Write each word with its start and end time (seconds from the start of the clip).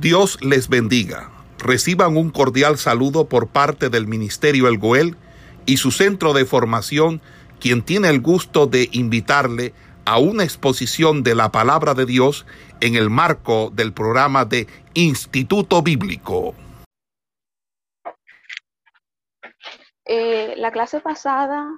Dios 0.00 0.38
les 0.42 0.68
bendiga. 0.68 1.30
Reciban 1.58 2.18
un 2.18 2.30
cordial 2.30 2.76
saludo 2.76 3.28
por 3.28 3.48
parte 3.48 3.88
del 3.88 4.06
Ministerio 4.06 4.68
El 4.68 4.76
Goel 4.76 5.16
y 5.64 5.78
su 5.78 5.90
centro 5.90 6.34
de 6.34 6.44
formación, 6.44 7.22
quien 7.60 7.82
tiene 7.82 8.10
el 8.10 8.20
gusto 8.20 8.66
de 8.66 8.90
invitarle 8.92 9.72
a 10.04 10.18
una 10.18 10.44
exposición 10.44 11.22
de 11.22 11.34
la 11.34 11.50
palabra 11.50 11.94
de 11.94 12.04
Dios 12.04 12.44
en 12.80 12.94
el 12.94 13.08
marco 13.08 13.70
del 13.72 13.94
programa 13.94 14.44
de 14.44 14.66
Instituto 14.92 15.80
Bíblico. 15.80 16.54
Eh, 20.04 20.54
la 20.58 20.72
clase 20.72 21.00
pasada 21.00 21.68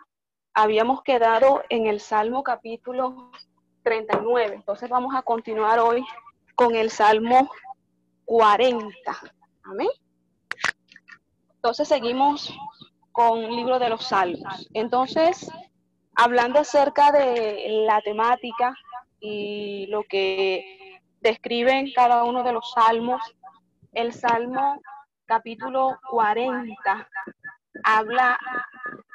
habíamos 0.54 1.04
quedado 1.04 1.62
en 1.68 1.86
el 1.86 2.00
Salmo 2.00 2.42
capítulo 2.42 3.30
39, 3.84 4.56
entonces 4.56 4.90
vamos 4.90 5.14
a 5.14 5.22
continuar 5.22 5.78
hoy 5.78 6.04
con 6.56 6.74
el 6.74 6.90
Salmo 6.90 7.48
40. 8.28 8.92
Amén. 9.64 9.88
Entonces 11.54 11.88
seguimos 11.88 12.54
con 13.10 13.42
el 13.42 13.56
libro 13.56 13.78
de 13.78 13.88
los 13.88 14.04
salmos. 14.04 14.68
Entonces, 14.74 15.50
hablando 16.14 16.60
acerca 16.60 17.10
de 17.10 17.84
la 17.86 18.02
temática 18.02 18.74
y 19.18 19.86
lo 19.86 20.04
que 20.04 21.00
describen 21.22 21.90
cada 21.94 22.24
uno 22.24 22.42
de 22.42 22.52
los 22.52 22.70
salmos, 22.72 23.22
el 23.92 24.12
Salmo 24.12 24.78
capítulo 25.24 25.98
40 26.10 27.08
habla 27.82 28.38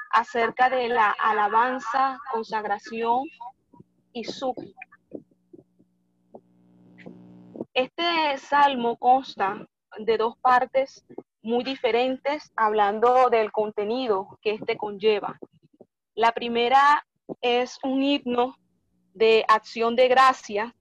acerca 0.10 0.72
de 0.72 0.90
la 0.90 1.12
alabanza, 1.12 2.18
consagración 2.32 3.26
y 4.12 4.24
súplica. 4.24 4.93
Este 7.74 8.38
salmo 8.38 8.98
consta 8.98 9.68
de 9.98 10.18
dos 10.18 10.38
partes 10.38 11.04
muy 11.42 11.64
diferentes 11.64 12.52
hablando 12.56 13.32
del 13.32 13.52
contenido 13.52 14.38
que 14.44 14.52
este 14.52 14.78
conlleva. 14.78 15.40
La 16.14 16.34
primera 16.34 17.08
es 17.42 17.80
un 17.84 18.04
himno 18.04 18.56
de 19.16 19.44
acción 19.48 19.96
de 19.96 20.08
gracia 20.08 20.76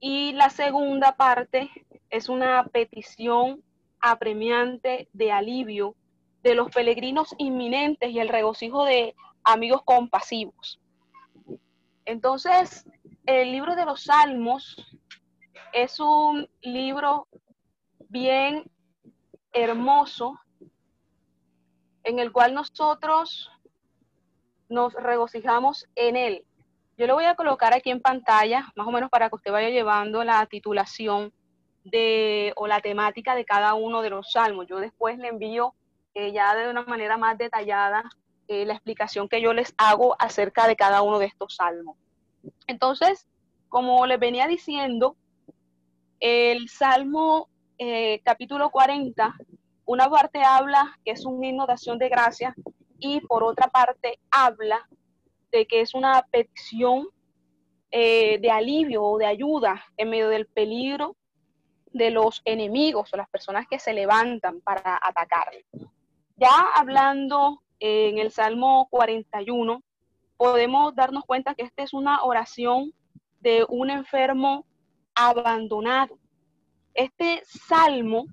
y 0.00 0.32
la 0.32 0.50
segunda 0.50 1.12
parte 1.12 1.70
es 2.08 2.28
una 2.28 2.64
petición 2.64 3.62
apremiante 4.00 5.08
de 5.12 5.30
alivio 5.30 5.94
de 6.42 6.56
los 6.56 6.68
peregrinos 6.70 7.32
inminentes 7.38 8.10
y 8.10 8.18
el 8.18 8.28
regocijo 8.28 8.84
de 8.84 9.14
amigos 9.44 9.82
compasivos. 9.84 10.80
Entonces, 12.06 12.88
el 13.24 13.52
libro 13.52 13.76
de 13.76 13.84
los 13.84 14.02
Salmos 14.04 14.99
es 15.72 16.00
un 16.00 16.48
libro 16.62 17.28
bien 18.08 18.70
hermoso 19.52 20.38
en 22.04 22.18
el 22.18 22.32
cual 22.32 22.54
nosotros 22.54 23.50
nos 24.68 24.94
regocijamos 24.94 25.86
en 25.94 26.16
él. 26.16 26.44
Yo 26.96 27.06
lo 27.06 27.14
voy 27.14 27.24
a 27.24 27.34
colocar 27.34 27.74
aquí 27.74 27.90
en 27.90 28.00
pantalla, 28.00 28.72
más 28.76 28.86
o 28.86 28.90
menos 28.90 29.10
para 29.10 29.28
que 29.28 29.36
usted 29.36 29.52
vaya 29.52 29.70
llevando 29.70 30.22
la 30.22 30.44
titulación 30.46 31.32
de 31.84 32.52
o 32.56 32.66
la 32.66 32.80
temática 32.80 33.34
de 33.34 33.44
cada 33.44 33.74
uno 33.74 34.02
de 34.02 34.10
los 34.10 34.32
salmos. 34.32 34.66
Yo 34.66 34.78
después 34.80 35.18
le 35.18 35.28
envío 35.28 35.74
eh, 36.14 36.32
ya 36.32 36.54
de 36.54 36.68
una 36.68 36.82
manera 36.82 37.16
más 37.16 37.38
detallada 37.38 38.04
eh, 38.48 38.66
la 38.66 38.74
explicación 38.74 39.28
que 39.28 39.40
yo 39.40 39.54
les 39.54 39.74
hago 39.78 40.14
acerca 40.18 40.66
de 40.66 40.76
cada 40.76 41.02
uno 41.02 41.18
de 41.18 41.26
estos 41.26 41.56
salmos. 41.56 41.96
Entonces, 42.66 43.26
como 43.68 44.06
les 44.06 44.18
venía 44.18 44.46
diciendo, 44.46 45.16
el 46.20 46.68
Salmo 46.68 47.48
eh, 47.78 48.20
capítulo 48.22 48.70
40, 48.70 49.34
una 49.86 50.08
parte 50.10 50.42
habla 50.42 50.98
que 51.04 51.12
es 51.12 51.24
un 51.24 51.42
himno 51.42 51.66
de 51.66 51.74
de 51.98 52.08
gracia 52.10 52.54
y 52.98 53.20
por 53.22 53.42
otra 53.42 53.68
parte 53.68 54.20
habla 54.30 54.86
de 55.50 55.66
que 55.66 55.80
es 55.80 55.94
una 55.94 56.26
petición 56.30 57.08
eh, 57.90 58.38
de 58.38 58.50
alivio 58.50 59.02
o 59.02 59.18
de 59.18 59.26
ayuda 59.26 59.82
en 59.96 60.10
medio 60.10 60.28
del 60.28 60.46
peligro 60.46 61.16
de 61.92 62.10
los 62.10 62.42
enemigos 62.44 63.12
o 63.12 63.16
las 63.16 63.28
personas 63.30 63.66
que 63.68 63.78
se 63.78 63.94
levantan 63.94 64.60
para 64.60 65.00
atacar. 65.02 65.50
Ya 66.36 66.66
hablando 66.76 67.62
en 67.80 68.18
el 68.18 68.30
Salmo 68.30 68.86
41, 68.90 69.82
podemos 70.36 70.94
darnos 70.94 71.24
cuenta 71.24 71.54
que 71.54 71.62
esta 71.62 71.82
es 71.82 71.94
una 71.94 72.22
oración 72.22 72.92
de 73.40 73.64
un 73.68 73.90
enfermo 73.90 74.66
abandonado. 75.14 76.18
Este 76.94 77.42
salmo 77.44 78.26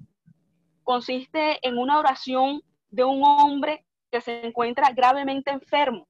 consiste 0.84 1.60
en 1.68 1.78
una 1.78 2.00
oración 2.00 2.62
de 2.90 3.04
un 3.04 3.22
hombre 3.24 3.86
que 4.12 4.22
se 4.22 4.46
encuentra 4.46 4.92
gravemente 4.92 5.52
enfermo. 5.52 6.08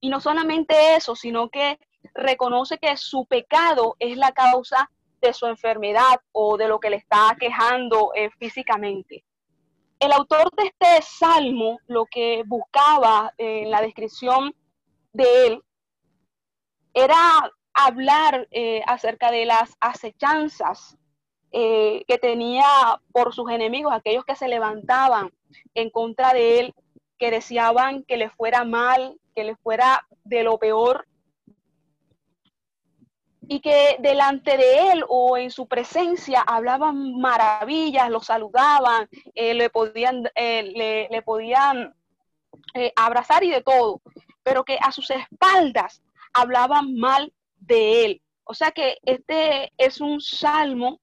Y 0.00 0.08
no 0.08 0.20
solamente 0.20 0.96
eso, 0.96 1.14
sino 1.14 1.48
que 1.48 1.78
reconoce 2.14 2.78
que 2.78 2.96
su 2.96 3.26
pecado 3.26 3.96
es 3.98 4.16
la 4.16 4.32
causa 4.32 4.90
de 5.20 5.32
su 5.32 5.46
enfermedad 5.46 6.20
o 6.32 6.56
de 6.56 6.68
lo 6.68 6.78
que 6.78 6.90
le 6.90 6.96
está 6.96 7.36
quejando 7.38 8.12
eh, 8.14 8.30
físicamente. 8.38 9.24
El 9.98 10.12
autor 10.12 10.50
de 10.56 10.64
este 10.64 11.02
salmo 11.02 11.78
lo 11.86 12.04
que 12.06 12.42
buscaba 12.46 13.32
en 13.38 13.70
la 13.70 13.80
descripción 13.80 14.54
de 15.12 15.46
él 15.46 15.62
era 16.92 17.50
hablar 17.76 18.48
eh, 18.50 18.82
acerca 18.86 19.30
de 19.30 19.44
las 19.44 19.76
acechanzas 19.80 20.96
eh, 21.52 22.04
que 22.08 22.18
tenía 22.18 22.64
por 23.12 23.34
sus 23.34 23.50
enemigos, 23.50 23.92
aquellos 23.92 24.24
que 24.24 24.34
se 24.34 24.48
levantaban 24.48 25.30
en 25.74 25.90
contra 25.90 26.32
de 26.32 26.60
él, 26.60 26.74
que 27.18 27.30
deseaban 27.30 28.02
que 28.02 28.16
le 28.16 28.30
fuera 28.30 28.64
mal, 28.64 29.18
que 29.34 29.44
le 29.44 29.56
fuera 29.56 30.06
de 30.24 30.42
lo 30.42 30.58
peor, 30.58 31.06
y 33.48 33.60
que 33.60 33.96
delante 34.00 34.56
de 34.56 34.90
él 34.90 35.04
o 35.08 35.36
en 35.36 35.50
su 35.50 35.68
presencia 35.68 36.40
hablaban 36.40 37.16
maravillas, 37.20 38.10
lo 38.10 38.20
saludaban, 38.20 39.08
eh, 39.34 39.54
le 39.54 39.70
podían, 39.70 40.24
le, 40.34 41.08
le, 41.08 41.22
podían 41.22 41.94
abrazar 42.96 43.44
y 43.44 43.50
de 43.50 43.62
todo, 43.62 44.00
pero 44.42 44.64
que 44.64 44.78
a 44.82 44.90
sus 44.90 45.10
espaldas 45.10 46.02
hablaban 46.32 46.96
mal 46.96 47.32
de 47.56 48.04
él. 48.04 48.22
O 48.44 48.54
sea 48.54 48.70
que 48.70 48.98
este 49.02 49.72
es 49.76 50.00
un 50.00 50.20
salmo 50.20 51.00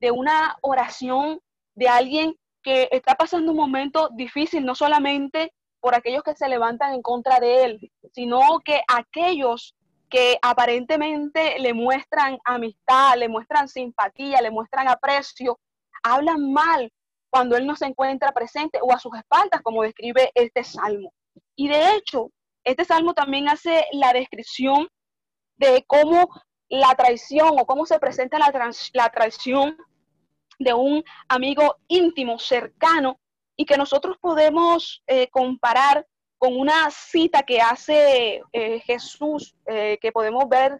de 0.00 0.10
una 0.10 0.56
oración 0.62 1.40
de 1.74 1.88
alguien 1.88 2.36
que 2.62 2.88
está 2.90 3.14
pasando 3.14 3.52
un 3.52 3.58
momento 3.58 4.08
difícil, 4.14 4.64
no 4.64 4.74
solamente 4.74 5.52
por 5.80 5.94
aquellos 5.94 6.22
que 6.22 6.34
se 6.34 6.48
levantan 6.48 6.94
en 6.94 7.02
contra 7.02 7.38
de 7.38 7.64
él, 7.64 7.92
sino 8.12 8.40
que 8.64 8.80
aquellos 8.88 9.76
que 10.10 10.38
aparentemente 10.42 11.58
le 11.58 11.74
muestran 11.74 12.38
amistad, 12.44 13.16
le 13.16 13.28
muestran 13.28 13.68
simpatía, 13.68 14.40
le 14.40 14.50
muestran 14.50 14.88
aprecio, 14.88 15.58
hablan 16.02 16.52
mal 16.52 16.92
cuando 17.30 17.56
él 17.56 17.66
no 17.66 17.76
se 17.76 17.86
encuentra 17.86 18.32
presente 18.32 18.78
o 18.82 18.92
a 18.92 18.98
sus 18.98 19.14
espaldas, 19.16 19.62
como 19.62 19.82
describe 19.82 20.30
este 20.34 20.64
salmo. 20.64 21.12
Y 21.54 21.68
de 21.68 21.94
hecho, 21.94 22.30
este 22.64 22.84
salmo 22.84 23.14
también 23.14 23.48
hace 23.48 23.84
la 23.92 24.12
descripción 24.12 24.88
de 25.56 25.84
cómo 25.86 26.28
la 26.68 26.94
traición 26.94 27.50
o 27.58 27.66
cómo 27.66 27.86
se 27.86 27.98
presenta 27.98 28.38
la, 28.38 28.52
la 28.92 29.10
traición 29.10 29.76
de 30.58 30.74
un 30.74 31.04
amigo 31.28 31.76
íntimo, 31.88 32.38
cercano, 32.38 33.20
y 33.56 33.64
que 33.64 33.76
nosotros 33.76 34.16
podemos 34.20 35.02
eh, 35.06 35.28
comparar 35.30 36.06
con 36.38 36.56
una 36.56 36.90
cita 36.90 37.42
que 37.42 37.60
hace 37.60 38.42
eh, 38.52 38.80
Jesús, 38.80 39.56
eh, 39.66 39.98
que 40.00 40.12
podemos 40.12 40.48
ver 40.48 40.78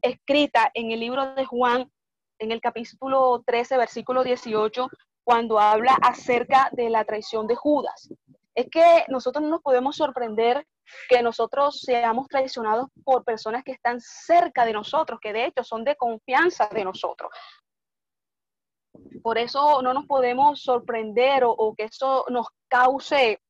escrita 0.00 0.70
en 0.74 0.92
el 0.92 1.00
libro 1.00 1.34
de 1.34 1.44
Juan, 1.44 1.90
en 2.38 2.52
el 2.52 2.60
capítulo 2.60 3.42
13, 3.46 3.76
versículo 3.76 4.22
18, 4.22 4.88
cuando 5.24 5.58
habla 5.58 5.96
acerca 6.02 6.68
de 6.72 6.90
la 6.90 7.04
traición 7.04 7.46
de 7.46 7.54
Judas. 7.54 8.08
Es 8.54 8.66
que 8.70 9.04
nosotros 9.08 9.42
no 9.42 9.48
nos 9.48 9.62
podemos 9.62 9.96
sorprender 9.96 10.66
que 11.08 11.22
nosotros 11.22 11.80
seamos 11.80 12.28
traicionados 12.28 12.88
por 13.04 13.24
personas 13.24 13.64
que 13.64 13.72
están 13.72 14.00
cerca 14.00 14.64
de 14.64 14.72
nosotros, 14.72 15.18
que 15.20 15.32
de 15.32 15.46
hecho 15.46 15.64
son 15.64 15.84
de 15.84 15.96
confianza 15.96 16.68
de 16.68 16.84
nosotros. 16.84 17.30
Por 19.22 19.38
eso 19.38 19.80
no 19.82 19.94
nos 19.94 20.06
podemos 20.06 20.62
sorprender 20.62 21.44
o, 21.44 21.74
que 21.76 21.84
eso 21.84 22.26
nos 22.28 22.46
cause 22.68 23.40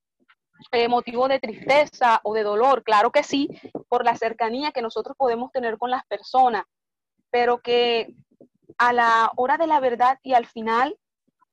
eh, 0.70 0.88
motivo 0.88 1.26
de 1.26 1.40
tristeza 1.40 2.20
o 2.22 2.34
de 2.34 2.44
dolor. 2.44 2.84
Claro 2.84 3.10
que 3.10 3.22
sí, 3.22 3.48
por 3.88 4.04
la 4.04 4.16
cercanía 4.16 4.70
que 4.70 4.82
nosotros 4.82 5.16
podemos 5.16 5.50
tener 5.50 5.78
con 5.78 5.90
las 5.90 6.06
personas, 6.06 6.64
pero 7.30 7.60
que 7.60 8.14
a 8.78 8.92
la 8.92 9.32
hora 9.36 9.56
de 9.56 9.66
la 9.66 9.80
verdad 9.80 10.18
y 10.22 10.34
al 10.34 10.46
final, 10.46 10.96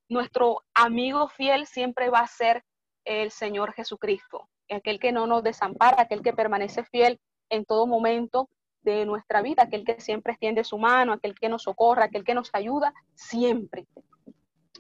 nuestro 0.08 0.64
amigo 0.74 1.28
fiel 1.30 1.66
siempre 1.66 2.10
va 2.10 2.20
a 2.20 2.28
ser 2.28 2.64
el 3.06 3.32
Señor 3.32 3.74
Jesucristo 3.74 4.50
aquel 4.76 5.00
que 5.00 5.12
no 5.12 5.28
nos 5.28 5.44
desampara, 5.44 6.02
aquel 6.02 6.22
que 6.22 6.34
permanece 6.34 6.84
fiel 6.86 7.20
en 7.50 7.66
todo 7.66 7.88
momento 7.88 8.50
de 8.82 9.06
nuestra 9.06 9.42
vida, 9.42 9.64
aquel 9.64 9.84
que 9.84 10.00
siempre 10.00 10.34
extiende 10.34 10.64
su 10.64 10.78
mano, 10.78 11.14
aquel 11.14 11.36
que 11.36 11.50
nos 11.50 11.64
socorra, 11.64 12.06
aquel 12.06 12.24
que 12.24 12.34
nos 12.34 12.50
ayuda 12.54 12.94
siempre. 13.14 13.88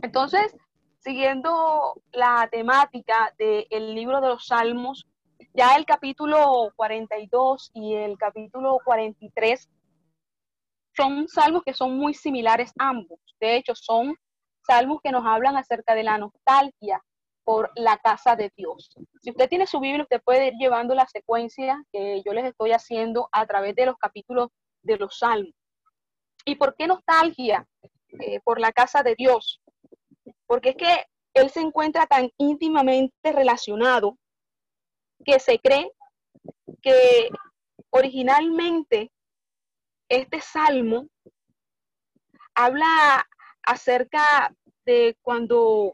Entonces, 0.02 0.56
siguiendo 1.00 2.02
la 2.12 2.48
temática 2.52 3.34
del 3.38 3.96
libro 3.96 4.22
de 4.22 4.30
los 4.30 4.48
Salmos, 4.48 5.06
ya 5.54 5.76
el 5.76 5.86
capítulo 5.86 6.72
42 6.76 7.72
y 7.74 7.96
el 7.96 8.18
capítulo 8.18 8.78
43 8.86 9.70
son 10.96 11.28
salmos 11.28 11.64
que 11.64 11.74
son 11.74 11.98
muy 11.98 12.14
similares 12.14 12.72
ambos. 12.78 13.20
De 13.40 13.56
hecho, 13.56 13.74
son 13.74 14.16
salmos 14.62 15.00
que 15.02 15.12
nos 15.12 15.26
hablan 15.26 15.58
acerca 15.58 15.96
de 15.96 16.04
la 16.04 16.18
nostalgia 16.18 17.02
por 17.50 17.72
la 17.74 17.98
casa 17.98 18.36
de 18.36 18.54
Dios. 18.56 18.92
Si 19.24 19.32
usted 19.32 19.50
tiene 19.50 19.66
su 19.66 19.80
Biblia, 19.80 20.04
usted 20.04 20.22
puede 20.22 20.50
ir 20.50 20.54
llevando 20.60 20.94
la 20.94 21.08
secuencia 21.08 21.84
que 21.92 22.22
yo 22.24 22.32
les 22.32 22.46
estoy 22.46 22.74
haciendo 22.74 23.28
a 23.32 23.44
través 23.48 23.74
de 23.74 23.88
los 23.88 23.98
capítulos 23.98 24.50
de 24.84 24.98
los 24.98 25.18
salmos. 25.18 25.56
¿Y 26.46 26.58
por 26.58 26.76
qué 26.76 26.86
nostalgia 26.86 27.68
eh, 28.20 28.40
por 28.42 28.60
la 28.60 28.72
casa 28.72 29.02
de 29.02 29.16
Dios? 29.16 29.64
Porque 30.46 30.70
es 30.70 30.76
que 30.76 31.06
Él 31.34 31.50
se 31.50 31.62
encuentra 31.62 32.06
tan 32.06 32.30
íntimamente 32.38 33.32
relacionado 33.32 34.20
que 35.26 35.40
se 35.40 35.58
cree 35.58 35.92
que 36.84 37.30
originalmente 37.90 39.12
este 40.08 40.40
salmo 40.40 41.08
habla 42.54 43.28
acerca 43.64 44.54
de 44.86 45.18
cuando 45.24 45.94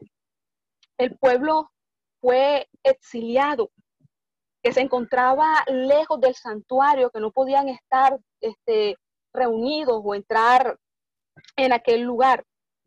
el 0.98 1.16
pueblo 1.18 1.70
fue 2.20 2.68
exiliado, 2.82 3.70
que 4.62 4.72
se 4.72 4.80
encontraba 4.80 5.64
lejos 5.68 6.20
del 6.20 6.34
santuario, 6.34 7.10
que 7.10 7.20
no 7.20 7.30
podían 7.30 7.68
estar 7.68 8.18
este, 8.40 8.96
reunidos 9.32 10.00
o 10.02 10.14
entrar 10.14 10.78
en 11.56 11.72
aquel 11.72 12.02
lugar, 12.02 12.44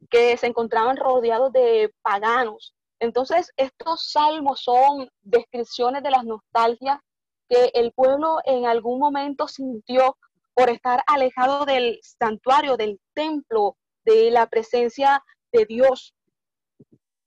que 0.10 0.36
se 0.38 0.48
encontraban 0.48 0.98
rodeados 0.98 1.52
de 1.52 1.94
paganos. 2.02 2.76
Entonces, 3.00 3.52
estos 3.56 4.12
salmos 4.12 4.62
son 4.62 5.10
descripciones 5.22 6.04
de 6.04 6.12
las 6.12 6.26
nostalgias 6.26 7.00
que 7.48 7.72
el 7.74 7.92
pueblo 7.94 8.40
en 8.46 8.66
algún 8.66 9.00
momento 9.00 9.48
sintió 9.48 10.18
por 10.54 10.70
estar 10.70 11.04
alejado 11.08 11.66
del 11.66 12.00
santuario, 12.04 12.76
del 12.76 13.00
templo, 13.14 13.78
de 14.04 14.30
la 14.32 14.48
presencia 14.48 15.24
de 15.52 15.66
Dios. 15.66 16.14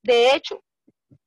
De 0.02 0.34
hecho, 0.34 0.62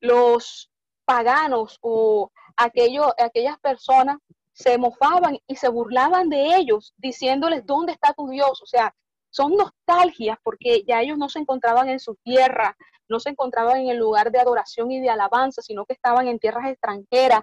los 0.00 0.70
paganos 1.04 1.78
o 1.80 2.30
aquello, 2.56 3.14
aquellas 3.18 3.58
personas 3.60 4.18
se 4.52 4.78
mofaban 4.78 5.38
y 5.46 5.56
se 5.56 5.68
burlaban 5.68 6.28
de 6.28 6.56
ellos, 6.56 6.94
diciéndoles, 6.96 7.66
¿dónde 7.66 7.92
está 7.92 8.14
tu 8.14 8.28
Dios? 8.28 8.62
O 8.62 8.66
sea, 8.66 8.94
son 9.30 9.54
nostalgias 9.54 10.38
porque 10.42 10.82
ya 10.86 11.02
ellos 11.02 11.18
no 11.18 11.28
se 11.28 11.40
encontraban 11.40 11.90
en 11.90 12.00
su 12.00 12.14
tierra, 12.16 12.76
no 13.08 13.20
se 13.20 13.30
encontraban 13.30 13.82
en 13.82 13.88
el 13.90 13.98
lugar 13.98 14.32
de 14.32 14.40
adoración 14.40 14.90
y 14.90 15.00
de 15.00 15.10
alabanza, 15.10 15.60
sino 15.60 15.84
que 15.84 15.92
estaban 15.92 16.26
en 16.26 16.38
tierras 16.38 16.70
extranjeras, 16.70 17.42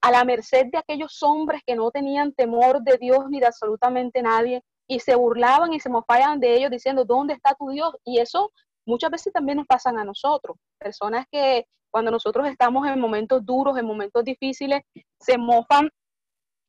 a 0.00 0.10
la 0.10 0.24
merced 0.24 0.66
de 0.72 0.78
aquellos 0.78 1.22
hombres 1.22 1.62
que 1.64 1.76
no 1.76 1.92
tenían 1.92 2.32
temor 2.32 2.82
de 2.82 2.98
Dios 2.98 3.30
ni 3.30 3.38
de 3.38 3.46
absolutamente 3.46 4.20
nadie, 4.20 4.64
y 4.88 4.98
se 4.98 5.14
burlaban 5.14 5.72
y 5.72 5.78
se 5.78 5.88
mofaban 5.88 6.40
de 6.40 6.56
ellos 6.56 6.72
diciendo, 6.72 7.04
¿dónde 7.04 7.34
está 7.34 7.54
tu 7.54 7.70
Dios? 7.70 7.94
Y 8.04 8.18
eso 8.18 8.50
muchas 8.86 9.10
veces 9.10 9.32
también 9.32 9.58
nos 9.58 9.66
pasan 9.66 9.98
a 9.98 10.04
nosotros, 10.04 10.56
personas 10.78 11.26
que 11.30 11.66
cuando 11.90 12.10
nosotros 12.10 12.48
estamos 12.48 12.86
en 12.88 12.98
momentos 12.98 13.44
duros, 13.44 13.76
en 13.78 13.86
momentos 13.86 14.24
difíciles, 14.24 14.82
se 15.20 15.36
mofan 15.36 15.90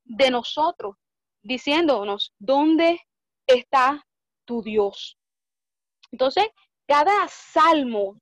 de 0.03 0.29
nosotros, 0.29 0.95
diciéndonos, 1.41 2.33
¿dónde 2.39 2.99
está 3.47 4.05
tu 4.45 4.61
Dios? 4.61 5.17
Entonces, 6.11 6.45
cada 6.87 7.27
salmo 7.29 8.17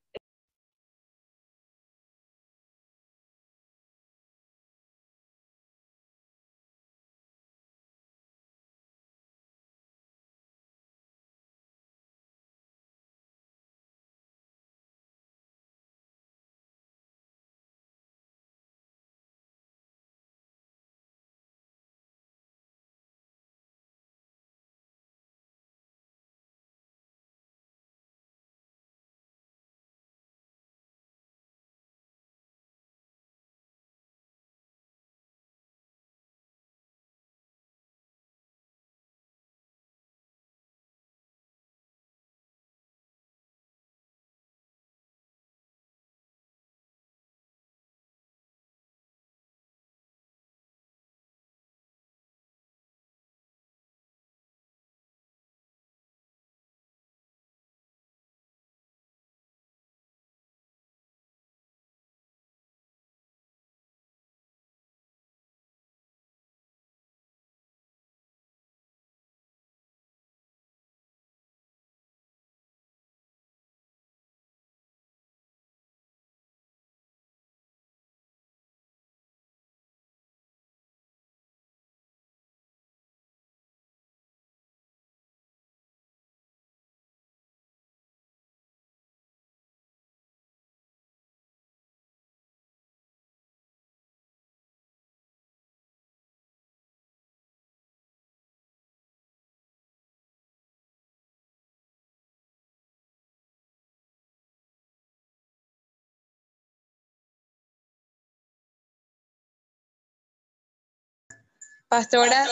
Pastora, 111.92 112.46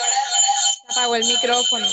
apagó 0.90 1.16
el 1.16 1.24
micrófono. 1.24 1.86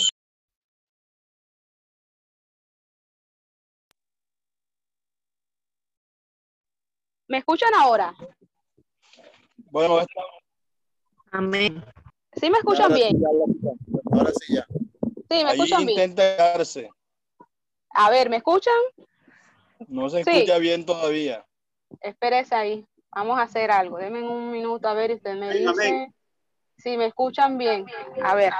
¿Me 7.29 7.37
escuchan 7.37 7.73
ahora? 7.73 8.13
Bueno, 9.71 10.05
Amén. 11.31 11.81
¿Sí 12.33 12.49
me 12.49 12.57
escuchan 12.57 12.93
bien? 12.93 13.17
ahora 14.11 14.31
sí 14.41 14.55
ya. 14.55 14.67
Sí, 14.69 15.15
me 15.29 15.43
Ahí 15.43 15.51
escuchan 15.51 15.85
bien. 15.85 15.89
intenta 15.91 16.35
quedarse. 16.35 16.89
A 17.91 18.09
ver, 18.09 18.29
¿me 18.29 18.35
escuchan? 18.37 18.73
No 19.87 20.09
se 20.09 20.25
Sí. 20.25 20.31
escucha 20.31 20.57
bien 20.57 20.85
todavía. 20.85 21.45
Espérese 22.01 22.55
ahí. 22.55 22.85
Vamos 23.11 23.39
a 23.39 23.43
hacer 23.43 23.71
algo. 23.71 23.99
Denme 23.99 24.21
un 24.21 24.51
minuto 24.51 24.89
a 24.89 24.93
ver 24.93 25.11
y 25.11 25.13
usted 25.13 25.35
me 25.35 25.53
dice 25.53 25.69
amén. 25.69 26.13
Si 26.77 26.97
me 26.97 27.07
escuchan 27.07 27.57
bien. 27.57 27.85
A 28.23 28.35
ver. 28.35 28.53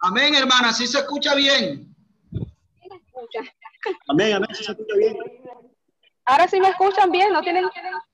Amén, 0.00 0.34
hermana, 0.34 0.72
sí 0.72 0.86
se 0.86 0.98
escucha 0.98 1.34
bien. 1.34 1.94
¿Sí 2.32 2.88
me? 2.88 3.52
Amén, 4.08 4.34
amén, 4.36 4.48
sí 4.54 4.64
se 4.64 4.72
escucha 4.72 4.94
bien. 4.96 5.16
Ahora 6.24 6.46
sí 6.48 6.60
me 6.60 6.68
escuchan 6.68 7.10
bien, 7.10 7.32
no 7.32 7.40
tienen. 7.42 7.64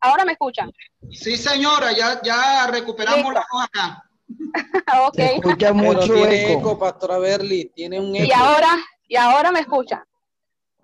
Ahora 0.01 0.25
me 0.25 0.33
escuchan. 0.33 0.73
Sí, 1.13 1.37
señora, 1.37 1.93
ya, 1.93 2.21
ya 2.23 2.67
recuperamos 2.71 3.33
la 3.33 3.47
voz 3.53 3.65
acá. 3.65 4.03
ok. 5.07 5.15
Se 5.15 5.35
escucha 5.37 5.57
Pero 5.59 5.75
mucho 5.75 6.15
tiene 6.15 6.51
eco. 6.53 6.61
eco, 6.61 6.79
pastora 6.79 7.19
Berly, 7.19 7.67
tiene 7.75 8.01
un 8.01 8.15
Y 8.15 8.23
eco. 8.23 8.35
ahora, 8.37 8.77
y 9.07 9.17
ahora 9.17 9.53
me 9.53 9.61
escuchan. 9.61 10.03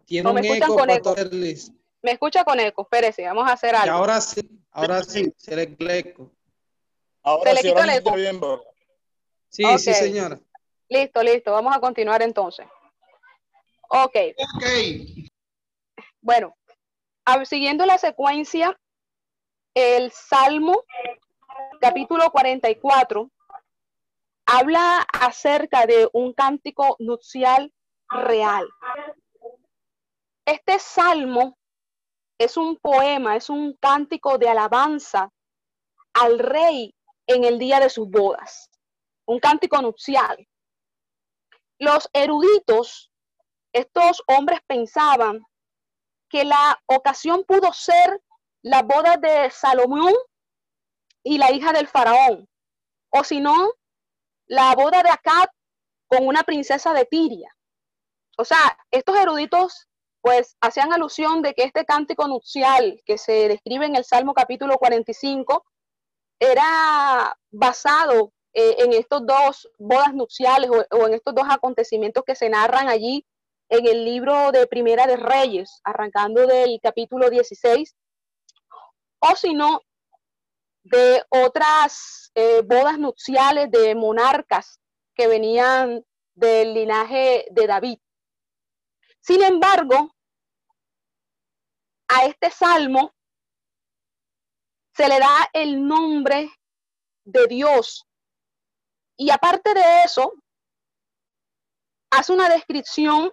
tiene 0.05 0.29
o 0.29 0.33
me 0.33 0.41
un 0.41 0.47
escuchan 0.47 0.69
eco, 0.71 0.77
con 0.79 0.91
eco. 0.91 1.15
Berly. 1.15 1.59
Me 2.03 2.11
escucha 2.13 2.45
con 2.45 2.61
eco. 2.61 2.83
Espérese, 2.83 3.25
vamos 3.27 3.49
a 3.49 3.53
hacer 3.55 3.75
Y 3.75 3.79
algo. 3.79 3.97
ahora 3.97 4.21
sí, 4.21 4.41
ahora 4.73 5.03
sí, 5.03 5.33
se 5.37 5.57
le 5.57 5.77
el 5.79 5.91
eco. 5.91 6.31
Ahora 7.23 7.51
Se 7.51 7.55
le 7.55 7.61
sí, 7.63 7.69
quitó 7.69 7.83
el 7.83 7.91
eco. 7.91 8.15
bien. 8.15 8.41
Sí, 9.49 9.79
sí, 9.79 9.95
señora. 9.95 10.39
Listo, 10.89 11.23
listo. 11.23 11.53
Vamos 11.53 11.75
a 11.77 11.81
continuar 11.81 12.23
entonces. 12.23 12.67
Ok, 13.89 14.17
Ok. 14.39 14.65
bueno, 16.23 16.55
siguiendo 17.45 17.85
la 17.85 17.99
secuencia, 17.99 18.79
el 19.75 20.11
Salmo 20.11 20.83
capítulo 21.81 22.31
44 22.31 23.31
habla 24.47 25.07
acerca 25.13 25.85
de 25.87 26.09
un 26.15 26.33
cántico 26.33 26.97
nupcial 27.01 27.73
real. 28.09 28.67
Este 30.47 30.79
salmo 30.79 31.59
es 32.39 32.57
un 32.57 32.77
poema, 32.77 33.37
es 33.37 33.51
un 33.51 33.75
cántico 33.75 34.39
de 34.39 34.49
alabanza 34.49 35.31
al 36.15 36.39
rey 36.39 36.95
en 37.27 37.45
el 37.45 37.59
día 37.59 37.81
de 37.81 37.91
sus 37.91 38.09
bodas, 38.09 38.71
un 39.27 39.39
cántico 39.39 39.81
nupcial. 39.81 40.49
Los 41.79 42.09
eruditos, 42.13 43.11
estos 43.73 44.23
hombres 44.27 44.61
pensaban 44.67 45.45
que 46.29 46.45
la 46.45 46.81
ocasión 46.87 47.45
pudo 47.45 47.73
ser 47.73 48.23
la 48.63 48.83
boda 48.83 49.17
de 49.17 49.51
Salomón 49.51 50.15
y 51.23 51.39
la 51.39 51.53
hija 51.53 51.73
del 51.73 51.89
faraón, 51.89 52.49
o 53.11 53.25
si 53.25 53.41
no, 53.41 53.73
la 54.47 54.75
boda 54.75 55.03
de 55.03 55.11
Acab 55.11 55.51
con 56.07 56.27
una 56.27 56.43
princesa 56.43 56.93
de 56.93 57.05
Tiria. 57.05 57.55
O 58.39 58.45
sea, 58.45 58.79
estos 58.91 59.17
eruditos 59.17 59.89
pues 60.21 60.57
hacían 60.61 60.93
alusión 60.93 61.43
de 61.43 61.53
que 61.53 61.65
este 61.65 61.85
cántico 61.85 62.29
nupcial 62.29 63.03
que 63.05 63.19
se 63.19 63.49
describe 63.49 63.87
en 63.87 63.97
el 63.97 64.05
Salmo 64.05 64.35
capítulo 64.35 64.79
45 64.79 65.65
era 66.43 67.39
basado 67.53 68.33
eh, 68.53 68.75
en 68.79 68.93
estos 68.93 69.25
dos 69.25 69.69
bodas 69.79 70.13
nupciales 70.13 70.69
o, 70.71 71.07
en 71.07 71.15
estos 71.15 71.35
dos 71.35 71.45
acontecimientos 71.49 72.25
que 72.27 72.35
se 72.35 72.49
narran 72.49 72.89
allí 72.89 73.25
en 73.69 73.87
el 73.87 74.05
libro 74.05 74.51
de 74.51 74.67
Primera 74.67 75.07
de 75.07 75.17
Reyes, 75.17 75.81
arrancando 75.85 76.45
del 76.47 76.81
capítulo 76.83 77.31
16, 77.31 77.95
o 79.21 79.37
si 79.37 79.55
no, 79.55 79.83
de 80.83 81.23
otras 81.31 82.33
eh, 82.35 82.63
bodas 82.63 82.99
nupciales 82.99 83.71
de 83.71 83.95
monarcas 83.95 84.81
que 85.15 85.29
venían 85.29 86.05
del 86.35 86.75
linaje 86.75 87.47
de 87.53 87.67
David. 87.69 87.99
Sin 89.21 89.43
embargo, 89.45 90.11
a 92.09 92.27
este 92.27 92.51
salmo 92.51 93.15
se 94.95 95.09
le 95.09 95.19
da 95.19 95.51
el 95.53 95.87
nombre 95.87 96.51
de 97.25 97.47
Dios. 97.47 98.07
Y 99.17 99.31
aparte 99.31 99.75
de 99.75 100.05
eso, 100.05 100.33
hace 102.11 102.33
una 102.33 102.49
descripción 102.49 103.33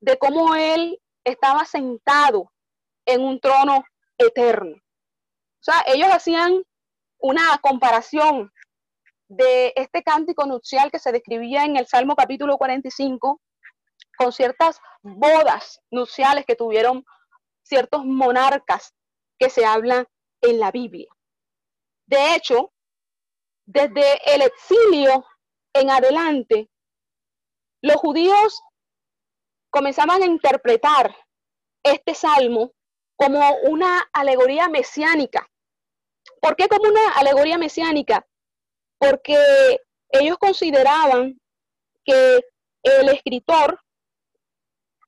de 0.00 0.18
cómo 0.18 0.54
él 0.54 1.00
estaba 1.24 1.64
sentado 1.64 2.52
en 3.06 3.22
un 3.22 3.40
trono 3.40 3.84
eterno. 4.18 4.76
O 4.76 5.64
sea, 5.64 5.82
ellos 5.86 6.08
hacían 6.10 6.62
una 7.18 7.58
comparación 7.62 8.52
de 9.28 9.72
este 9.76 10.02
cántico 10.02 10.44
nupcial 10.46 10.90
que 10.90 10.98
se 10.98 11.12
describía 11.12 11.64
en 11.64 11.76
el 11.76 11.86
Salmo 11.86 12.14
capítulo 12.14 12.58
45 12.58 13.40
con 14.16 14.32
ciertas 14.32 14.80
bodas 15.02 15.80
nupciales 15.90 16.44
que 16.44 16.56
tuvieron 16.56 17.04
ciertos 17.62 18.04
monarcas 18.04 18.94
que 19.38 19.48
se 19.48 19.64
hablan 19.64 20.06
en 20.48 20.60
la 20.60 20.70
Biblia. 20.70 21.08
De 22.06 22.34
hecho, 22.34 22.72
desde 23.66 24.34
el 24.34 24.42
exilio 24.42 25.24
en 25.74 25.90
adelante, 25.90 26.70
los 27.82 27.96
judíos 27.96 28.62
comenzaban 29.70 30.22
a 30.22 30.26
interpretar 30.26 31.14
este 31.82 32.14
salmo 32.14 32.72
como 33.16 33.40
una 33.64 34.02
alegoría 34.12 34.68
mesiánica. 34.68 35.48
¿Por 36.40 36.56
qué 36.56 36.68
como 36.68 36.88
una 36.88 37.10
alegoría 37.14 37.58
mesiánica? 37.58 38.26
Porque 38.98 39.36
ellos 40.10 40.38
consideraban 40.38 41.38
que 42.04 42.40
el 42.82 43.08
escritor 43.08 43.80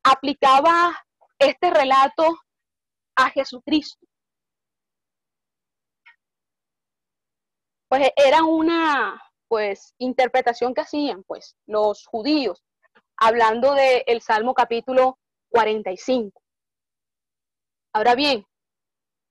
aplicaba 0.03 0.97
este 1.39 1.71
relato 1.71 2.39
a 3.17 3.31
Jesucristo. 3.31 4.06
Pues 7.89 8.11
era 8.17 8.43
una 8.43 9.23
pues 9.49 9.95
interpretación 9.99 10.75
que 10.75 10.81
hacían 10.81 11.23
pues 11.23 11.57
los 11.67 12.07
judíos 12.07 12.65
hablando 13.17 13.75
del 13.75 14.21
Salmo 14.21 14.55
capítulo 14.55 15.19
45. 15.51 16.43
Ahora 17.93 18.15
bien, 18.15 18.45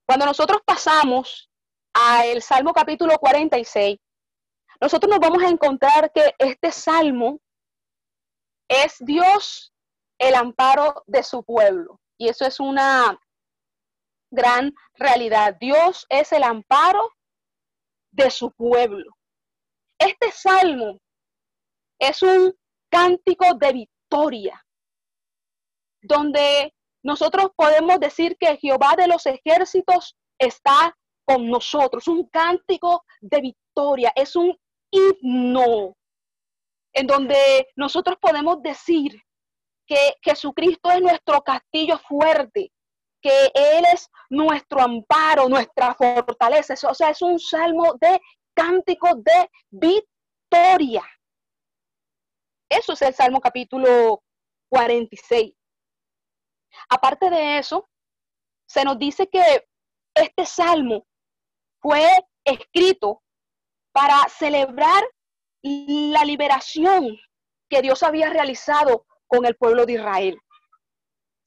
cuando 0.07 0.25
nosotros 0.25 0.61
pasamos 0.65 1.49
al 1.93 2.41
Salmo 2.41 2.73
capítulo 2.73 3.17
46, 3.19 3.97
nosotros 4.79 5.09
nos 5.09 5.19
vamos 5.19 5.43
a 5.43 5.49
encontrar 5.49 6.11
que 6.11 6.33
este 6.37 6.71
salmo 6.71 7.39
es 8.67 8.95
Dios 8.99 9.73
el 10.17 10.35
amparo 10.35 11.03
de 11.07 11.23
su 11.23 11.43
pueblo. 11.43 11.99
Y 12.17 12.29
eso 12.29 12.45
es 12.45 12.59
una 12.59 13.19
gran 14.31 14.73
realidad. 14.93 15.57
Dios 15.59 16.05
es 16.09 16.31
el 16.31 16.43
amparo 16.43 17.14
de 18.15 18.31
su 18.31 18.51
pueblo. 18.51 19.11
Este 19.99 20.31
salmo 20.31 20.99
es 21.99 22.21
un 22.21 22.53
cántico 22.89 23.53
de 23.55 23.73
victoria, 23.73 24.65
donde 26.01 26.73
nosotros 27.03 27.51
podemos 27.55 27.99
decir 27.99 28.37
que 28.39 28.57
Jehová 28.57 28.95
de 28.97 29.07
los 29.07 29.25
ejércitos 29.25 30.15
está 30.39 30.95
con 31.25 31.49
nosotros. 31.49 32.07
Un 32.07 32.27
cántico 32.29 33.03
de 33.21 33.41
victoria, 33.41 34.11
es 34.15 34.35
un 34.35 34.57
himno 34.91 35.95
en 36.93 37.07
donde 37.07 37.67
nosotros 37.75 38.17
podemos 38.21 38.61
decir 38.61 39.21
que 39.85 40.15
Jesucristo 40.21 40.89
es 40.91 41.01
nuestro 41.01 41.41
castillo 41.41 41.99
fuerte, 41.99 42.71
que 43.25 43.51
Él 43.55 43.85
es 43.91 44.11
nuestro 44.29 44.83
amparo, 44.83 45.49
nuestra 45.49 45.95
fortaleza. 45.95 46.75
O 46.87 46.93
sea, 46.93 47.09
es 47.09 47.23
un 47.23 47.39
salmo 47.39 47.95
de 47.99 48.21
cántico 48.53 49.15
de 49.15 49.49
victoria. 49.71 51.03
Eso 52.69 52.93
es 52.93 53.01
el 53.01 53.15
Salmo 53.15 53.41
capítulo 53.41 54.21
46. 54.69 55.55
Aparte 56.87 57.31
de 57.31 57.57
eso, 57.57 57.89
se 58.67 58.83
nos 58.83 58.99
dice 58.99 59.27
que 59.27 59.65
este 60.13 60.45
salmo 60.45 61.07
fue 61.81 62.07
escrito 62.43 63.23
para 63.91 64.19
celebrar 64.29 65.03
la 65.63 66.23
liberación 66.25 67.17
que 67.69 67.81
Dios 67.81 68.03
había 68.03 68.29
realizado 68.29 69.07
con 69.25 69.47
el 69.47 69.55
pueblo 69.55 69.87
de 69.87 69.93
Israel. 69.93 70.39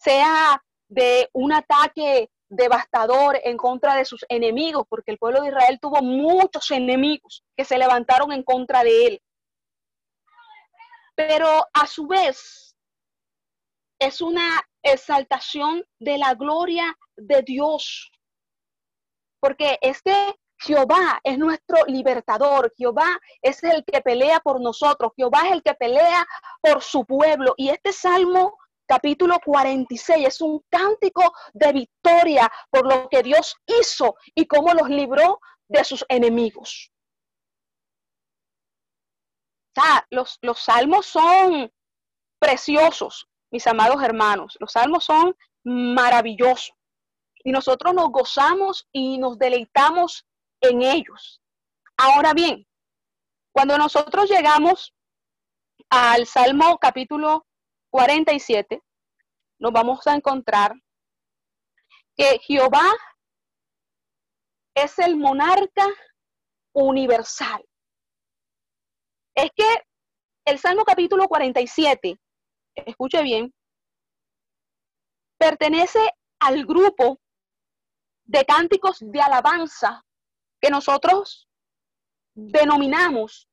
Sea 0.01 0.61
de 0.89 1.29
un 1.33 1.53
ataque 1.53 2.31
devastador 2.49 3.39
en 3.45 3.57
contra 3.57 3.95
de 3.95 4.05
sus 4.05 4.25
enemigos, 4.29 4.87
porque 4.89 5.11
el 5.13 5.19
pueblo 5.19 5.43
de 5.43 5.49
Israel 5.49 5.79
tuvo 5.81 6.03
muchos 6.03 6.71
enemigos 6.71 7.45
que 7.57 7.65
se 7.65 7.79
levantaron 7.79 8.33
en 8.33 8.43
contra 8.43 8.83
de 8.83 9.07
él. 9.07 9.23
Pero 11.15 11.67
a 11.73 11.87
su 11.87 12.07
vez 12.07 12.77
es 13.99 14.21
una 14.21 14.63
exaltación 14.83 15.85
de 15.99 16.19
la 16.19 16.35
gloria 16.35 16.97
de 17.17 17.43
Dios, 17.43 18.11
porque 19.41 19.79
es 19.83 20.01
que 20.01 20.35
Jehová 20.61 21.21
es 21.23 21.39
nuestro 21.39 21.85
libertador, 21.87 22.73
Jehová 22.77 23.19
es 23.43 23.63
el 23.63 23.85
que 23.85 24.01
pelea 24.01 24.41
por 24.41 24.61
nosotros, 24.61 25.13
Jehová 25.17 25.43
es 25.47 25.53
el 25.53 25.63
que 25.63 25.75
pelea 25.75 26.27
por 26.61 26.83
su 26.83 27.05
pueblo. 27.05 27.55
Y 27.57 27.69
este 27.69 27.93
salmo 27.93 28.59
capítulo 28.89 29.39
46 29.45 30.27
es 30.27 30.41
un 30.41 30.65
cántico 30.71 31.23
de 31.53 31.73
victoria 31.73 32.51
por 32.71 32.87
lo 32.87 33.09
que 33.09 33.23
Dios 33.23 33.55
hizo 33.67 34.17
y 34.35 34.47
cómo 34.47 34.73
los 34.73 34.89
libró 34.89 35.41
de 35.69 35.85
sus 35.85 36.05
enemigos. 36.09 36.91
Los, 40.11 40.39
los 40.43 40.59
salmos 40.59 41.07
son 41.07 41.73
preciosos, 42.41 43.29
mis 43.53 43.67
amados 43.67 44.03
hermanos. 44.03 44.57
Los 44.59 44.73
salmos 44.73 45.05
son 45.05 45.37
maravillosos. 45.65 46.75
Y 47.45 47.53
nosotros 47.53 47.95
nos 47.95 48.09
gozamos 48.11 48.89
y 48.91 49.19
nos 49.19 49.39
deleitamos 49.39 50.27
en 50.61 50.83
ellos. 50.83 51.41
Ahora 51.97 52.33
bien, 52.33 52.67
cuando 53.53 53.79
nosotros 53.79 54.29
llegamos 54.29 54.95
al 55.91 56.27
Salmo 56.27 56.79
capítulo 56.79 57.48
47, 57.91 58.83
nos 59.59 59.73
vamos 59.73 60.07
a 60.07 60.15
encontrar 60.15 60.73
que 62.17 62.39
Jehová 62.41 62.87
es 64.75 64.99
el 64.99 65.17
monarca 65.17 65.87
universal. 66.73 67.65
Es 69.35 69.51
que 69.55 69.83
el 70.45 70.59
Salmo 70.59 70.85
capítulo 70.85 71.27
47, 71.29 72.19
escuche 72.75 73.23
bien, 73.23 73.53
pertenece 75.39 76.01
al 76.41 76.65
grupo 76.65 77.21
de 78.25 78.45
cánticos 78.45 78.99
de 79.01 79.21
alabanza 79.21 80.05
que 80.61 80.71
nosotros 80.71 81.49
denominamos 82.35 83.49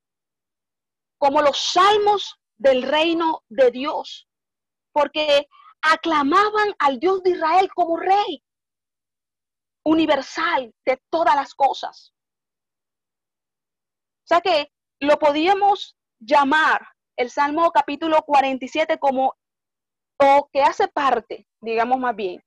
como 1.17 1.41
los 1.41 1.57
salmos 1.57 2.39
del 2.57 2.83
reino 2.83 3.43
de 3.49 3.71
Dios, 3.71 4.27
porque 4.93 5.47
aclamaban 5.81 6.73
al 6.79 6.99
Dios 6.99 7.21
de 7.23 7.31
Israel 7.31 7.69
como 7.73 7.97
rey 7.97 8.43
universal 9.83 10.73
de 10.85 11.01
todas 11.09 11.35
las 11.35 11.53
cosas. 11.53 12.13
O 14.23 14.27
sea 14.27 14.41
que 14.41 14.71
lo 14.99 15.19
podíamos 15.19 15.95
llamar 16.19 16.87
el 17.17 17.29
Salmo 17.29 17.71
capítulo 17.71 18.21
47 18.23 18.97
como, 18.97 19.35
o 20.17 20.49
que 20.51 20.63
hace 20.63 20.87
parte, 20.87 21.47
digamos 21.61 21.99
más 21.99 22.15
bien, 22.15 22.43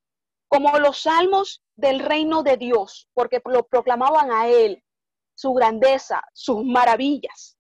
como 0.49 0.79
los 0.79 1.03
salmos 1.03 1.63
del 1.77 2.01
reino 2.01 2.43
de 2.43 2.57
Dios, 2.57 3.09
porque 3.15 3.41
lo 3.45 3.67
proclamaban 3.67 4.33
a 4.33 4.49
Él, 4.49 4.83
su 5.37 5.53
grandeza, 5.53 6.23
sus 6.33 6.65
maravillas. 6.65 7.57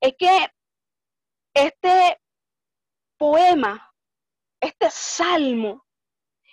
Es 0.00 0.14
que 0.16 0.46
este 1.54 2.20
poema, 3.18 3.92
este 4.60 4.90
salmo, 4.90 5.84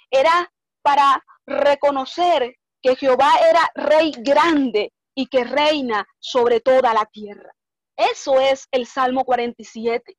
era 0.09 0.51
para 0.81 1.23
reconocer 1.45 2.55
que 2.81 2.95
Jehová 2.95 3.31
era 3.49 3.69
rey 3.75 4.11
grande 4.17 4.93
y 5.15 5.27
que 5.27 5.43
reina 5.43 6.07
sobre 6.19 6.61
toda 6.61 6.93
la 6.93 7.05
tierra. 7.05 7.51
Eso 7.97 8.39
es 8.39 8.67
el 8.71 8.85
Salmo 8.85 9.25
47. 9.25 10.15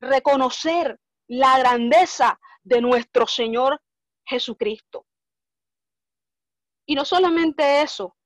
Reconocer 0.00 0.98
la 1.28 1.58
grandeza 1.58 2.38
de 2.62 2.80
nuestro 2.80 3.26
Señor 3.26 3.80
Jesucristo. 4.26 5.06
Y 6.86 6.96
no 6.96 7.04
solamente 7.04 7.82
eso, 7.82 8.16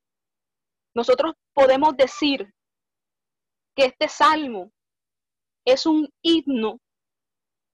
nosotros 0.95 1.35
podemos 1.53 1.97
decir 1.97 2.51
que 3.77 3.87
este 3.87 4.09
salmo 4.09 4.73
es 5.64 5.87
un 5.87 6.09
himno 6.23 6.80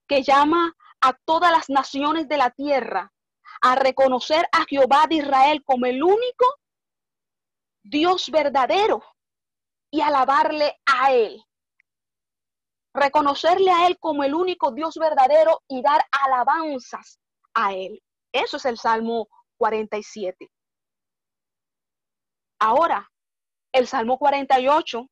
que 0.07 0.23
llama 0.23 0.73
a 1.01 1.13
todas 1.25 1.51
las 1.51 1.69
naciones 1.69 2.27
de 2.27 2.37
la 2.37 2.51
tierra 2.51 3.11
a 3.61 3.75
reconocer 3.75 4.47
a 4.51 4.65
Jehová 4.65 5.05
de 5.07 5.15
Israel 5.15 5.63
como 5.63 5.85
el 5.85 6.03
único 6.03 6.45
Dios 7.83 8.29
verdadero 8.29 9.03
y 9.91 10.01
alabarle 10.01 10.79
a 10.85 11.13
Él. 11.13 11.43
Reconocerle 12.93 13.71
a 13.71 13.87
Él 13.87 13.97
como 13.99 14.23
el 14.23 14.33
único 14.33 14.71
Dios 14.71 14.95
verdadero 14.95 15.61
y 15.67 15.81
dar 15.81 16.01
alabanzas 16.11 17.19
a 17.53 17.73
Él. 17.73 18.01
Eso 18.31 18.57
es 18.57 18.65
el 18.65 18.77
Salmo 18.77 19.27
47. 19.57 20.49
Ahora, 22.59 23.09
el 23.73 23.87
Salmo 23.87 24.17
48 24.17 25.07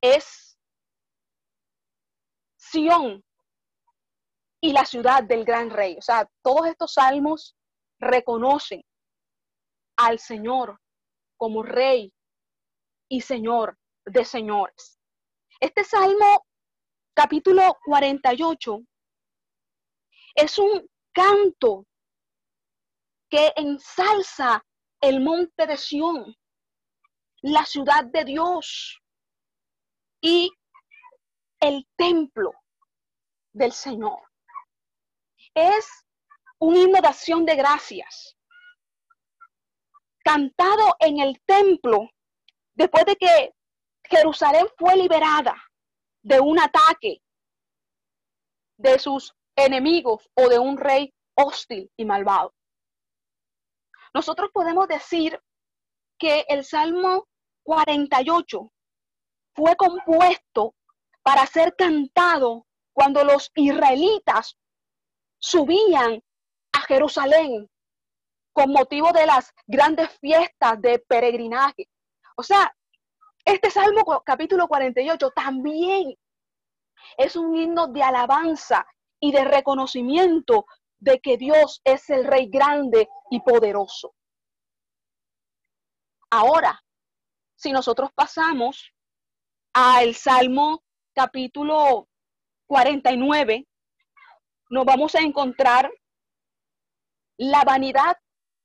es 0.00 0.58
Sión 2.56 3.24
y 4.60 4.72
la 4.72 4.84
ciudad 4.84 5.22
del 5.22 5.44
gran 5.44 5.70
rey. 5.70 5.96
O 5.96 6.02
sea, 6.02 6.28
todos 6.42 6.66
estos 6.66 6.94
salmos 6.94 7.56
reconocen 7.98 8.82
al 9.96 10.18
Señor 10.18 10.78
como 11.36 11.62
rey 11.62 12.12
y 13.08 13.20
señor 13.20 13.78
de 14.04 14.24
señores. 14.24 14.98
Este 15.60 15.84
salmo 15.84 16.46
capítulo 17.14 17.78
48 17.84 18.80
es 20.34 20.58
un 20.58 20.88
canto 21.12 21.86
que 23.30 23.52
ensalza 23.56 24.62
el 25.00 25.20
monte 25.20 25.66
de 25.66 25.76
Sión, 25.76 26.34
la 27.42 27.64
ciudad 27.64 28.04
de 28.04 28.24
Dios 28.24 29.00
y 30.20 30.50
el 31.60 31.86
templo 31.96 32.52
del 33.52 33.72
Señor. 33.72 34.20
Es 35.54 36.06
un 36.58 36.76
himno 36.76 37.00
de 37.00 37.08
acción 37.08 37.44
de 37.44 37.56
gracias, 37.56 38.36
cantado 40.24 40.96
en 41.00 41.20
el 41.20 41.40
templo 41.44 42.10
después 42.74 43.04
de 43.06 43.16
que 43.16 43.54
Jerusalén 44.04 44.66
fue 44.76 44.96
liberada 44.96 45.56
de 46.22 46.40
un 46.40 46.58
ataque 46.58 47.22
de 48.76 48.98
sus 48.98 49.34
enemigos 49.56 50.28
o 50.34 50.48
de 50.48 50.58
un 50.58 50.76
rey 50.76 51.12
hostil 51.34 51.90
y 51.96 52.04
malvado. 52.04 52.54
Nosotros 54.14 54.50
podemos 54.52 54.88
decir 54.88 55.40
que 56.18 56.44
el 56.48 56.64
Salmo 56.64 57.28
48 57.64 58.72
fue 59.58 59.74
compuesto 59.74 60.76
para 61.20 61.44
ser 61.46 61.74
cantado 61.74 62.64
cuando 62.92 63.24
los 63.24 63.50
israelitas 63.56 64.56
subían 65.40 66.22
a 66.72 66.80
Jerusalén 66.82 67.68
con 68.52 68.70
motivo 68.70 69.10
de 69.10 69.26
las 69.26 69.52
grandes 69.66 70.16
fiestas 70.20 70.80
de 70.80 71.00
peregrinaje. 71.00 71.88
O 72.36 72.44
sea, 72.44 72.72
este 73.44 73.68
Salmo 73.72 74.04
capítulo 74.24 74.68
48 74.68 75.32
también 75.32 76.14
es 77.16 77.34
un 77.34 77.56
himno 77.56 77.88
de 77.88 78.04
alabanza 78.04 78.86
y 79.18 79.32
de 79.32 79.44
reconocimiento 79.44 80.66
de 81.00 81.18
que 81.18 81.36
Dios 81.36 81.80
es 81.82 82.08
el 82.10 82.24
Rey 82.24 82.48
grande 82.48 83.08
y 83.30 83.40
poderoso. 83.40 84.14
Ahora, 86.30 86.80
si 87.56 87.72
nosotros 87.72 88.10
pasamos 88.14 88.92
al 89.80 90.16
Salmo 90.16 90.82
capítulo 91.14 92.08
49, 92.66 93.68
nos 94.70 94.84
vamos 94.84 95.14
a 95.14 95.20
encontrar 95.20 95.88
la 97.36 97.62
vanidad 97.62 98.16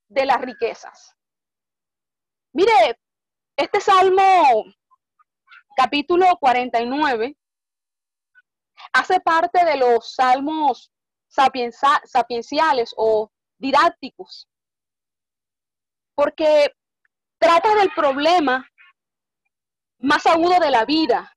de 0.07 0.25
las 0.25 0.41
riquezas. 0.41 1.15
Mire, 2.51 2.99
este 3.55 3.79
Salmo 3.79 4.23
capítulo 5.77 6.25
49 6.39 7.37
hace 8.93 9.19
parte 9.19 9.63
de 9.65 9.77
los 9.77 10.15
salmos 10.15 10.91
sapienciales 11.27 12.91
o 12.97 13.31
didácticos, 13.59 14.49
porque 16.15 16.73
trata 17.37 17.75
del 17.75 17.91
problema 17.93 18.67
más 20.03 20.25
agudo 20.25 20.59
de 20.59 20.69
la 20.69 20.85
vida, 20.85 21.35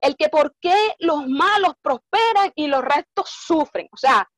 el 0.00 0.14
que 0.16 0.28
por 0.28 0.54
qué 0.60 0.76
los 0.98 1.26
malos 1.26 1.74
prosperan 1.82 2.52
y 2.54 2.68
los 2.68 2.82
restos 2.82 3.30
sufren. 3.30 3.88
O 3.92 3.96
sea, 3.96 4.30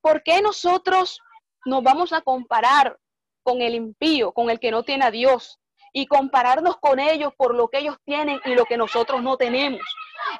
¿por 0.00 0.22
qué 0.22 0.40
nosotros 0.40 1.18
nos 1.66 1.82
vamos 1.82 2.12
a 2.12 2.22
comparar 2.22 2.98
con 3.42 3.60
el 3.60 3.74
impío, 3.74 4.32
con 4.32 4.50
el 4.50 4.60
que 4.60 4.70
no 4.70 4.82
tiene 4.84 5.04
a 5.04 5.10
Dios, 5.10 5.58
y 5.92 6.06
compararnos 6.06 6.76
con 6.78 7.00
ellos 7.00 7.32
por 7.36 7.54
lo 7.54 7.68
que 7.68 7.78
ellos 7.78 7.96
tienen 8.04 8.40
y 8.44 8.54
lo 8.54 8.64
que 8.64 8.76
nosotros 8.76 9.22
no 9.22 9.36
tenemos. 9.36 9.82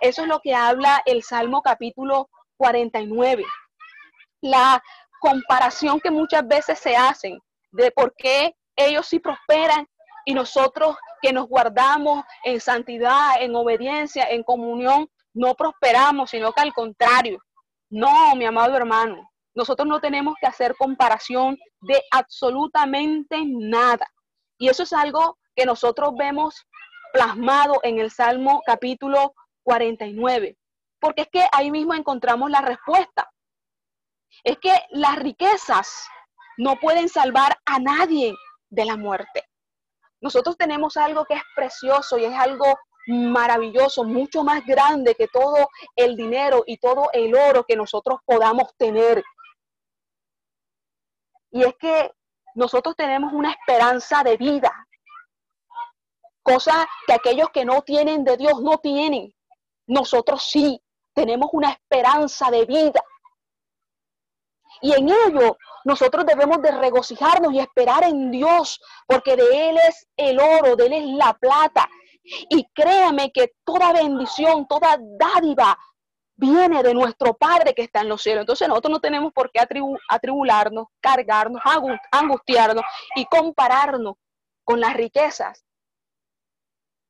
Eso 0.00 0.22
es 0.22 0.28
lo 0.28 0.40
que 0.40 0.54
habla 0.54 1.02
el 1.06 1.22
Salmo 1.24 1.62
capítulo 1.62 2.30
49. 2.58 3.44
La 4.42 4.82
comparación 5.20 6.00
que 6.00 6.12
muchas 6.12 6.46
veces 6.46 6.78
se 6.78 6.96
hacen 6.96 7.40
de 7.72 7.90
por 7.90 8.14
qué 8.16 8.54
ellos 8.76 9.06
sí 9.06 9.18
prosperan 9.18 9.88
y 10.31 10.35
nosotros 10.35 10.95
que 11.21 11.33
nos 11.33 11.49
guardamos 11.49 12.25
en 12.45 12.61
santidad, 12.61 13.43
en 13.43 13.57
obediencia, 13.57 14.31
en 14.31 14.45
comunión, 14.45 15.11
no 15.35 15.57
prosperamos, 15.57 16.31
sino 16.31 16.53
que 16.53 16.61
al 16.61 16.73
contrario. 16.73 17.43
No, 17.90 18.37
mi 18.37 18.45
amado 18.45 18.77
hermano, 18.77 19.29
nosotros 19.57 19.88
no 19.88 20.01
tenemos 20.01 20.37
que 20.40 20.47
hacer 20.47 20.77
comparación 20.77 21.59
de 21.81 22.01
absolutamente 22.12 23.43
nada. 23.45 24.07
Y 24.57 24.69
eso 24.69 24.85
es 24.85 24.93
algo 24.93 25.37
que 25.57 25.66
nosotros 25.66 26.12
vemos 26.16 26.64
plasmado 27.12 27.81
en 27.83 27.99
el 27.99 28.12
Salmo 28.12 28.62
capítulo 28.64 29.35
49, 29.64 30.57
porque 31.01 31.23
es 31.23 31.29
que 31.33 31.45
ahí 31.51 31.73
mismo 31.73 31.93
encontramos 31.93 32.53
la 32.53 32.61
respuesta. 32.61 33.29
Es 34.45 34.59
que 34.59 34.75
las 34.90 35.16
riquezas 35.16 36.07
no 36.57 36.77
pueden 36.77 37.09
salvar 37.09 37.59
a 37.66 37.81
nadie 37.81 38.33
de 38.69 38.85
la 38.85 38.97
muerte. 38.97 39.49
Nosotros 40.20 40.56
tenemos 40.56 40.96
algo 40.96 41.24
que 41.24 41.35
es 41.35 41.42
precioso 41.54 42.18
y 42.18 42.24
es 42.24 42.35
algo 42.35 42.66
maravilloso, 43.06 44.04
mucho 44.04 44.44
más 44.44 44.64
grande 44.66 45.14
que 45.14 45.26
todo 45.28 45.68
el 45.96 46.16
dinero 46.16 46.62
y 46.66 46.76
todo 46.78 47.09
el 47.12 47.35
oro 47.35 47.64
que 47.64 47.76
nosotros 47.76 48.20
podamos 48.24 48.74
tener. 48.76 49.24
Y 51.50 51.64
es 51.64 51.74
que 51.78 52.12
nosotros 52.54 52.94
tenemos 52.96 53.33
una 53.33 53.52
esperanza 53.52 54.22
de 54.22 54.37
vida 54.37 54.87
Cosa 56.42 56.88
que 57.06 57.12
aquellos 57.12 57.50
que 57.50 57.64
no 57.64 57.83
tienen 57.83 58.24
de 58.24 58.37
Dios 58.37 58.62
no 58.62 58.78
tienen. 58.78 59.35
Nosotros 59.87 60.42
sí 60.44 60.83
tenemos 61.14 61.50
una 61.52 61.70
esperanza 61.70 62.50
de 62.50 62.64
vida. 62.64 63.04
Y 64.80 64.92
en 64.92 65.09
ello 65.11 65.59
nosotros 65.85 66.27
debemos 66.27 66.61
de 66.62 66.71
regocijarnos 66.73 67.53
y 67.53 67.61
esperar 67.61 68.05
en 68.05 68.31
Dios, 68.31 68.81
porque 69.07 69.37
de 69.37 69.71
Él 69.71 69.77
es 69.88 70.07
el 70.16 70.38
oro, 70.38 70.77
de 70.77 70.87
Él 70.87 70.93
es 70.93 71.05
la 71.07 71.35
plata. 71.35 71.88
Y 72.23 72.66
créame 72.75 73.33
que 73.33 73.55
toda 73.64 73.93
bendición, 73.93 74.66
toda 74.69 74.99
dádiva 74.99 75.79
viene 76.37 76.83
de 76.83 76.95
nuestro 76.95 77.35
Padre 77.35 77.75
que 77.75 77.83
está 77.83 78.01
en 78.01 78.09
los 78.09 78.23
cielos. 78.23 78.43
Entonces 78.43 78.69
nosotros 78.69 78.93
no 78.93 79.01
tenemos 79.01 79.33
por 79.33 79.51
qué 79.51 79.61
atribularnos, 80.09 80.88
cargarnos, 81.01 81.62
angustiarnos 82.11 82.85
y 83.14 83.25
compararnos 83.27 84.14
con 84.64 84.81
las 84.81 84.95
riquezas 84.95 85.64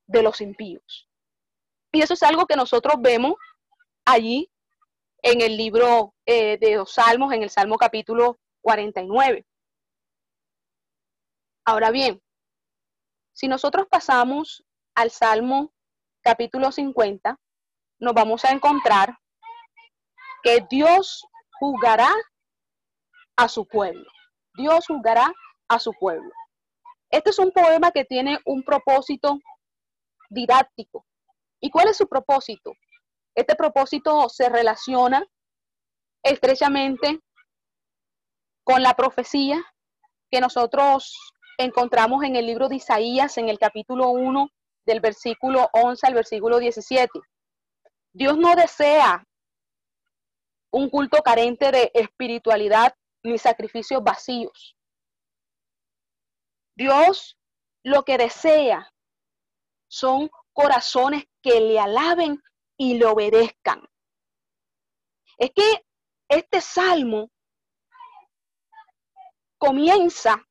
de 0.07 0.23
los 0.23 0.41
impíos. 0.41 1.09
Y 1.93 2.03
eso 2.03 2.15
es 2.15 2.23
algo 2.23 2.47
que 2.47 2.57
nosotros 2.57 2.95
vemos 2.99 3.35
allí 4.05 4.51
en 5.23 5.41
el 5.41 5.57
libro 5.57 6.15
eh, 6.27 6.57
de 6.59 6.77
los 6.77 6.93
Salmos, 6.93 7.33
en 7.33 7.43
el 7.43 7.51
Salmo 7.51 7.77
capítulo 7.77 8.39
49. 8.63 9.47
Ahora 11.65 11.91
bien, 11.91 12.21
si 13.33 13.49
nosotros 13.49 13.87
pasamos 13.91 14.65
al 14.95 15.11
Salmo 15.11 15.73
capítulo 16.23 16.73
50, 16.73 17.39
nos 18.01 18.15
vamos 18.15 18.45
a 18.45 18.51
encontrar 18.51 19.17
que 20.43 20.67
Dios 20.71 21.25
juzgará 21.59 22.11
a 23.37 23.49
su 23.49 23.67
pueblo. 23.67 24.11
Dios 24.55 24.87
juzgará 24.87 25.33
a 25.69 25.79
su 25.79 25.93
pueblo. 25.93 26.31
Este 27.11 27.31
es 27.31 27.39
un 27.39 27.51
poema 27.51 27.91
que 27.91 28.05
tiene 28.05 28.39
un 28.45 28.63
propósito 28.63 29.39
didáctico. 30.29 31.07
¿Y 31.61 31.71
cuál 31.71 31.89
es 31.89 31.97
su 31.97 32.09
propósito? 32.09 32.73
Este 33.35 33.55
propósito 33.55 34.29
se 34.29 34.49
relaciona 34.49 35.25
estrechamente 36.23 37.21
con 38.65 38.83
la 38.83 38.95
profecía 38.95 39.63
que 40.31 40.41
nosotros 40.41 41.17
encontramos 41.59 42.25
en 42.25 42.37
el 42.37 42.47
libro 42.47 42.69
de 42.69 42.77
Isaías, 42.77 43.37
en 43.39 43.49
el 43.49 43.59
capítulo 43.59 44.11
1, 44.11 44.49
del 44.87 45.01
versículo 45.01 45.69
11 45.73 46.07
al 46.07 46.15
versículo 46.15 46.59
17. 46.59 47.21
Dios 48.13 48.37
no 48.39 48.55
desea 48.57 49.25
un 50.73 50.89
culto 50.89 51.23
carente 51.23 51.71
de 51.71 51.91
espiritualidad 51.95 52.95
ni 53.23 53.39
sacrificios 53.39 54.03
vacíos. 54.03 54.77
Dios 56.77 57.37
lo 57.83 58.05
que 58.05 58.17
desea 58.19 58.91
son 59.89 60.31
corazones 60.53 61.25
que 61.43 61.61
le 61.61 61.79
alaben 61.79 62.41
y 62.77 62.99
le 62.99 63.07
obedezcan. 63.07 63.87
Es 65.37 65.51
que 65.55 65.85
este 66.29 66.61
salmo 66.61 67.31
comienza 69.61 70.43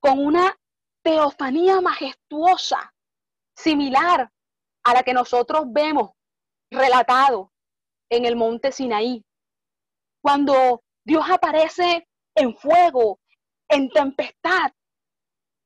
con 0.00 0.18
una 0.18 0.58
teofanía 1.02 1.80
majestuosa, 1.80 2.92
similar 3.54 4.32
a 4.82 4.94
la 4.94 5.02
que 5.02 5.12
nosotros 5.12 5.64
vemos 5.68 6.12
relatado 6.70 7.52
en 8.10 8.24
el 8.24 8.34
monte 8.34 8.72
Sinaí. 8.72 9.24
Cuando 10.22 10.82
Dios 11.04 11.24
aparece 11.30 12.08
en 12.34 12.56
fuego, 12.56 13.20
en 13.68 13.90
tempestad, 13.90 14.72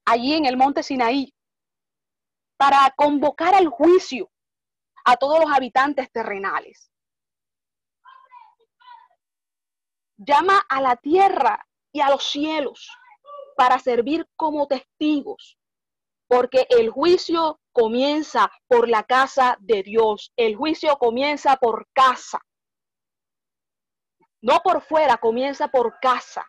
allí 0.04 0.34
en 0.34 0.46
el 0.46 0.56
monte 0.56 0.82
Sinaí, 0.82 1.32
para 2.58 2.92
convocar 2.96 3.54
al 3.54 3.68
juicio 3.68 4.30
a 5.04 5.16
todos 5.16 5.38
los 5.38 5.56
habitantes 5.56 6.10
terrenales. 6.10 6.90
Llama 10.18 10.60
a 10.68 10.82
la 10.82 10.96
tierra 10.96 11.66
y 11.92 12.00
a 12.00 12.10
los 12.10 12.24
cielos 12.24 12.88
para 13.56 13.78
servir 13.78 14.26
como 14.36 14.66
testigos, 14.66 15.58
porque 16.28 16.66
el 16.70 16.90
juicio 16.90 17.60
comienza 17.72 18.50
por 18.68 18.88
la 18.88 19.02
casa 19.02 19.56
de 19.60 19.82
Dios, 19.82 20.32
el 20.36 20.56
juicio 20.56 20.96
comienza 20.96 21.56
por 21.56 21.88
casa, 21.92 22.40
no 24.40 24.60
por 24.60 24.80
fuera, 24.80 25.16
comienza 25.18 25.68
por 25.68 25.98
casa. 26.00 26.46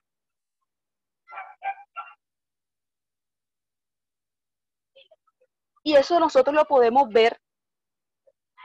Y 5.84 5.96
eso 5.96 6.20
nosotros 6.20 6.56
lo 6.56 6.66
podemos 6.66 7.10
ver 7.10 7.42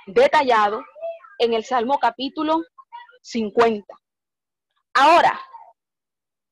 detallado 0.06 0.84
en 1.38 1.54
el 1.54 1.64
Salmo 1.64 1.98
capítulo 1.98 2.62
50. 3.22 3.86
Ahora, 4.94 5.40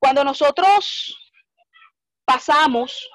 cuando 0.05 0.23
nosotros 0.23 1.33
pasamos 2.25 3.09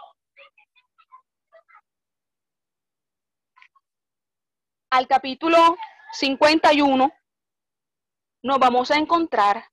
al 4.91 5.07
capítulo 5.07 5.77
51, 6.15 7.13
nos 8.43 8.59
vamos 8.59 8.91
a 8.91 8.97
encontrar 8.97 9.71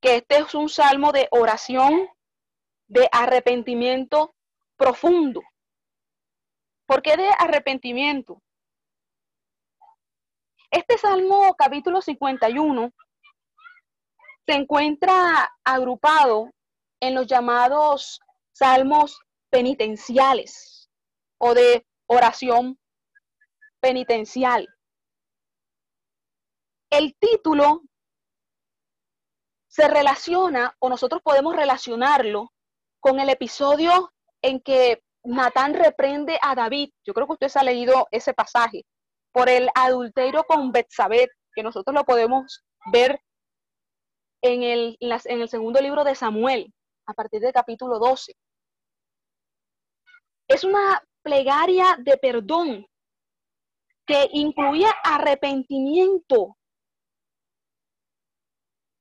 que 0.00 0.16
este 0.16 0.38
es 0.38 0.52
un 0.56 0.68
salmo 0.68 1.12
de 1.12 1.28
oración, 1.30 2.08
de 2.88 3.08
arrepentimiento 3.12 4.34
profundo. 4.76 5.42
¿Por 6.84 7.00
qué 7.00 7.16
de 7.16 7.28
arrepentimiento? 7.38 8.42
Este 10.68 10.98
Salmo 10.98 11.54
capítulo 11.56 12.02
51 12.02 12.92
se 14.50 14.56
encuentra 14.56 15.48
agrupado 15.62 16.50
en 16.98 17.14
los 17.14 17.28
llamados 17.28 18.18
salmos 18.52 19.20
penitenciales 19.48 20.90
o 21.38 21.54
de 21.54 21.86
oración 22.08 22.76
penitencial. 23.78 24.66
El 26.90 27.14
título 27.20 27.82
se 29.68 29.86
relaciona 29.86 30.74
o 30.80 30.88
nosotros 30.88 31.22
podemos 31.22 31.54
relacionarlo 31.54 32.52
con 32.98 33.20
el 33.20 33.28
episodio 33.28 34.12
en 34.42 34.60
que 34.60 35.00
Natán 35.22 35.74
reprende 35.74 36.40
a 36.42 36.56
David. 36.56 36.90
Yo 37.06 37.14
creo 37.14 37.28
que 37.28 37.34
usted 37.34 37.48
se 37.50 37.60
ha 37.60 37.62
leído 37.62 38.08
ese 38.10 38.34
pasaje 38.34 38.84
por 39.30 39.48
el 39.48 39.70
adulterio 39.76 40.42
con 40.42 40.72
Betsabé, 40.72 41.28
que 41.54 41.62
nosotros 41.62 41.94
lo 41.94 42.02
podemos 42.02 42.64
ver 42.90 43.20
en 44.42 44.62
el, 44.62 44.96
en 45.00 45.40
el 45.40 45.48
segundo 45.48 45.80
libro 45.80 46.04
de 46.04 46.14
Samuel, 46.14 46.72
a 47.06 47.14
partir 47.14 47.40
del 47.40 47.52
capítulo 47.52 47.98
12. 47.98 48.34
Es 50.48 50.64
una 50.64 51.02
plegaria 51.22 51.96
de 51.98 52.16
perdón 52.16 52.86
que 54.06 54.28
incluía 54.32 54.90
arrepentimiento 55.04 56.56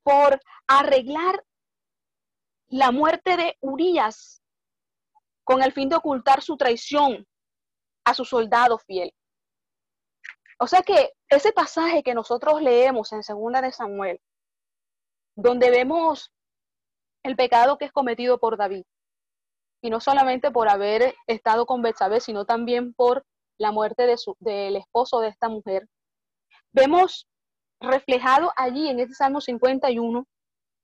por 0.03 0.39
arreglar 0.67 1.43
la 2.67 2.91
muerte 2.91 3.35
de 3.37 3.57
Urias 3.61 4.41
con 5.43 5.63
el 5.63 5.71
fin 5.71 5.89
de 5.89 5.95
ocultar 5.95 6.43
su 6.43 6.57
traición 6.57 7.25
a 8.05 8.13
su 8.13 8.25
soldado 8.25 8.77
fiel. 8.77 9.11
O 10.59 10.67
sea 10.67 10.83
que 10.83 11.13
ese 11.29 11.51
pasaje 11.51 12.03
que 12.03 12.13
nosotros 12.13 12.61
leemos 12.61 13.11
en 13.13 13.23
Segunda 13.23 13.61
de 13.61 13.71
Samuel, 13.71 14.21
donde 15.41 15.69
vemos 15.69 16.31
el 17.23 17.35
pecado 17.35 17.77
que 17.77 17.85
es 17.85 17.91
cometido 17.91 18.39
por 18.39 18.57
David, 18.57 18.83
y 19.81 19.89
no 19.89 20.01
solamente 20.01 20.51
por 20.51 20.67
haber 20.67 21.15
estado 21.27 21.65
con 21.65 21.81
Betsabé, 21.81 22.19
sino 22.19 22.45
también 22.45 22.93
por 22.93 23.25
la 23.57 23.71
muerte 23.71 24.05
de 24.05 24.17
su, 24.17 24.35
del 24.39 24.75
esposo 24.75 25.21
de 25.21 25.29
esta 25.29 25.47
mujer, 25.47 25.87
vemos 26.73 27.27
reflejado 27.79 28.51
allí 28.57 28.89
en 28.89 28.99
este 28.99 29.15
Salmo 29.15 29.39
51 29.39 30.25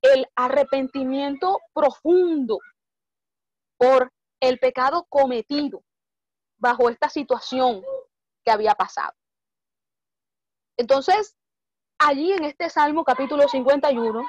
el 0.01 0.27
arrepentimiento 0.35 1.59
profundo 1.73 2.59
por 3.77 4.11
el 4.39 4.59
pecado 4.59 5.05
cometido 5.09 5.83
bajo 6.57 6.89
esta 6.89 7.09
situación 7.09 7.83
que 8.45 8.51
había 8.51 8.75
pasado. 8.75 9.13
Entonces, 10.77 11.35
allí 11.99 12.31
en 12.31 12.45
este 12.45 12.69
Salmo 12.69 13.03
capítulo 13.03 13.47
51, 13.47 14.25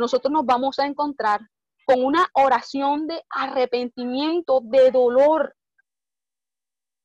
nosotros 0.00 0.32
nos 0.32 0.46
vamos 0.46 0.78
a 0.78 0.86
encontrar 0.86 1.40
con 1.84 2.04
una 2.04 2.26
oración 2.32 3.06
de 3.06 3.22
arrepentimiento, 3.28 4.60
de 4.62 4.90
dolor 4.90 5.54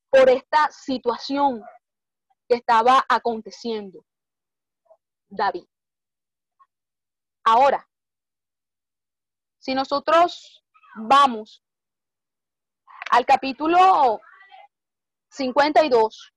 por 0.09 0.29
esta 0.29 0.71
situación 0.71 1.61
que 2.47 2.55
estaba 2.55 3.03
aconteciendo 3.09 4.05
David. 5.27 5.65
Ahora, 7.43 7.87
si 9.59 9.75
nosotros 9.75 10.63
vamos 10.95 11.63
al 13.11 13.25
capítulo 13.25 14.21
52 15.31 16.33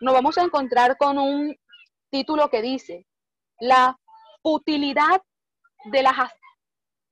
nos 0.00 0.14
vamos 0.14 0.36
a 0.36 0.42
encontrar 0.42 0.96
con 0.96 1.18
un 1.18 1.56
título 2.10 2.50
que 2.50 2.62
dice 2.62 3.06
La 3.60 3.96
futilidad 4.42 5.22
de 5.84 6.02
la 6.02 6.30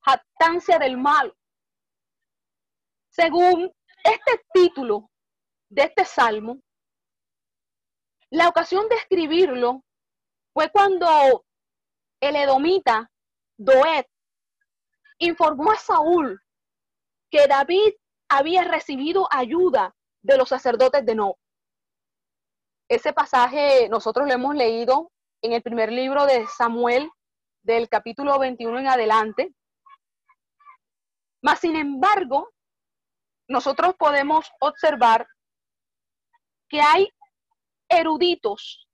jactancia 0.02 0.78
del 0.78 0.96
mal. 0.96 1.34
Según 3.08 3.72
este 4.04 4.44
título 4.52 5.10
de 5.68 5.82
este 5.82 6.04
salmo, 6.04 6.60
la 8.30 8.48
ocasión 8.48 8.88
de 8.88 8.96
escribirlo 8.96 9.84
fue 10.52 10.70
cuando 10.70 11.44
el 12.20 12.36
edomita 12.36 13.10
Doed 13.58 14.06
informó 15.18 15.72
a 15.72 15.76
Saúl 15.76 16.40
que 17.30 17.46
David 17.46 17.94
había 18.28 18.64
recibido 18.64 19.26
ayuda 19.30 19.94
de 20.22 20.36
los 20.36 20.48
sacerdotes 20.48 21.04
de 21.04 21.14
No. 21.14 21.36
Ese 22.88 23.12
pasaje 23.12 23.88
nosotros 23.88 24.26
lo 24.26 24.34
hemos 24.34 24.54
leído 24.54 25.10
en 25.42 25.52
el 25.52 25.62
primer 25.62 25.92
libro 25.92 26.26
de 26.26 26.46
Samuel, 26.46 27.10
del 27.70 27.88
capítulo 27.88 28.36
21 28.40 28.80
en 28.80 28.88
adelante. 28.88 29.54
Mas, 31.40 31.60
sin 31.60 31.76
embargo, 31.76 32.50
nosotros 33.48 33.94
podemos 33.96 34.50
observar 34.60 35.28
que 36.68 36.80
hay 36.80 37.08
eruditos 37.88 38.88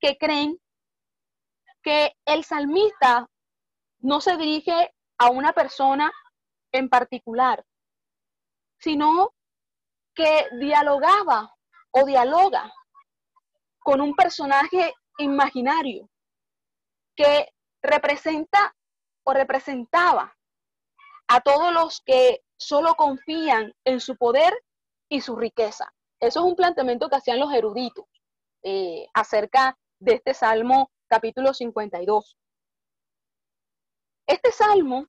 que 0.00 0.18
creen 0.18 0.60
que 1.84 2.16
el 2.24 2.42
salmista 2.42 3.28
no 4.00 4.20
se 4.20 4.36
dirige 4.36 4.92
a 5.18 5.30
una 5.30 5.52
persona 5.52 6.10
en 6.72 6.88
particular, 6.88 7.64
sino 8.80 9.34
que 10.16 10.48
dialogaba 10.58 11.54
o 11.92 12.04
dialoga 12.04 12.72
con 13.78 14.00
un 14.00 14.14
personaje 14.14 14.92
imaginario 15.18 16.11
que 17.16 17.52
representa 17.82 18.74
o 19.24 19.32
representaba 19.32 20.36
a 21.28 21.40
todos 21.40 21.72
los 21.72 22.00
que 22.00 22.42
solo 22.56 22.94
confían 22.94 23.74
en 23.84 24.00
su 24.00 24.16
poder 24.16 24.52
y 25.08 25.20
su 25.20 25.36
riqueza. 25.36 25.92
Eso 26.20 26.40
es 26.40 26.46
un 26.46 26.56
planteamiento 26.56 27.08
que 27.08 27.16
hacían 27.16 27.40
los 27.40 27.52
eruditos 27.52 28.04
eh, 28.62 29.06
acerca 29.14 29.78
de 29.98 30.14
este 30.14 30.34
Salmo 30.34 30.90
capítulo 31.08 31.52
52. 31.52 32.36
Este 34.26 34.52
Salmo, 34.52 35.06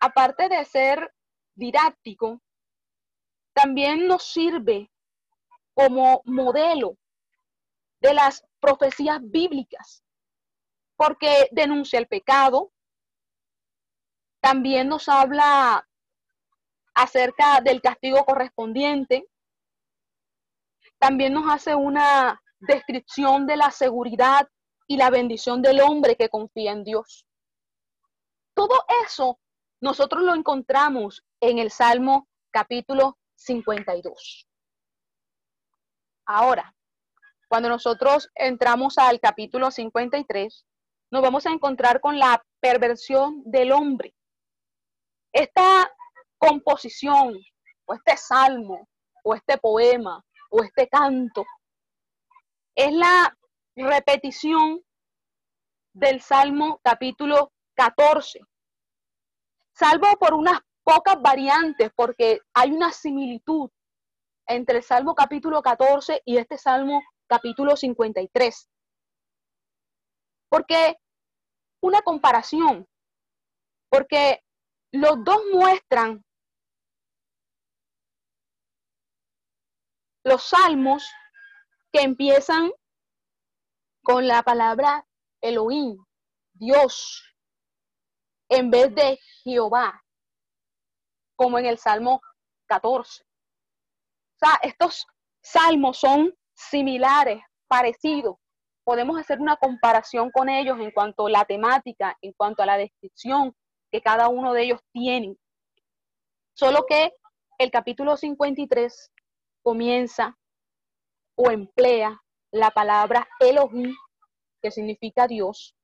aparte 0.00 0.48
de 0.48 0.64
ser 0.64 1.12
didáctico, 1.54 2.40
también 3.52 4.06
nos 4.06 4.24
sirve 4.24 4.90
como 5.74 6.22
modelo 6.24 6.96
de 8.00 8.14
las 8.14 8.44
profecías 8.60 9.20
bíblicas, 9.22 10.02
porque 10.96 11.48
denuncia 11.52 11.98
el 11.98 12.08
pecado, 12.08 12.72
también 14.40 14.88
nos 14.88 15.08
habla 15.08 15.86
acerca 16.94 17.60
del 17.60 17.80
castigo 17.80 18.24
correspondiente, 18.24 19.28
también 20.98 21.32
nos 21.32 21.50
hace 21.52 21.74
una 21.74 22.42
descripción 22.58 23.46
de 23.46 23.56
la 23.56 23.70
seguridad 23.70 24.48
y 24.86 24.96
la 24.96 25.10
bendición 25.10 25.62
del 25.62 25.80
hombre 25.80 26.16
que 26.16 26.28
confía 26.28 26.72
en 26.72 26.84
Dios. 26.84 27.26
Todo 28.54 28.84
eso 29.06 29.38
nosotros 29.80 30.22
lo 30.22 30.34
encontramos 30.34 31.24
en 31.40 31.58
el 31.58 31.70
Salmo 31.70 32.28
capítulo 32.50 33.18
52. 33.36 34.46
Ahora, 36.26 36.74
cuando 37.50 37.68
nosotros 37.68 38.30
entramos 38.36 38.96
al 38.96 39.18
capítulo 39.18 39.72
53, 39.72 40.64
nos 41.10 41.20
vamos 41.20 41.46
a 41.46 41.50
encontrar 41.50 42.00
con 42.00 42.16
la 42.16 42.40
perversión 42.60 43.42
del 43.44 43.72
hombre. 43.72 44.14
Esta 45.32 45.92
composición, 46.38 47.36
o 47.86 47.94
este 47.94 48.16
salmo, 48.16 48.88
o 49.24 49.34
este 49.34 49.58
poema, 49.58 50.24
o 50.50 50.62
este 50.62 50.88
canto, 50.88 51.44
es 52.76 52.92
la 52.92 53.36
repetición 53.74 54.80
del 55.92 56.20
Salmo 56.20 56.80
capítulo 56.84 57.50
14, 57.74 58.38
salvo 59.74 60.06
por 60.20 60.34
unas 60.34 60.60
pocas 60.84 61.20
variantes, 61.20 61.90
porque 61.96 62.38
hay 62.54 62.70
una 62.70 62.92
similitud 62.92 63.68
entre 64.46 64.76
el 64.76 64.82
Salmo 64.84 65.16
capítulo 65.16 65.60
14 65.62 66.22
y 66.24 66.36
este 66.36 66.56
Salmo 66.56 67.02
capítulo 67.30 67.76
53. 67.76 68.68
Porque 70.50 70.96
una 71.80 72.02
comparación, 72.02 72.88
porque 73.88 74.42
los 74.92 75.22
dos 75.24 75.40
muestran 75.52 76.24
los 80.24 80.42
salmos 80.42 81.08
que 81.92 82.00
empiezan 82.00 82.72
con 84.02 84.26
la 84.26 84.42
palabra 84.42 85.06
Elohim, 85.40 86.04
Dios, 86.52 87.24
en 88.48 88.70
vez 88.70 88.92
de 88.92 89.20
Jehová, 89.44 90.02
como 91.36 91.60
en 91.60 91.66
el 91.66 91.78
Salmo 91.78 92.20
14. 92.66 93.22
O 93.22 93.26
sea, 94.36 94.58
estos 94.62 95.06
salmos 95.42 95.98
son 95.98 96.34
similares, 96.68 97.42
parecidos. 97.68 98.36
Podemos 98.84 99.18
hacer 99.18 99.40
una 99.40 99.56
comparación 99.56 100.30
con 100.30 100.48
ellos 100.48 100.78
en 100.80 100.90
cuanto 100.90 101.26
a 101.26 101.30
la 101.30 101.44
temática, 101.44 102.16
en 102.20 102.32
cuanto 102.32 102.62
a 102.62 102.66
la 102.66 102.76
descripción 102.76 103.54
que 103.90 104.00
cada 104.00 104.28
uno 104.28 104.52
de 104.52 104.64
ellos 104.64 104.80
tiene. 104.92 105.36
Solo 106.54 106.84
que 106.86 107.12
el 107.58 107.70
capítulo 107.70 108.16
53 108.16 109.12
comienza 109.62 110.36
o 111.36 111.50
emplea 111.50 112.20
la 112.50 112.70
palabra 112.70 113.28
Elohim, 113.38 113.94
que 114.62 114.70
significa 114.70 115.26
Dios. 115.26 115.74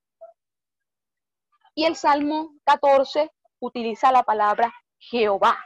Y 1.74 1.84
el 1.84 1.96
Salmo 1.96 2.54
14 2.64 3.30
utiliza 3.60 4.10
la 4.10 4.22
palabra 4.22 4.72
Jehová, 4.98 5.56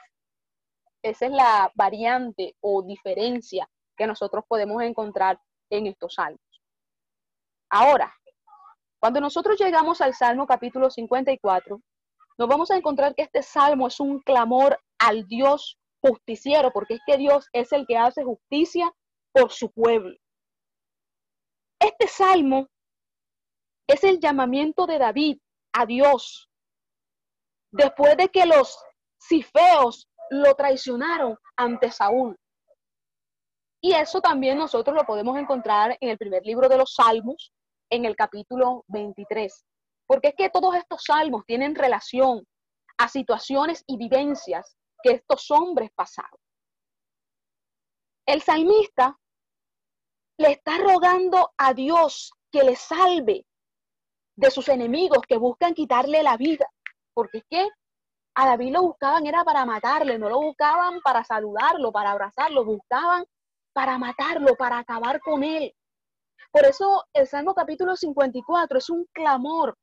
esa 1.03 1.27
es 1.27 1.33
la 1.33 1.73
variante 1.75 2.57
o 2.61 2.83
diferencia 2.83 3.69
que 4.01 4.07
nosotros 4.07 4.45
podemos 4.49 4.83
encontrar 4.83 5.39
en 5.71 5.87
estos 5.87 6.15
salmos. 6.15 6.41
Ahora, 7.71 8.11
cuando 8.99 9.21
nosotros 9.21 9.61
llegamos 9.61 10.01
al 10.01 10.15
Salmo 10.15 10.47
capítulo 10.47 10.91
54, 10.91 11.79
nos 12.39 12.49
vamos 12.49 12.71
a 12.71 12.79
encontrar 12.79 13.15
que 13.15 13.25
este 13.25 13.43
salmo 13.43 13.89
es 13.89 14.01
un 14.01 14.21
clamor 14.21 14.81
al 14.99 15.27
Dios 15.27 15.79
justiciero, 16.03 16.71
porque 16.73 16.95
es 16.95 17.01
que 17.07 17.19
Dios 17.19 17.47
es 17.53 17.73
el 17.73 17.87
que 17.87 17.99
hace 17.99 18.25
justicia 18.25 18.91
por 19.33 19.53
su 19.53 19.71
pueblo. 19.71 20.17
Este 21.79 22.09
salmo 22.09 22.69
es 23.87 24.03
el 24.03 24.19
llamamiento 24.19 24.87
de 24.87 24.99
David 24.99 25.39
a 25.75 25.85
Dios 25.85 26.49
después 27.71 28.17
de 28.17 28.31
que 28.31 28.47
los 28.47 28.83
cifeos 29.21 30.09
lo 30.31 30.55
traicionaron 30.55 31.37
ante 31.55 31.91
Saúl. 31.91 32.39
Y 33.81 33.93
eso 33.95 34.21
también 34.21 34.59
nosotros 34.59 34.95
lo 34.95 35.05
podemos 35.05 35.39
encontrar 35.39 35.97
en 36.01 36.11
el 36.11 36.19
primer 36.19 36.45
libro 36.45 36.69
de 36.69 36.77
los 36.77 36.95
Salmos, 36.95 37.53
en 37.91 38.05
el 38.05 38.15
capítulo 38.15 38.85
23. 38.89 39.65
Porque 40.07 40.29
es 40.29 40.35
que 40.37 40.51
todos 40.51 40.75
estos 40.75 41.05
salmos 41.05 41.45
tienen 41.47 41.75
relación 41.75 42.47
a 42.99 43.09
situaciones 43.09 43.83
y 43.87 43.97
vivencias 43.97 44.77
que 45.03 45.13
estos 45.13 45.51
hombres 45.51 45.91
pasaron. 45.95 46.39
El 48.27 48.43
salmista 48.43 49.19
le 50.39 50.53
está 50.53 50.79
rogando 50.79 51.53
a 51.57 51.73
Dios 51.73 52.33
que 52.51 52.63
le 52.63 52.77
salve 52.77 53.47
de 54.37 54.51
sus 54.51 54.69
enemigos 54.69 55.21
que 55.27 55.37
buscan 55.37 55.75
quitarle 55.75 56.23
la 56.23 56.37
vida. 56.37 56.67
Porque 57.15 57.39
es 57.39 57.45
que 57.49 57.69
a 58.35 58.47
David 58.47 58.73
lo 58.73 58.83
buscaban 58.83 59.27
era 59.27 59.45
para 59.45 59.65
matarle, 59.65 60.19
no 60.19 60.29
lo 60.29 60.41
buscaban 60.41 61.01
para 61.01 61.25
saludarlo, 61.25 61.93
para 61.93 62.13
abrazarlo, 62.13 62.65
buscaban 62.65 63.25
para 63.73 63.99
matarlo, 63.99 64.57
para 64.57 64.79
acabar 64.79 65.21
con 65.21 65.43
él. 65.43 65.75
Por 66.51 66.65
eso 66.65 67.05
el 67.13 67.27
Salmo 67.27 67.55
capítulo 67.55 67.97
54 67.97 68.79
es 68.79 68.91
un 68.91 69.07
clamor 69.13 69.77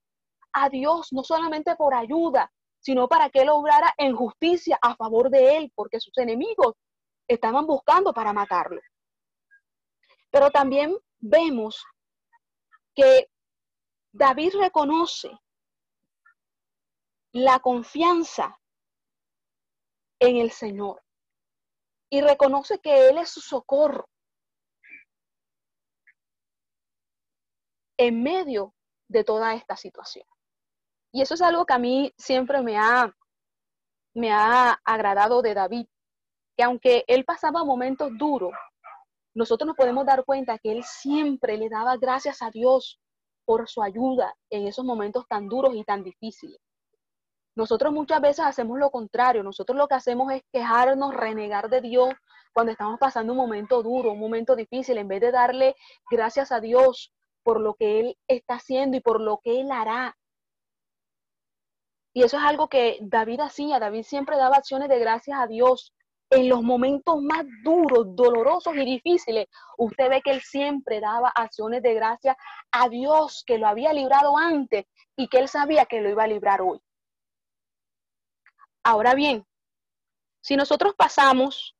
a 0.53 0.69
Dios, 0.69 1.09
no 1.11 1.23
solamente 1.23 1.75
por 1.75 1.93
ayuda, 1.93 2.51
sino 2.79 3.07
para 3.07 3.29
que 3.29 3.41
él 3.41 3.49
obrara 3.49 3.93
en 3.97 4.15
justicia 4.15 4.77
a 4.81 4.95
favor 4.95 5.29
de 5.29 5.57
él, 5.57 5.71
porque 5.75 5.99
sus 5.99 6.17
enemigos 6.17 6.75
estaban 7.27 7.65
buscando 7.65 8.13
para 8.13 8.33
matarlo. 8.33 8.81
Pero 10.29 10.51
también 10.51 10.97
vemos 11.19 11.83
que 12.95 13.29
David 14.11 14.53
reconoce 14.59 15.29
la 17.31 17.59
confianza 17.59 18.59
en 20.19 20.37
el 20.37 20.51
Señor. 20.51 21.01
Y 22.09 22.21
reconoce 22.21 22.79
que 22.79 23.09
Él 23.09 23.17
es 23.17 23.29
su 23.29 23.41
socorro 23.41 24.07
en 27.97 28.21
medio 28.21 28.73
de 29.09 29.23
toda 29.23 29.53
esta 29.55 29.75
situación. 29.75 30.25
Y 31.11 31.21
eso 31.21 31.33
es 31.33 31.41
algo 31.41 31.65
que 31.65 31.73
a 31.73 31.79
mí 31.79 32.13
siempre 32.17 32.61
me 32.61 32.77
ha, 32.77 33.11
me 34.13 34.31
ha 34.31 34.79
agradado 34.85 35.41
de 35.41 35.53
David, 35.53 35.87
que 36.55 36.63
aunque 36.63 37.03
él 37.07 37.25
pasaba 37.25 37.63
momentos 37.63 38.11
duros, 38.17 38.53
nosotros 39.33 39.67
nos 39.67 39.75
podemos 39.75 40.05
dar 40.05 40.25
cuenta 40.25 40.57
que 40.57 40.71
él 40.71 40.83
siempre 40.83 41.57
le 41.57 41.69
daba 41.69 41.97
gracias 41.97 42.41
a 42.41 42.49
Dios 42.51 42.99
por 43.45 43.69
su 43.69 43.81
ayuda 43.81 44.35
en 44.49 44.67
esos 44.67 44.83
momentos 44.83 45.25
tan 45.27 45.47
duros 45.47 45.75
y 45.75 45.83
tan 45.83 46.03
difíciles. 46.03 46.59
Nosotros 47.57 47.91
muchas 47.91 48.21
veces 48.21 48.45
hacemos 48.45 48.77
lo 48.77 48.91
contrario, 48.91 49.41
nosotros 49.41 49.75
lo 49.75 49.87
que 49.87 49.95
hacemos 49.95 50.31
es 50.31 50.43
quejarnos, 50.53 51.15
renegar 51.15 51.71
de 51.71 51.81
Dios 51.81 52.13
cuando 52.53 52.71
estamos 52.71 52.99
pasando 52.99 53.33
un 53.33 53.37
momento 53.39 53.81
duro, 53.81 54.11
un 54.11 54.19
momento 54.19 54.55
difícil, 54.55 54.99
en 54.99 55.07
vez 55.07 55.21
de 55.21 55.31
darle 55.31 55.75
gracias 56.07 56.51
a 56.51 56.59
Dios 56.59 57.15
por 57.41 57.59
lo 57.59 57.73
que 57.73 57.99
Él 57.99 58.17
está 58.27 58.57
haciendo 58.57 58.95
y 58.95 58.99
por 58.99 59.19
lo 59.19 59.39
que 59.43 59.59
Él 59.59 59.71
hará. 59.71 60.15
Y 62.13 62.21
eso 62.21 62.37
es 62.37 62.43
algo 62.43 62.67
que 62.67 62.99
David 63.01 63.39
hacía. 63.39 63.79
David 63.79 64.03
siempre 64.03 64.37
daba 64.37 64.57
acciones 64.57 64.87
de 64.87 64.99
gracias 64.99 65.39
a 65.39 65.47
Dios 65.47 65.95
en 66.29 66.49
los 66.49 66.61
momentos 66.61 67.19
más 67.23 67.43
duros, 67.63 68.15
dolorosos 68.15 68.75
y 68.75 68.85
difíciles. 68.85 69.47
Usted 69.79 70.09
ve 70.09 70.21
que 70.21 70.29
él 70.29 70.41
siempre 70.41 70.99
daba 70.99 71.29
acciones 71.29 71.81
de 71.81 71.95
gracias 71.95 72.37
a 72.71 72.87
Dios 72.87 73.43
que 73.47 73.57
lo 73.57 73.67
había 73.67 73.93
librado 73.93 74.37
antes 74.37 74.85
y 75.15 75.27
que 75.27 75.39
él 75.39 75.47
sabía 75.47 75.87
que 75.87 76.01
lo 76.01 76.09
iba 76.09 76.23
a 76.23 76.27
librar 76.27 76.61
hoy. 76.61 76.79
Ahora 78.89 79.15
bien, 79.15 79.45
si 80.39 80.55
nosotros 80.55 80.95
pasamos 80.95 81.75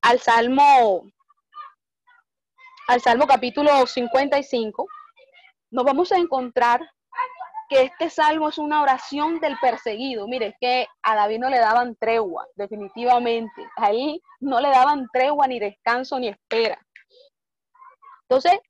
al 0.00 0.18
Salmo 0.18 1.04
al 2.88 3.02
Salmo 3.02 3.26
capítulo 3.26 3.86
55, 3.86 4.88
nos 5.70 5.84
vamos 5.84 6.12
a 6.12 6.16
encontrar 6.16 6.90
que 7.68 7.82
este 7.82 8.08
salmo 8.08 8.48
es 8.48 8.56
una 8.56 8.80
oración 8.80 9.38
del 9.38 9.58
perseguido. 9.60 10.26
Mire, 10.26 10.46
es 10.46 10.54
que 10.58 10.86
a 11.02 11.14
David 11.14 11.40
no 11.40 11.50
le 11.50 11.58
daban 11.58 11.94
tregua, 11.94 12.46
definitivamente. 12.54 13.68
A 13.76 13.90
él 13.90 14.22
no 14.40 14.62
le 14.62 14.70
daban 14.70 15.08
tregua, 15.12 15.46
ni 15.46 15.60
descanso, 15.60 16.18
ni 16.18 16.28
espera. 16.28 16.80
Entonces, 18.22 18.60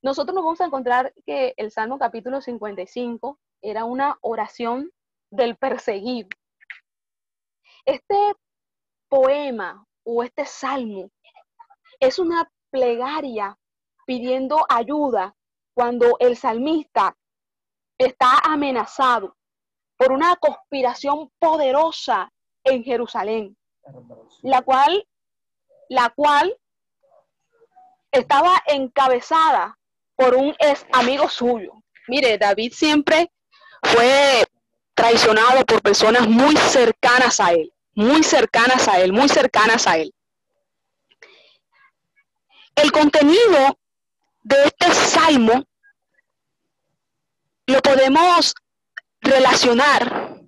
nosotros 0.00 0.34
nos 0.34 0.44
vamos 0.44 0.62
a 0.62 0.64
encontrar 0.64 1.12
que 1.26 1.52
el 1.58 1.70
Salmo 1.70 1.98
capítulo 1.98 2.40
55 2.40 3.38
era 3.60 3.84
una 3.84 4.16
oración 4.22 4.90
del 5.32 5.56
perseguido. 5.56 6.28
Este 7.84 8.34
poema 9.08 9.84
o 10.04 10.22
este 10.22 10.44
salmo 10.46 11.10
es 11.98 12.18
una 12.18 12.50
plegaria 12.70 13.58
pidiendo 14.06 14.64
ayuda 14.68 15.34
cuando 15.74 16.16
el 16.20 16.36
salmista 16.36 17.16
está 17.98 18.38
amenazado 18.44 19.36
por 19.96 20.12
una 20.12 20.36
conspiración 20.36 21.30
poderosa 21.38 22.30
en 22.64 22.84
Jerusalén, 22.84 23.56
la 24.42 24.62
cual, 24.62 25.06
la 25.88 26.10
cual 26.10 26.56
estaba 28.10 28.62
encabezada 28.66 29.78
por 30.14 30.34
un 30.34 30.54
ex 30.58 30.86
amigo 30.92 31.28
suyo. 31.28 31.72
Mire, 32.08 32.36
David 32.36 32.72
siempre 32.72 33.32
fue 33.82 34.44
traicionado 34.94 35.64
por 35.64 35.82
personas 35.82 36.28
muy 36.28 36.56
cercanas 36.56 37.40
a 37.40 37.52
él, 37.52 37.72
muy 37.94 38.22
cercanas 38.22 38.88
a 38.88 39.00
él, 39.00 39.12
muy 39.12 39.28
cercanas 39.28 39.86
a 39.86 39.98
él. 39.98 40.12
El 42.74 42.90
contenido 42.92 43.78
de 44.42 44.56
este 44.64 44.92
salmo 44.92 45.64
lo 47.66 47.80
podemos 47.80 48.54
relacionar 49.20 50.40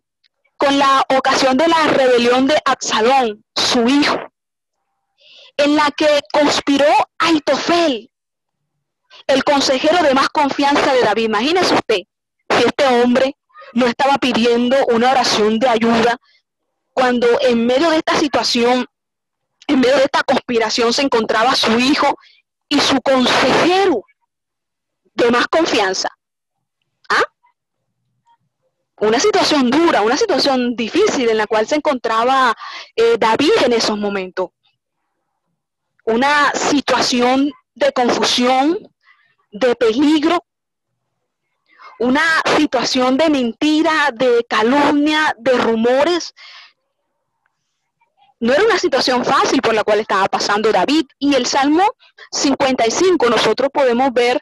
con 0.56 0.78
la 0.78 1.04
ocasión 1.16 1.56
de 1.56 1.68
la 1.68 1.86
rebelión 1.88 2.46
de 2.46 2.60
Absalón, 2.64 3.44
su 3.54 3.86
hijo, 3.88 4.18
en 5.56 5.76
la 5.76 5.90
que 5.96 6.20
conspiró 6.32 6.86
Aitofel, 7.18 8.10
el 9.26 9.44
consejero 9.44 10.02
de 10.02 10.14
más 10.14 10.28
confianza 10.30 10.92
de 10.92 11.02
David. 11.02 11.24
Imagínese 11.24 11.74
usted 11.74 12.00
si 12.50 12.64
este 12.66 12.86
hombre 12.86 13.36
no 13.74 13.86
estaba 13.86 14.16
pidiendo 14.18 14.76
una 14.86 15.10
oración 15.10 15.58
de 15.58 15.68
ayuda 15.68 16.16
cuando 16.92 17.26
en 17.40 17.66
medio 17.66 17.90
de 17.90 17.98
esta 17.98 18.16
situación, 18.16 18.86
en 19.66 19.80
medio 19.80 19.96
de 19.96 20.04
esta 20.04 20.22
conspiración 20.22 20.92
se 20.92 21.02
encontraba 21.02 21.54
su 21.54 21.78
hijo 21.78 22.16
y 22.68 22.80
su 22.80 23.00
consejero 23.02 24.04
de 25.14 25.30
más 25.30 25.46
confianza. 25.48 26.08
Una 28.98 29.18
situación 29.18 29.70
dura, 29.70 30.02
una 30.02 30.16
situación 30.16 30.76
difícil 30.76 31.28
en 31.28 31.36
la 31.36 31.46
cual 31.46 31.66
se 31.66 31.74
encontraba 31.74 32.54
eh, 32.94 33.16
David 33.18 33.52
en 33.64 33.72
esos 33.72 33.98
momentos. 33.98 34.50
Una 36.04 36.52
situación 36.52 37.50
de 37.74 37.92
confusión, 37.92 38.78
de 39.50 39.74
peligro, 39.74 40.44
una 42.04 42.42
situación 42.56 43.16
de 43.16 43.30
mentira, 43.30 44.10
de 44.12 44.44
calumnia, 44.48 45.34
de 45.38 45.52
rumores. 45.58 46.34
No 48.40 48.52
era 48.52 48.62
una 48.62 48.78
situación 48.78 49.24
fácil 49.24 49.62
por 49.62 49.74
la 49.74 49.84
cual 49.84 50.00
estaba 50.00 50.26
pasando 50.26 50.70
David. 50.70 51.06
Y 51.18 51.34
el 51.34 51.46
Salmo 51.46 51.84
55 52.30 53.30
nosotros 53.30 53.70
podemos 53.72 54.12
ver 54.12 54.38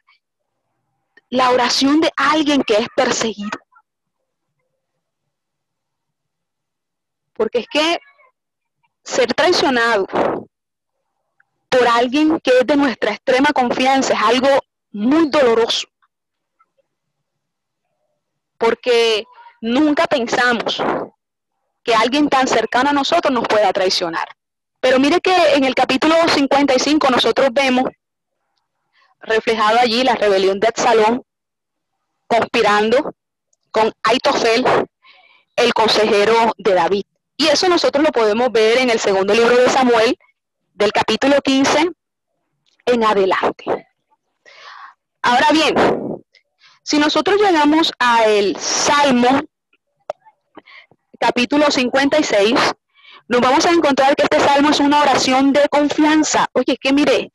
la 1.31 1.51
oración 1.51 2.01
de 2.01 2.11
alguien 2.17 2.63
que 2.63 2.75
es 2.75 2.89
perseguido. 2.97 3.59
Porque 7.35 7.61
es 7.61 7.67
que 7.69 7.99
ser 9.05 9.33
traicionado 9.35 10.07
por 11.69 11.89
alguien 11.89 12.41
que 12.41 12.59
es 12.59 12.67
de 12.67 12.77
nuestra 12.77 13.13
extrema 13.13 13.51
confianza 13.53 14.15
es 14.15 14.21
algo 14.21 14.49
muy 14.91 15.29
doloroso. 15.31 15.92
Porque 18.63 19.25
nunca 19.61 20.07
pensamos 20.07 20.81
que 21.83 21.97
alguien 21.97 22.29
tan 22.29 22.47
cercano 22.47 22.91
a 22.91 22.93
nosotros 22.93 23.35
nos 23.35 23.49
pueda 23.49 23.73
traicionar. 23.73 24.29
Pero 24.81 25.01
mire 25.01 25.21
que 25.21 25.55
en 25.55 25.65
el 25.65 25.75
capítulo 25.75 26.15
55 26.29 27.11
nosotros 27.11 27.49
vemos 27.53 27.87
reflejado 29.19 29.81
allí 29.81 30.05
la 30.05 30.15
rebelión 30.15 30.61
de 30.61 30.69
Absalón, 30.69 31.25
conspirando 32.29 33.13
con 33.73 33.93
Aitofel, 34.05 34.65
el 35.57 35.75
consejero 35.75 36.53
de 36.57 36.75
David. 36.75 37.05
Y 37.37 37.49
eso 37.49 37.69
nosotros 37.69 38.05
lo 38.05 38.13
podemos 38.13 38.53
ver 38.53 38.79
en 38.79 38.91
el 38.91 39.01
segundo 39.01 39.35
libro 39.35 39.57
de 39.57 39.69
Samuel, 39.71 40.17
del 40.75 40.93
capítulo 40.93 41.41
15 41.41 41.91
en 42.87 43.05
adelante. 43.05 43.65
Ahora 45.23 45.49
bien, 45.53 46.02
si 46.83 46.99
nosotros 46.99 47.41
llegamos 47.41 47.93
al 47.99 48.57
Salmo 48.57 49.43
capítulo 51.19 51.71
56, 51.71 52.55
nos 53.29 53.41
vamos 53.41 53.65
a 53.65 53.71
encontrar 53.71 54.17
que 54.17 54.25
este 54.25 54.41
salmo 54.41 54.71
es 54.71 54.81
una 54.81 55.03
oración 55.03 55.53
de 55.53 55.69
confianza. 55.71 56.49
Oye, 56.53 56.77
que 56.81 56.93
mire, 56.93 57.33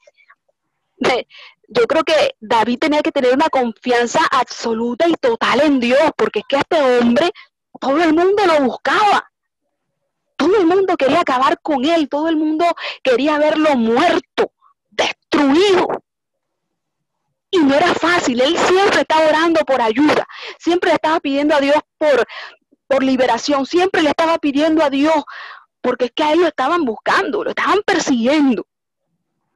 yo 1.69 1.88
creo 1.88 2.03
que 2.03 2.36
David 2.39 2.79
tenía 2.79 3.01
que 3.01 3.12
tener 3.12 3.33
una 3.33 3.49
confianza 3.49 4.19
absoluta 4.29 5.07
y 5.07 5.13
total 5.13 5.62
en 5.62 5.79
Dios, 5.79 5.99
porque 6.17 6.39
es 6.39 6.45
que 6.47 6.57
a 6.57 6.60
este 6.60 6.81
hombre 6.99 7.31
todo 7.79 8.03
el 8.03 8.13
mundo 8.13 8.45
lo 8.45 8.65
buscaba. 8.65 9.31
Todo 10.36 10.55
el 10.57 10.67
mundo 10.67 10.95
quería 10.97 11.22
acabar 11.22 11.59
con 11.61 11.84
él, 11.86 12.09
todo 12.09 12.28
el 12.28 12.36
mundo 12.36 12.65
quería 13.01 13.39
verlo 13.39 13.76
muerto, 13.76 14.51
destruido. 14.91 15.88
Y 17.50 17.60
no 17.60 17.74
era 17.74 17.93
fácil, 17.93 18.41
él 18.41 18.58
siempre 18.58 19.02
estaba 19.02 19.28
orando 19.28 19.62
por 19.62 19.82
ayuda, 19.82 20.28
siempre 20.60 20.91
estaba 20.91 21.20
pidiendo 21.20 21.56
a 21.56 21.62
Dios 21.62 21.78
por, 21.98 22.26
por 22.88 23.04
liberación, 23.04 23.66
siempre 23.66 24.02
le 24.02 24.10
estaba 24.10 24.38
pidiendo 24.38 24.84
a 24.84 24.89
Dios, 24.89 25.24
porque 25.82 26.06
es 26.06 26.12
que 26.14 26.24
a 26.24 26.34
él 26.34 26.41
lo 26.41 26.48
estaban 26.48 26.84
buscando, 26.84 27.43
lo 27.43 27.52
estaban 27.52 27.80
persiguiendo. 27.86 28.68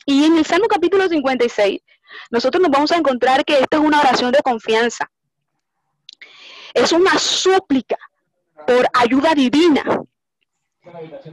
Y 0.06 0.26
en 0.26 0.38
el 0.38 0.46
Salmo 0.46 0.68
capítulo 0.68 1.08
56, 1.08 1.82
nosotros 2.30 2.62
nos 2.62 2.72
vamos 2.72 2.92
a 2.92 2.98
encontrar 2.98 3.44
que 3.46 3.60
esta 3.60 3.78
es 3.78 3.84
una 3.84 4.00
oración 4.00 4.32
de 4.32 4.42
confianza. 4.42 5.12
Es 6.74 6.92
una 6.92 7.18
súplica 7.20 7.98
por 8.66 8.88
ayuda 8.94 9.34
divina 9.34 9.84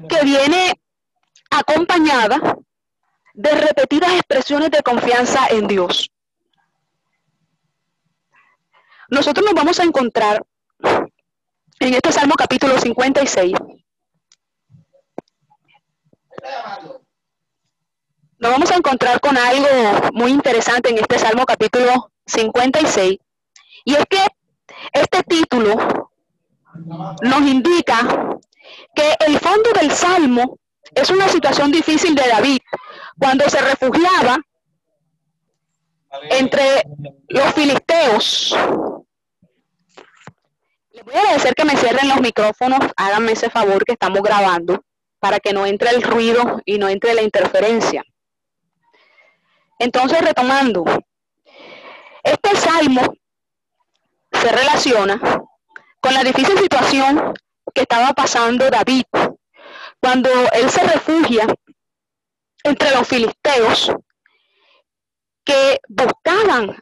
que 0.08 0.24
viene 0.24 0.80
acompañada 1.50 2.58
de 3.34 3.50
repetidas 3.52 4.12
expresiones 4.14 4.70
de 4.70 4.82
confianza 4.82 5.46
en 5.48 5.66
Dios. 5.68 6.10
Nosotros 9.08 9.44
nos 9.44 9.54
vamos 9.54 9.80
a 9.80 9.84
encontrar 9.84 10.44
en 11.80 11.94
este 11.94 12.12
Salmo 12.12 12.34
capítulo 12.36 12.78
56 12.78 13.54
nos 18.38 18.52
vamos 18.52 18.70
a 18.70 18.76
encontrar 18.76 19.20
con 19.20 19.36
algo 19.36 20.10
muy 20.12 20.30
interesante 20.30 20.90
en 20.90 20.98
este 20.98 21.18
Salmo 21.18 21.44
capítulo 21.44 22.12
56. 22.26 23.18
Y 23.84 23.94
es 23.94 24.04
que 24.08 24.24
este 24.92 25.22
título 25.24 26.10
nos 27.22 27.40
indica 27.40 28.38
que 28.94 29.14
el 29.26 29.38
fondo 29.40 29.70
del 29.72 29.90
Salmo 29.90 30.58
es 30.94 31.10
una 31.10 31.28
situación 31.28 31.72
difícil 31.72 32.14
de 32.14 32.28
David 32.28 32.60
cuando 33.18 33.48
se 33.48 33.60
refugiaba 33.60 34.38
entre 36.30 36.82
los 37.28 37.52
filisteos. 37.54 38.56
Les 40.92 41.04
voy 41.04 41.14
a 41.14 41.20
agradecer 41.20 41.54
que 41.54 41.64
me 41.64 41.76
cierren 41.76 42.08
los 42.08 42.20
micrófonos, 42.20 42.80
háganme 42.96 43.32
ese 43.32 43.50
favor 43.50 43.84
que 43.84 43.92
estamos 43.92 44.22
grabando 44.22 44.82
para 45.20 45.38
que 45.40 45.52
no 45.52 45.66
entre 45.66 45.90
el 45.90 46.02
ruido 46.02 46.60
y 46.64 46.78
no 46.78 46.88
entre 46.88 47.14
la 47.14 47.22
interferencia. 47.22 48.02
Entonces, 49.78 50.20
retomando, 50.20 50.84
este 52.22 52.56
salmo 52.56 53.02
se 54.32 54.48
relaciona 54.50 55.20
con 56.00 56.14
la 56.14 56.24
difícil 56.24 56.58
situación 56.58 57.34
que 57.74 57.82
estaba 57.82 58.12
pasando 58.12 58.68
David 58.70 59.04
cuando 60.00 60.30
él 60.52 60.70
se 60.70 60.82
refugia 60.82 61.46
entre 62.64 62.90
los 62.90 63.06
filisteos 63.06 63.92
que 65.48 65.80
buscaban 65.88 66.76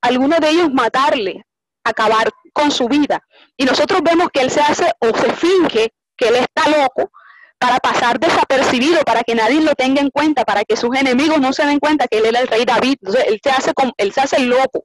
algunos 0.00 0.38
de 0.38 0.50
ellos 0.50 0.72
matarle, 0.72 1.44
acabar 1.82 2.30
con 2.52 2.70
su 2.70 2.86
vida. 2.86 3.20
Y 3.56 3.64
nosotros 3.64 4.00
vemos 4.02 4.28
que 4.32 4.42
él 4.42 4.50
se 4.50 4.60
hace 4.60 4.92
o 5.00 5.08
se 5.08 5.32
finge 5.32 5.92
que 6.16 6.28
él 6.28 6.36
está 6.36 6.68
loco 6.68 7.10
para 7.58 7.78
pasar 7.78 8.20
desapercibido, 8.20 9.00
para 9.02 9.24
que 9.24 9.34
nadie 9.34 9.60
lo 9.60 9.74
tenga 9.74 10.00
en 10.00 10.10
cuenta, 10.10 10.44
para 10.44 10.64
que 10.64 10.76
sus 10.76 10.94
enemigos 10.94 11.40
no 11.40 11.52
se 11.52 11.66
den 11.66 11.80
cuenta 11.80 12.06
que 12.06 12.18
él 12.18 12.26
era 12.26 12.40
el 12.40 12.46
rey 12.46 12.64
David. 12.64 12.96
Entonces, 13.00 13.24
él 13.26 13.40
se 13.42 13.50
hace, 13.50 13.72
él 13.96 14.12
se 14.12 14.20
hace 14.20 14.36
el 14.36 14.50
loco, 14.50 14.84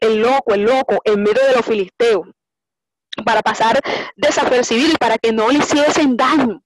el 0.00 0.20
loco, 0.20 0.54
el 0.54 0.62
loco, 0.62 1.00
en 1.04 1.20
medio 1.20 1.44
de 1.44 1.56
los 1.56 1.66
filisteos, 1.66 2.28
para 3.24 3.42
pasar 3.42 3.80
desapercibido 4.14 4.92
y 4.92 4.96
para 4.96 5.18
que 5.18 5.32
no 5.32 5.48
le 5.48 5.58
hiciesen 5.58 6.16
daño. 6.16 6.62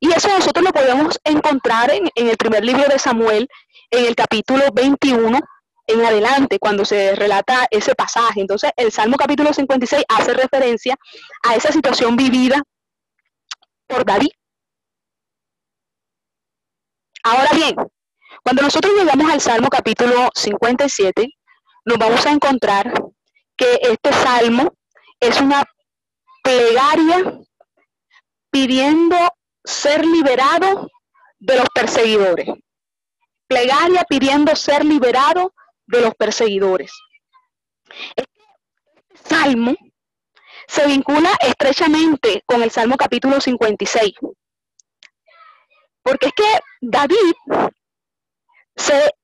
Y 0.00 0.12
eso 0.12 0.28
nosotros 0.28 0.64
lo 0.64 0.72
podemos 0.72 1.18
encontrar 1.24 1.90
en, 1.90 2.08
en 2.14 2.28
el 2.28 2.36
primer 2.36 2.64
libro 2.64 2.84
de 2.88 2.98
Samuel, 2.98 3.48
en 3.90 4.06
el 4.06 4.14
capítulo 4.14 4.64
21, 4.72 5.40
en 5.86 6.04
adelante, 6.04 6.58
cuando 6.58 6.84
se 6.84 7.14
relata 7.14 7.66
ese 7.70 7.94
pasaje. 7.94 8.40
Entonces, 8.40 8.70
el 8.76 8.92
Salmo 8.92 9.16
capítulo 9.16 9.52
56 9.52 10.04
hace 10.08 10.34
referencia 10.34 10.96
a 11.42 11.54
esa 11.54 11.72
situación 11.72 12.16
vivida 12.16 12.62
por 13.86 14.04
David. 14.04 14.30
Ahora 17.22 17.50
bien, 17.54 17.74
cuando 18.42 18.62
nosotros 18.62 18.92
llegamos 18.94 19.30
al 19.30 19.40
Salmo 19.40 19.68
capítulo 19.68 20.30
57, 20.34 21.28
nos 21.84 21.98
vamos 21.98 22.24
a 22.26 22.30
encontrar 22.30 22.92
que 23.56 23.80
este 23.82 24.12
salmo 24.12 24.72
es 25.20 25.40
una 25.40 25.64
plegaria 26.42 27.40
pidiendo 28.50 29.16
ser 29.64 30.04
liberado 30.06 30.88
de 31.38 31.56
los 31.56 31.66
perseguidores. 31.74 32.48
Plegaria 33.48 34.04
pidiendo 34.04 34.54
ser 34.54 34.84
liberado 34.84 35.54
de 35.86 36.02
los 36.02 36.14
perseguidores. 36.14 36.92
Este 38.14 38.42
salmo 39.24 39.74
se 40.66 40.86
vincula 40.86 41.30
estrechamente 41.40 42.42
con 42.44 42.62
el 42.62 42.70
Salmo 42.70 42.96
capítulo 42.96 43.40
56. 43.40 44.12
Porque 46.02 46.26
es 46.26 46.32
que 46.34 46.60
David 46.82 47.34
se 48.76 49.14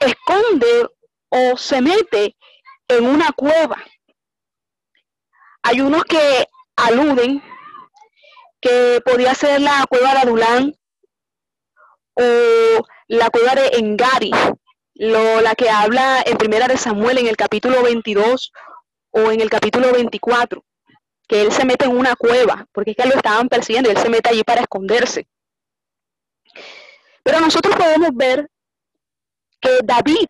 esconde 0.00 0.88
o 1.28 1.56
se 1.56 1.80
mete 1.80 2.36
en 2.88 3.06
una 3.06 3.30
cueva. 3.32 3.82
Hay 5.62 5.80
unos 5.80 6.04
que 6.04 6.46
aluden 6.76 7.42
que 8.60 9.00
podía 9.04 9.34
ser 9.34 9.60
la 9.60 9.84
cueva 9.88 10.14
de 10.14 10.18
Adulán 10.18 10.74
o 12.14 12.86
la 13.08 13.30
cueva 13.30 13.54
de 13.54 13.68
Engari, 13.78 14.30
lo, 14.94 15.40
la 15.40 15.54
que 15.54 15.70
habla 15.70 16.22
en 16.24 16.36
primera 16.36 16.68
de 16.68 16.76
Samuel 16.76 17.18
en 17.18 17.26
el 17.26 17.36
capítulo 17.36 17.82
22 17.82 18.52
o 19.10 19.30
en 19.30 19.40
el 19.40 19.50
capítulo 19.50 19.92
24, 19.92 20.64
que 21.28 21.42
él 21.42 21.52
se 21.52 21.64
mete 21.64 21.84
en 21.84 21.96
una 21.96 22.16
cueva, 22.16 22.66
porque 22.72 22.92
es 22.92 22.96
que 22.96 23.08
lo 23.08 23.14
estaban 23.14 23.48
persiguiendo 23.48 23.90
y 23.90 23.92
él 23.92 23.98
se 23.98 24.08
mete 24.08 24.30
allí 24.30 24.42
para 24.42 24.62
esconderse. 24.62 25.26
Pero 27.22 27.40
nosotros 27.40 27.74
podemos 27.76 28.10
ver 28.14 28.48
que 29.60 29.80
David 29.84 30.26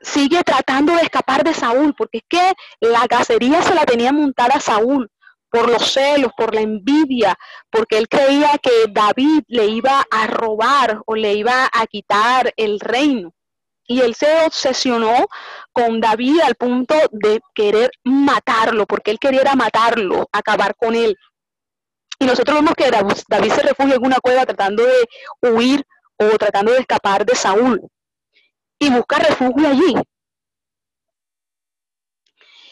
sigue 0.00 0.42
tratando 0.44 0.94
de 0.94 1.02
escapar 1.02 1.44
de 1.44 1.54
Saúl, 1.54 1.94
porque 1.96 2.18
es 2.18 2.24
que 2.28 2.52
la 2.80 3.06
cacería 3.08 3.62
se 3.62 3.74
la 3.74 3.84
tenía 3.84 4.12
montada 4.12 4.60
Saúl 4.60 5.10
por 5.54 5.70
los 5.70 5.92
celos, 5.92 6.32
por 6.36 6.52
la 6.52 6.62
envidia, 6.62 7.38
porque 7.70 7.96
él 7.96 8.08
creía 8.08 8.58
que 8.60 8.86
David 8.90 9.44
le 9.46 9.66
iba 9.66 10.04
a 10.10 10.26
robar 10.26 11.00
o 11.06 11.14
le 11.14 11.34
iba 11.34 11.70
a 11.72 11.86
quitar 11.86 12.52
el 12.56 12.80
reino. 12.80 13.32
Y 13.86 14.00
él 14.00 14.16
se 14.16 14.46
obsesionó 14.46 15.28
con 15.70 16.00
David 16.00 16.40
al 16.40 16.56
punto 16.56 16.96
de 17.12 17.40
querer 17.54 17.92
matarlo, 18.02 18.84
porque 18.84 19.12
él 19.12 19.20
quería 19.20 19.54
matarlo, 19.54 20.28
acabar 20.32 20.74
con 20.74 20.96
él. 20.96 21.16
Y 22.18 22.24
nosotros 22.24 22.56
vemos 22.56 22.74
que 22.74 22.90
David 22.90 23.52
se 23.52 23.62
refugia 23.62 23.94
en 23.94 24.04
una 24.04 24.18
cueva 24.18 24.44
tratando 24.44 24.82
de 24.82 25.50
huir 25.52 25.84
o 26.16 26.36
tratando 26.36 26.72
de 26.72 26.80
escapar 26.80 27.24
de 27.24 27.36
Saúl 27.36 27.80
y 28.80 28.90
busca 28.90 29.18
refugio 29.20 29.68
allí. 29.68 29.94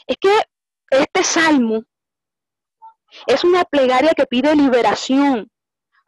Es 0.05 0.17
que 0.17 0.37
este 0.91 1.23
salmo 1.23 1.85
es 3.27 3.45
una 3.45 3.65
plegaria 3.65 4.13
que 4.17 4.27
pide 4.27 4.55
liberación 4.55 5.49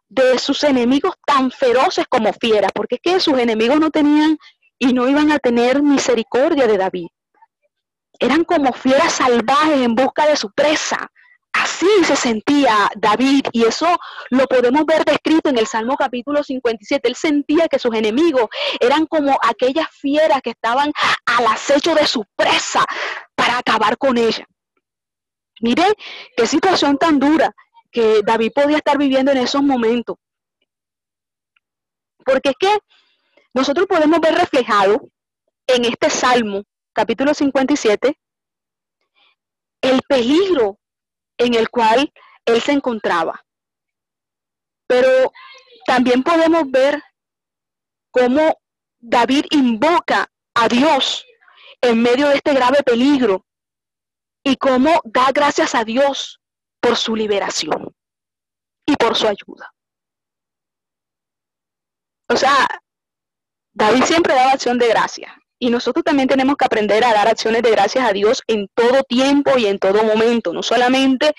de 0.09 0.39
sus 0.39 0.63
enemigos 0.65 1.15
tan 1.27 1.51
feroces 1.51 2.07
como 2.09 2.33
fieras, 2.33 2.71
porque 2.75 2.97
es 2.97 3.01
que 3.01 3.21
sus 3.21 3.39
enemigos 3.39 3.81
no 3.81 3.91
tenían 3.91 4.39
y 4.79 4.93
no 4.93 5.09
iban 5.09 5.33
a 5.33 5.39
tener 5.39 5.83
misericordia 5.83 6.67
de 6.67 6.79
David. 6.79 7.09
Eran 8.19 8.45
como 8.45 8.73
fieras 8.73 9.15
salvajes 9.15 9.81
en 9.81 9.95
busca 9.95 10.27
de 10.27 10.37
su 10.37 10.51
presa. 10.53 11.11
Así 11.53 11.89
se 12.05 12.17
sentía 12.17 12.91
David 12.97 13.47
y 13.53 13.65
eso 13.65 13.87
lo 14.31 14.47
podemos 14.47 14.85
ver 14.87 15.05
descrito 15.05 15.51
en 15.51 15.59
el 15.59 15.67
Salmo 15.67 15.97
capítulo 15.97 16.43
57. 16.43 17.09
Él 17.09 17.15
sentía 17.15 17.69
que 17.69 17.79
sus 17.79 17.95
enemigos 17.95 18.47
eran 18.81 19.07
como 19.07 19.39
aquellas 19.43 19.87
fieras 19.91 20.43
que 20.43 20.51
estaban 20.51 20.93
al 21.27 21.47
acecho 21.47 21.95
de 21.95 22.07
su 22.07 22.25
presa 22.37 22.85
para 23.37 23.59
acabar 23.59 23.97
con 23.99 24.19
ella. 24.19 24.47
Miren 25.61 25.93
qué 26.37 26.47
situación 26.47 26.99
tan 26.99 27.19
dura 27.19 27.55
que 27.91 28.23
David 28.23 28.53
podía 28.55 28.79
estar 28.79 28.99
viviendo 28.99 29.31
en 29.31 29.39
esos 29.39 29.63
momentos. 29.63 30.17
Porque 32.25 32.51
es 32.51 32.57
que 32.59 32.79
nosotros 33.53 33.87
podemos 33.87 34.21
ver 34.21 34.35
reflejado 34.35 35.09
en 35.67 35.85
este 35.85 36.11
Salmo, 36.11 36.65
capítulo 36.93 37.35
57, 37.35 38.19
el 39.83 40.01
peligro 40.09 40.79
en 41.39 41.55
el 41.55 41.69
cual 41.71 42.13
él 42.47 42.61
se 42.61 42.73
encontraba. 42.73 43.45
Pero 44.87 45.33
también 45.87 46.23
podemos 46.23 46.71
ver 46.71 47.01
cómo 48.11 48.59
David 48.99 49.47
invoca 49.51 50.29
a 50.55 50.69
Dios 50.69 51.25
en 51.81 52.03
medio 52.03 52.29
de 52.29 52.37
este 52.37 52.55
grave 52.55 52.83
peligro 52.83 53.45
y 54.45 54.57
cómo 54.57 55.01
da 55.05 55.33
gracias 55.33 55.75
a 55.75 55.85
Dios 55.85 56.41
por 56.81 56.97
su 56.97 57.17
liberación 57.17 57.95
y 58.87 58.95
por 58.97 59.17
su 59.17 59.27
ayuda. 59.27 59.75
O 62.29 62.37
sea, 62.37 62.67
David 63.73 64.05
siempre 64.05 64.35
daba 64.35 64.53
acción 64.53 64.79
de 64.79 64.89
gracia. 64.89 65.37
Y 65.59 65.71
nosotros 65.71 66.05
también 66.05 66.29
tenemos 66.29 66.57
que 66.57 66.65
aprender 66.67 67.05
a 67.05 67.15
dar 67.15 67.27
acciones 67.29 67.63
de 67.63 67.71
gracias 67.71 68.05
a 68.07 68.13
Dios 68.13 68.43
en 68.47 68.69
todo 68.75 69.03
tiempo 69.05 69.57
y 69.57 69.67
en 69.67 69.79
todo 69.79 70.05
momento, 70.05 70.53
no 70.53 70.63
solamente 70.63 71.33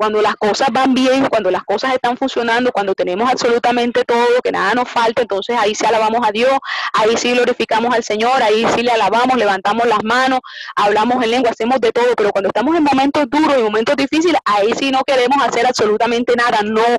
cuando 0.00 0.22
las 0.22 0.34
cosas 0.36 0.68
van 0.72 0.94
bien, 0.94 1.26
cuando 1.26 1.50
las 1.50 1.62
cosas 1.62 1.92
están 1.92 2.16
funcionando, 2.16 2.72
cuando 2.72 2.94
tenemos 2.94 3.30
absolutamente 3.30 4.02
todo, 4.02 4.40
que 4.42 4.50
nada 4.50 4.72
nos 4.72 4.88
falta, 4.88 5.20
entonces 5.20 5.54
ahí 5.58 5.74
sí 5.74 5.84
alabamos 5.84 6.26
a 6.26 6.32
Dios, 6.32 6.58
ahí 6.94 7.18
sí 7.18 7.32
glorificamos 7.32 7.94
al 7.94 8.02
Señor, 8.02 8.42
ahí 8.42 8.64
sí 8.74 8.82
le 8.82 8.92
alabamos, 8.92 9.36
levantamos 9.36 9.86
las 9.86 10.02
manos, 10.02 10.40
hablamos 10.74 11.22
en 11.22 11.32
lengua, 11.32 11.50
hacemos 11.50 11.82
de 11.82 11.92
todo, 11.92 12.14
pero 12.16 12.30
cuando 12.30 12.48
estamos 12.48 12.74
en 12.76 12.82
momentos 12.82 13.28
duros, 13.28 13.54
en 13.54 13.62
momentos 13.62 13.94
difíciles, 13.94 14.40
ahí 14.46 14.72
sí 14.78 14.90
no 14.90 15.02
queremos 15.06 15.46
hacer 15.46 15.66
absolutamente 15.66 16.34
nada, 16.34 16.62
no, 16.64 16.96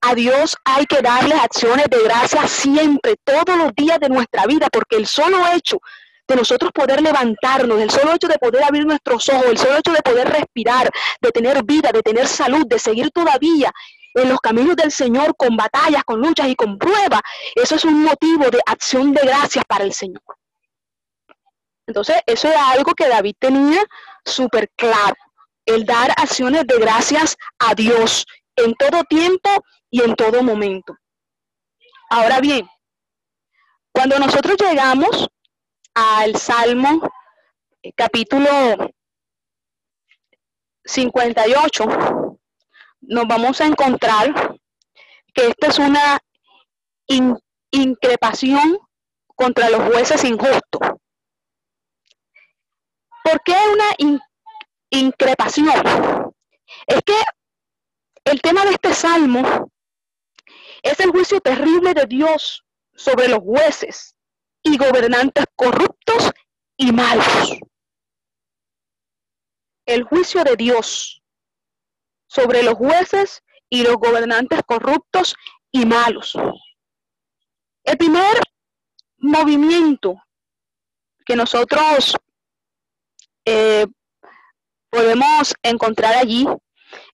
a 0.00 0.14
Dios 0.14 0.56
hay 0.64 0.86
que 0.86 1.02
darle 1.02 1.34
acciones 1.34 1.84
de 1.90 2.02
gracia 2.02 2.48
siempre, 2.48 3.16
todos 3.24 3.58
los 3.58 3.74
días 3.74 4.00
de 4.00 4.08
nuestra 4.08 4.46
vida, 4.46 4.68
porque 4.72 4.96
el 4.96 5.06
solo 5.06 5.36
hecho 5.52 5.80
de 6.28 6.36
nosotros 6.36 6.72
poder 6.72 7.00
levantarnos, 7.02 7.80
el 7.80 7.90
solo 7.90 8.14
hecho 8.14 8.28
de 8.28 8.38
poder 8.38 8.64
abrir 8.64 8.84
nuestros 8.84 9.28
ojos, 9.28 9.46
el 9.46 9.58
solo 9.58 9.78
hecho 9.78 9.92
de 9.92 10.02
poder 10.02 10.28
respirar, 10.28 10.90
de 11.20 11.30
tener 11.30 11.62
vida, 11.64 11.92
de 11.92 12.02
tener 12.02 12.26
salud, 12.26 12.66
de 12.66 12.78
seguir 12.78 13.10
todavía 13.10 13.70
en 14.14 14.28
los 14.30 14.40
caminos 14.40 14.76
del 14.76 14.90
Señor 14.90 15.36
con 15.36 15.56
batallas, 15.56 16.02
con 16.04 16.20
luchas 16.20 16.48
y 16.48 16.56
con 16.56 16.78
pruebas, 16.78 17.20
eso 17.54 17.74
es 17.74 17.84
un 17.84 18.02
motivo 18.02 18.50
de 18.50 18.60
acción 18.66 19.12
de 19.12 19.20
gracias 19.22 19.64
para 19.66 19.84
el 19.84 19.92
Señor. 19.92 20.22
Entonces, 21.86 22.16
eso 22.26 22.48
era 22.48 22.70
algo 22.70 22.94
que 22.94 23.08
David 23.08 23.36
tenía 23.38 23.84
súper 24.24 24.70
claro, 24.74 25.14
el 25.66 25.84
dar 25.84 26.10
acciones 26.16 26.66
de 26.66 26.78
gracias 26.78 27.36
a 27.58 27.74
Dios 27.74 28.26
en 28.56 28.74
todo 28.74 29.04
tiempo 29.04 29.50
y 29.90 30.02
en 30.02 30.16
todo 30.16 30.42
momento. 30.42 30.96
Ahora 32.08 32.40
bien, 32.40 32.68
cuando 33.92 34.18
nosotros 34.18 34.56
llegamos 34.58 35.28
al 35.96 36.36
Salmo 36.36 37.10
eh, 37.82 37.90
capítulo 37.96 38.50
58, 40.84 41.84
nos 43.00 43.26
vamos 43.26 43.60
a 43.62 43.66
encontrar 43.66 44.58
que 45.32 45.48
esta 45.48 45.68
es 45.68 45.78
una 45.78 46.18
increpación 47.70 48.78
contra 49.34 49.70
los 49.70 49.84
jueces 49.90 50.22
injustos. 50.24 50.80
¿Por 53.24 53.42
qué 53.42 53.56
una 53.72 54.18
increpación? 54.90 56.34
Es 56.86 57.00
que 57.06 57.16
el 58.24 58.42
tema 58.42 58.66
de 58.66 58.72
este 58.72 58.92
salmo 58.92 59.72
es 60.82 61.00
el 61.00 61.10
juicio 61.10 61.40
terrible 61.40 61.94
de 61.94 62.04
Dios 62.04 62.64
sobre 62.94 63.28
los 63.28 63.40
jueces 63.40 64.15
y 64.66 64.76
gobernantes 64.76 65.44
corruptos 65.54 66.32
y 66.76 66.90
malos. 66.90 67.52
El 69.86 70.02
juicio 70.02 70.42
de 70.42 70.56
Dios 70.56 71.22
sobre 72.26 72.64
los 72.64 72.74
jueces 72.74 73.44
y 73.70 73.84
los 73.84 73.94
gobernantes 73.94 74.60
corruptos 74.66 75.36
y 75.70 75.86
malos. 75.86 76.36
El 77.84 77.96
primer 77.96 78.40
movimiento 79.18 80.16
que 81.24 81.36
nosotros 81.36 82.16
eh, 83.44 83.86
podemos 84.90 85.54
encontrar 85.62 86.14
allí 86.14 86.44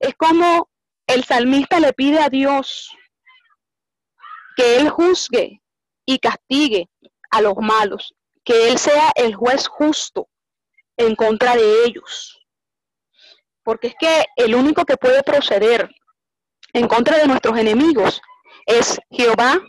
es 0.00 0.14
como 0.14 0.70
el 1.06 1.22
salmista 1.24 1.80
le 1.80 1.92
pide 1.92 2.18
a 2.18 2.30
Dios 2.30 2.96
que 4.56 4.78
Él 4.78 4.88
juzgue 4.88 5.60
y 6.06 6.18
castigue 6.18 6.88
a 7.32 7.40
los 7.40 7.56
malos, 7.56 8.14
que 8.44 8.68
Él 8.68 8.78
sea 8.78 9.10
el 9.16 9.34
juez 9.34 9.66
justo 9.66 10.28
en 10.96 11.16
contra 11.16 11.56
de 11.56 11.84
ellos. 11.84 12.38
Porque 13.64 13.88
es 13.88 13.94
que 13.98 14.24
el 14.36 14.54
único 14.54 14.84
que 14.84 14.96
puede 14.96 15.22
proceder 15.22 15.90
en 16.72 16.86
contra 16.86 17.18
de 17.18 17.26
nuestros 17.26 17.58
enemigos 17.58 18.20
es 18.66 19.00
Jehová 19.10 19.60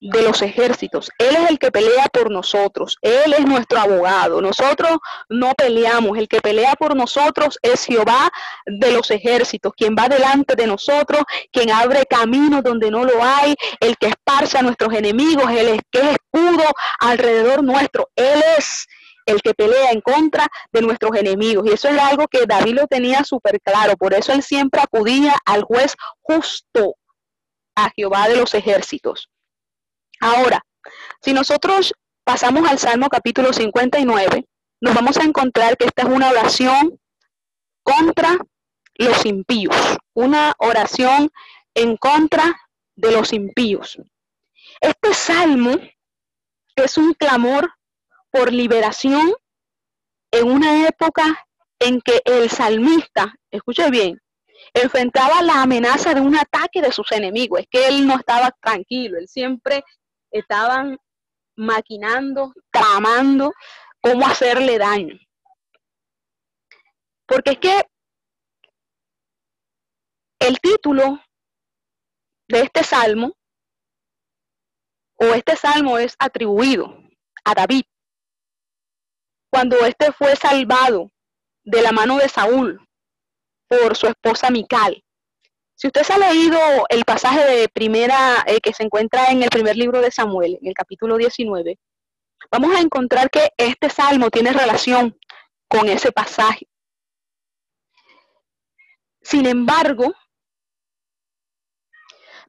de 0.00 0.22
los 0.22 0.40
ejércitos. 0.42 1.10
Él 1.18 1.36
es 1.36 1.50
el 1.50 1.58
que 1.58 1.70
pelea 1.70 2.06
por 2.12 2.30
nosotros. 2.30 2.96
Él 3.02 3.34
es 3.34 3.44
nuestro 3.44 3.80
abogado. 3.80 4.40
Nosotros 4.40 4.98
no 5.28 5.52
peleamos. 5.54 6.16
El 6.16 6.28
que 6.28 6.40
pelea 6.40 6.74
por 6.74 6.96
nosotros 6.96 7.58
es 7.62 7.84
Jehová 7.84 8.30
de 8.66 8.92
los 8.92 9.10
ejércitos, 9.10 9.72
quien 9.76 9.94
va 9.94 10.08
delante 10.08 10.54
de 10.56 10.66
nosotros, 10.66 11.22
quien 11.52 11.70
abre 11.70 12.06
caminos 12.06 12.62
donde 12.62 12.90
no 12.90 13.04
lo 13.04 13.22
hay, 13.22 13.54
el 13.80 13.96
que 13.98 14.08
esparce 14.08 14.58
a 14.58 14.62
nuestros 14.62 14.94
enemigos, 14.94 15.50
el 15.50 15.80
que 15.90 16.00
es 16.00 16.16
escudo 16.16 16.64
alrededor 16.98 17.62
nuestro. 17.62 18.08
Él 18.16 18.42
es 18.56 18.86
el 19.26 19.42
que 19.42 19.54
pelea 19.54 19.90
en 19.90 20.00
contra 20.00 20.48
de 20.72 20.80
nuestros 20.80 21.14
enemigos. 21.16 21.66
Y 21.66 21.72
eso 21.72 21.88
es 21.88 21.98
algo 21.98 22.26
que 22.26 22.46
David 22.46 22.74
lo 22.74 22.86
tenía 22.86 23.22
súper 23.22 23.60
claro. 23.60 23.96
Por 23.96 24.14
eso 24.14 24.32
él 24.32 24.42
siempre 24.42 24.80
acudía 24.80 25.36
al 25.44 25.62
juez 25.62 25.94
justo, 26.22 26.96
a 27.76 27.90
Jehová 27.94 28.28
de 28.28 28.36
los 28.36 28.54
ejércitos. 28.54 29.30
Ahora, 30.20 30.62
si 31.22 31.32
nosotros 31.32 31.94
pasamos 32.24 32.68
al 32.68 32.78
Salmo 32.78 33.08
capítulo 33.08 33.54
59, 33.54 34.46
nos 34.82 34.94
vamos 34.94 35.16
a 35.16 35.24
encontrar 35.24 35.78
que 35.78 35.86
esta 35.86 36.02
es 36.02 36.08
una 36.08 36.28
oración 36.28 37.00
contra 37.82 38.36
los 38.96 39.24
impíos, 39.24 39.76
una 40.12 40.52
oración 40.58 41.30
en 41.74 41.96
contra 41.96 42.54
de 42.96 43.12
los 43.12 43.32
impíos. 43.32 43.98
Este 44.82 45.14
salmo 45.14 45.72
es 46.76 46.98
un 46.98 47.14
clamor 47.14 47.70
por 48.30 48.52
liberación 48.52 49.32
en 50.32 50.50
una 50.50 50.86
época 50.86 51.46
en 51.78 52.02
que 52.02 52.20
el 52.26 52.50
salmista, 52.50 53.34
escuche 53.50 53.90
bien, 53.90 54.20
enfrentaba 54.74 55.42
la 55.42 55.62
amenaza 55.62 56.12
de 56.12 56.20
un 56.20 56.36
ataque 56.36 56.82
de 56.82 56.92
sus 56.92 57.10
enemigos. 57.12 57.60
Es 57.60 57.66
que 57.70 57.88
él 57.88 58.06
no 58.06 58.16
estaba 58.16 58.50
tranquilo, 58.60 59.18
él 59.18 59.28
siempre 59.28 59.82
estaban 60.30 60.98
maquinando, 61.56 62.52
tramando 62.70 63.52
cómo 64.00 64.26
hacerle 64.26 64.78
daño. 64.78 65.18
Porque 67.26 67.52
es 67.52 67.58
que 67.58 67.82
el 70.40 70.58
título 70.60 71.20
de 72.48 72.62
este 72.62 72.82
salmo, 72.82 73.32
o 75.16 75.26
este 75.34 75.54
salmo 75.54 75.98
es 75.98 76.16
atribuido 76.18 76.96
a 77.44 77.54
David, 77.54 77.84
cuando 79.52 79.76
éste 79.84 80.12
fue 80.12 80.34
salvado 80.36 81.10
de 81.64 81.82
la 81.82 81.92
mano 81.92 82.16
de 82.16 82.28
Saúl 82.28 82.80
por 83.68 83.96
su 83.96 84.06
esposa 84.06 84.50
Mical. 84.50 85.04
Si 85.80 85.86
usted 85.86 86.02
se 86.02 86.12
ha 86.12 86.18
leído 86.18 86.58
el 86.90 87.06
pasaje 87.06 87.42
de 87.42 87.68
primera 87.70 88.44
eh, 88.46 88.60
que 88.60 88.74
se 88.74 88.82
encuentra 88.82 89.28
en 89.28 89.42
el 89.42 89.48
primer 89.48 89.76
libro 89.78 90.02
de 90.02 90.10
Samuel, 90.10 90.58
en 90.60 90.68
el 90.68 90.74
capítulo 90.74 91.16
19, 91.16 91.78
vamos 92.50 92.76
a 92.76 92.80
encontrar 92.80 93.30
que 93.30 93.48
este 93.56 93.88
salmo 93.88 94.28
tiene 94.28 94.52
relación 94.52 95.18
con 95.68 95.88
ese 95.88 96.12
pasaje. 96.12 96.68
Sin 99.22 99.46
embargo, 99.46 100.12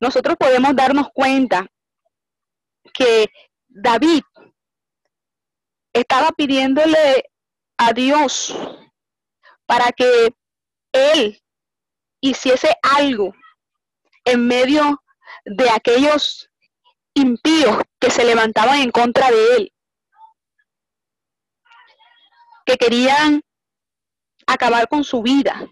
nosotros 0.01 0.36
podemos 0.38 0.75
darnos 0.75 1.07
cuenta 1.13 1.65
que 2.93 3.27
David 3.69 4.23
estaba 5.93 6.34
pidiéndole 6.34 7.29
a 7.77 7.93
Dios 7.93 8.53
para 9.65 9.93
que 9.93 10.36
él 10.91 11.41
hiciese 12.22 12.76
algo 12.82 13.34
en 14.24 14.47
medio 14.47 15.03
de 15.45 15.69
aquellos 15.69 16.49
impíos 17.13 17.78
que 17.99 18.11
se 18.11 18.24
levantaban 18.24 18.80
en 18.80 18.91
contra 18.91 19.30
de 19.32 19.55
él, 19.55 19.74
que 22.65 22.78
querían 22.78 23.41
acabar 24.45 24.88
con 24.88 25.03
su 25.03 25.22
vida. 25.22 25.67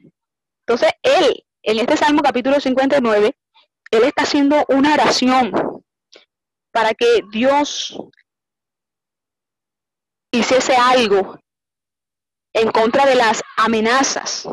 Entonces, 0.65 0.91
él, 1.01 1.45
en 1.63 1.79
este 1.79 1.97
Salmo 1.97 2.21
capítulo 2.21 2.59
59, 2.59 3.35
él 3.91 4.03
está 4.03 4.23
haciendo 4.23 4.65
una 4.69 4.93
oración 4.93 5.51
para 6.71 6.93
que 6.93 7.23
Dios 7.31 7.97
hiciese 10.31 10.75
algo 10.75 11.39
en 12.53 12.71
contra 12.71 13.05
de 13.05 13.15
las 13.15 13.41
amenazas 13.57 14.47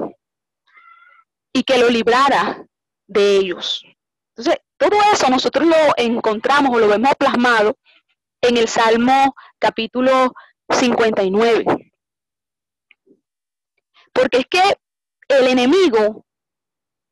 y 1.57 1.65
que 1.65 1.79
lo 1.79 1.89
librara 1.89 2.67
de 3.07 3.37
ellos. 3.37 3.83
Entonces, 4.37 4.63
todo 4.77 4.99
eso 5.11 5.31
nosotros 5.31 5.67
lo 5.67 5.77
encontramos 5.97 6.77
o 6.77 6.79
lo 6.79 6.87
vemos 6.87 7.15
plasmado 7.19 7.79
en 8.43 8.59
el 8.59 8.69
Salmo 8.69 9.35
capítulo 9.59 10.35
59. 10.69 11.65
Porque 14.13 14.39
es 14.39 14.47
que 14.51 14.61
el 15.29 15.47
enemigo 15.47 16.27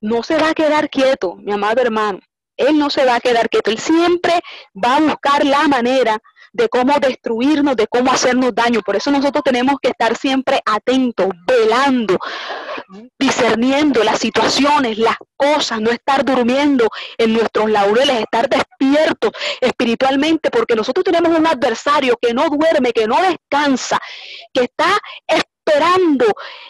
no 0.02 0.22
se 0.22 0.36
va 0.36 0.50
a 0.50 0.54
quedar 0.54 0.90
quieto, 0.90 1.36
mi 1.36 1.52
amado 1.52 1.80
hermano. 1.80 2.20
Él 2.58 2.78
no 2.78 2.90
se 2.90 3.06
va 3.06 3.16
a 3.16 3.20
quedar 3.20 3.48
quieto. 3.48 3.70
Él 3.70 3.78
siempre 3.78 4.42
va 4.74 4.96
a 4.96 5.00
buscar 5.00 5.46
la 5.46 5.66
manera 5.68 6.20
de 6.54 6.68
cómo 6.68 6.98
destruirnos, 7.00 7.76
de 7.76 7.86
cómo 7.88 8.12
hacernos 8.12 8.54
daño. 8.54 8.80
Por 8.80 8.96
eso 8.96 9.10
nosotros 9.10 9.42
tenemos 9.44 9.76
que 9.82 9.88
estar 9.88 10.16
siempre 10.16 10.60
atentos, 10.64 11.28
velando, 11.46 12.16
discerniendo 13.18 14.04
las 14.04 14.20
situaciones, 14.20 14.96
las 14.98 15.16
cosas, 15.36 15.80
no 15.80 15.90
estar 15.90 16.24
durmiendo 16.24 16.88
en 17.18 17.32
nuestros 17.32 17.68
laureles, 17.70 18.20
estar 18.20 18.48
despiertos 18.48 19.32
espiritualmente, 19.60 20.50
porque 20.50 20.76
nosotros 20.76 21.04
tenemos 21.04 21.36
un 21.36 21.46
adversario 21.46 22.16
que 22.22 22.32
no 22.32 22.48
duerme, 22.48 22.92
que 22.92 23.08
no 23.08 23.20
descansa, 23.20 23.98
que 24.52 24.64
está 24.64 24.96
esperando 25.64 26.26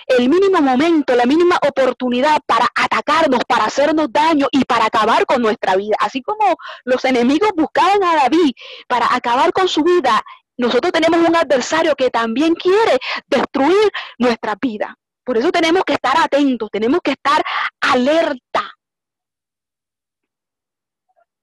el 0.07 0.29
mínimo 0.29 0.61
momento, 0.61 1.15
la 1.15 1.27
mínima 1.27 1.59
oportunidad 1.67 2.39
para 2.47 2.69
atacarnos, 2.75 3.41
para 3.47 3.65
hacernos 3.65 4.13
daño 4.13 4.47
y 4.53 4.65
para 4.65 4.87
acabar 4.87 5.27
con 5.27 5.43
nuestra 5.43 5.77
vida. 5.77 5.97
Así 5.99 6.23
como 6.23 6.57
los 6.85 7.05
enemigos 7.05 7.51
buscaban 7.57 8.03
a 8.05 8.15
David 8.17 8.53
para 8.87 9.15
acabar 9.15 9.53
con 9.53 9.69
su 9.69 9.83
vida, 9.83 10.23
nosotros 10.57 10.93
tenemos 10.93 11.29
un 11.29 11.35
adversario 11.35 11.95
que 11.97 12.11
también 12.11 12.55
quiere 12.55 12.99
destruir 13.27 13.91
nuestra 14.19 14.55
vida. 14.61 14.97
Por 15.25 15.39
eso 15.39 15.51
tenemos 15.51 15.85
que 15.85 15.95
estar 15.95 16.17
atentos, 16.17 16.71
tenemos 16.71 17.01
que 17.03 17.13
estar 17.13 17.43
alerta. 17.81 18.71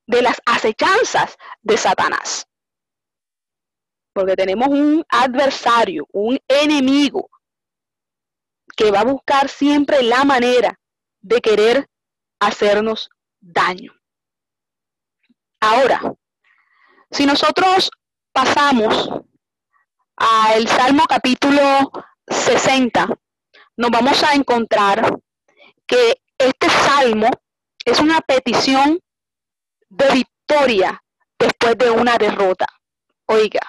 de 0.07 0.21
las 0.21 0.41
acechanzas 0.45 1.37
de 1.61 1.77
Satanás. 1.77 2.45
Porque 4.11 4.35
tenemos 4.35 4.67
un 4.67 5.05
adversario, 5.07 6.05
un 6.11 6.37
enemigo 6.49 7.29
que 8.75 8.91
va 8.91 9.01
a 9.01 9.05
buscar 9.05 9.49
siempre 9.49 10.03
la 10.03 10.23
manera 10.23 10.79
de 11.21 11.41
querer 11.41 11.87
hacernos 12.39 13.09
daño. 13.39 13.93
Ahora, 15.59 16.01
si 17.11 17.25
nosotros 17.25 17.91
pasamos 18.31 19.09
al 20.15 20.67
Salmo 20.67 21.03
capítulo 21.07 21.91
60, 22.27 23.07
nos 23.77 23.91
vamos 23.91 24.23
a 24.23 24.33
encontrar 24.33 25.19
que 25.85 26.21
este 26.37 26.69
salmo 26.69 27.29
es 27.85 27.99
una 27.99 28.21
petición 28.21 28.99
de 29.89 30.11
victoria 30.11 31.03
después 31.37 31.77
de 31.77 31.91
una 31.91 32.17
derrota. 32.17 32.67
Oiga, 33.25 33.61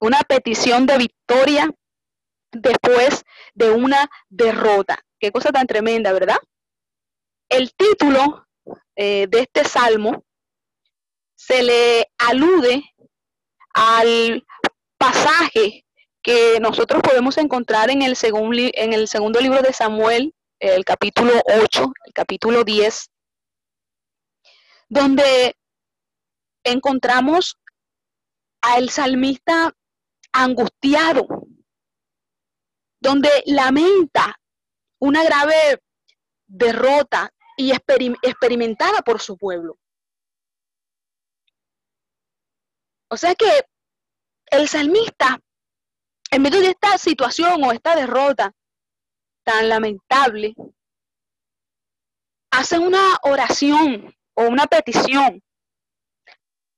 una 0.00 0.20
petición 0.20 0.86
de 0.86 0.98
victoria 0.98 1.70
después 2.52 3.24
de 3.54 3.70
una 3.70 4.10
derrota. 4.28 5.04
Qué 5.18 5.30
cosa 5.30 5.50
tan 5.50 5.66
tremenda, 5.66 6.12
¿verdad? 6.12 6.38
El 7.48 7.74
título 7.74 8.46
eh, 8.96 9.26
de 9.28 9.40
este 9.40 9.64
salmo 9.64 10.24
se 11.34 11.62
le 11.62 12.06
alude 12.18 12.84
al 13.74 14.44
pasaje 14.98 15.84
que 16.22 16.60
nosotros 16.60 17.02
podemos 17.02 17.38
encontrar 17.38 17.90
en 17.90 18.02
el, 18.02 18.14
en 18.22 18.92
el 18.92 19.08
segundo 19.08 19.40
libro 19.40 19.62
de 19.62 19.72
Samuel, 19.72 20.34
el 20.58 20.84
capítulo 20.84 21.32
8, 21.62 21.92
el 22.04 22.12
capítulo 22.12 22.64
10, 22.64 23.10
donde 24.90 25.56
encontramos 26.64 27.56
al 28.60 28.90
salmista 28.90 29.72
angustiado, 30.32 31.39
donde 33.00 33.30
lamenta 33.46 34.38
una 35.00 35.24
grave 35.24 35.80
derrota 36.46 37.32
y 37.56 37.72
experimentada 37.72 39.02
por 39.02 39.20
su 39.20 39.36
pueblo. 39.36 39.78
O 43.08 43.16
sea 43.16 43.34
que 43.34 43.64
el 44.50 44.68
salmista, 44.68 45.38
en 46.30 46.42
medio 46.42 46.60
de 46.60 46.68
esta 46.68 46.96
situación 46.98 47.64
o 47.64 47.72
esta 47.72 47.96
derrota 47.96 48.52
tan 49.44 49.68
lamentable, 49.68 50.54
hace 52.52 52.78
una 52.78 53.18
oración 53.22 54.14
o 54.34 54.44
una 54.44 54.66
petición 54.66 55.42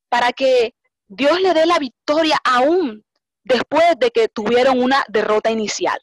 para 0.08 0.32
que 0.32 0.74
Dios 1.06 1.40
le 1.40 1.54
dé 1.54 1.66
la 1.66 1.78
victoria 1.78 2.38
aún 2.44 3.04
después 3.44 3.84
de 3.98 4.10
que 4.10 4.28
tuvieron 4.28 4.80
una 4.82 5.04
derrota 5.08 5.50
inicial. 5.50 6.00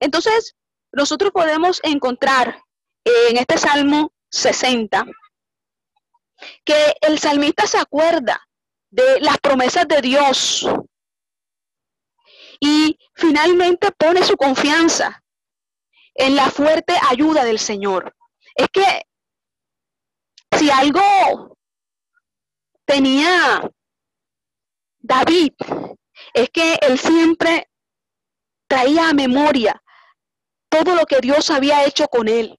Entonces, 0.00 0.56
nosotros 0.92 1.32
podemos 1.32 1.80
encontrar 1.82 2.62
en 3.04 3.36
este 3.36 3.58
Salmo 3.58 4.12
60 4.30 5.04
que 6.64 6.94
el 7.00 7.18
salmista 7.18 7.66
se 7.66 7.78
acuerda 7.78 8.40
de 8.90 9.20
las 9.20 9.38
promesas 9.38 9.86
de 9.88 10.00
Dios 10.00 10.66
y 12.60 12.98
finalmente 13.14 13.90
pone 13.92 14.24
su 14.24 14.36
confianza 14.36 15.22
en 16.14 16.36
la 16.36 16.50
fuerte 16.50 16.94
ayuda 17.10 17.44
del 17.44 17.58
Señor. 17.58 18.14
Es 18.54 18.68
que 18.72 19.06
si 20.56 20.70
algo 20.70 21.56
tenía 22.84 23.68
David, 24.98 25.52
es 26.32 26.50
que 26.50 26.78
él 26.82 26.98
siempre 26.98 27.68
traía 28.68 29.08
a 29.10 29.14
memoria 29.14 29.82
todo 30.74 30.94
lo 30.94 31.06
que 31.06 31.20
Dios 31.20 31.50
había 31.50 31.84
hecho 31.84 32.08
con 32.08 32.28
él. 32.28 32.58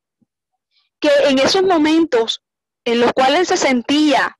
Que 0.99 1.09
en 1.27 1.39
esos 1.39 1.63
momentos 1.63 2.41
en 2.85 3.01
los 3.01 3.11
cuales 3.13 3.47
se 3.49 3.57
sentía 3.57 4.37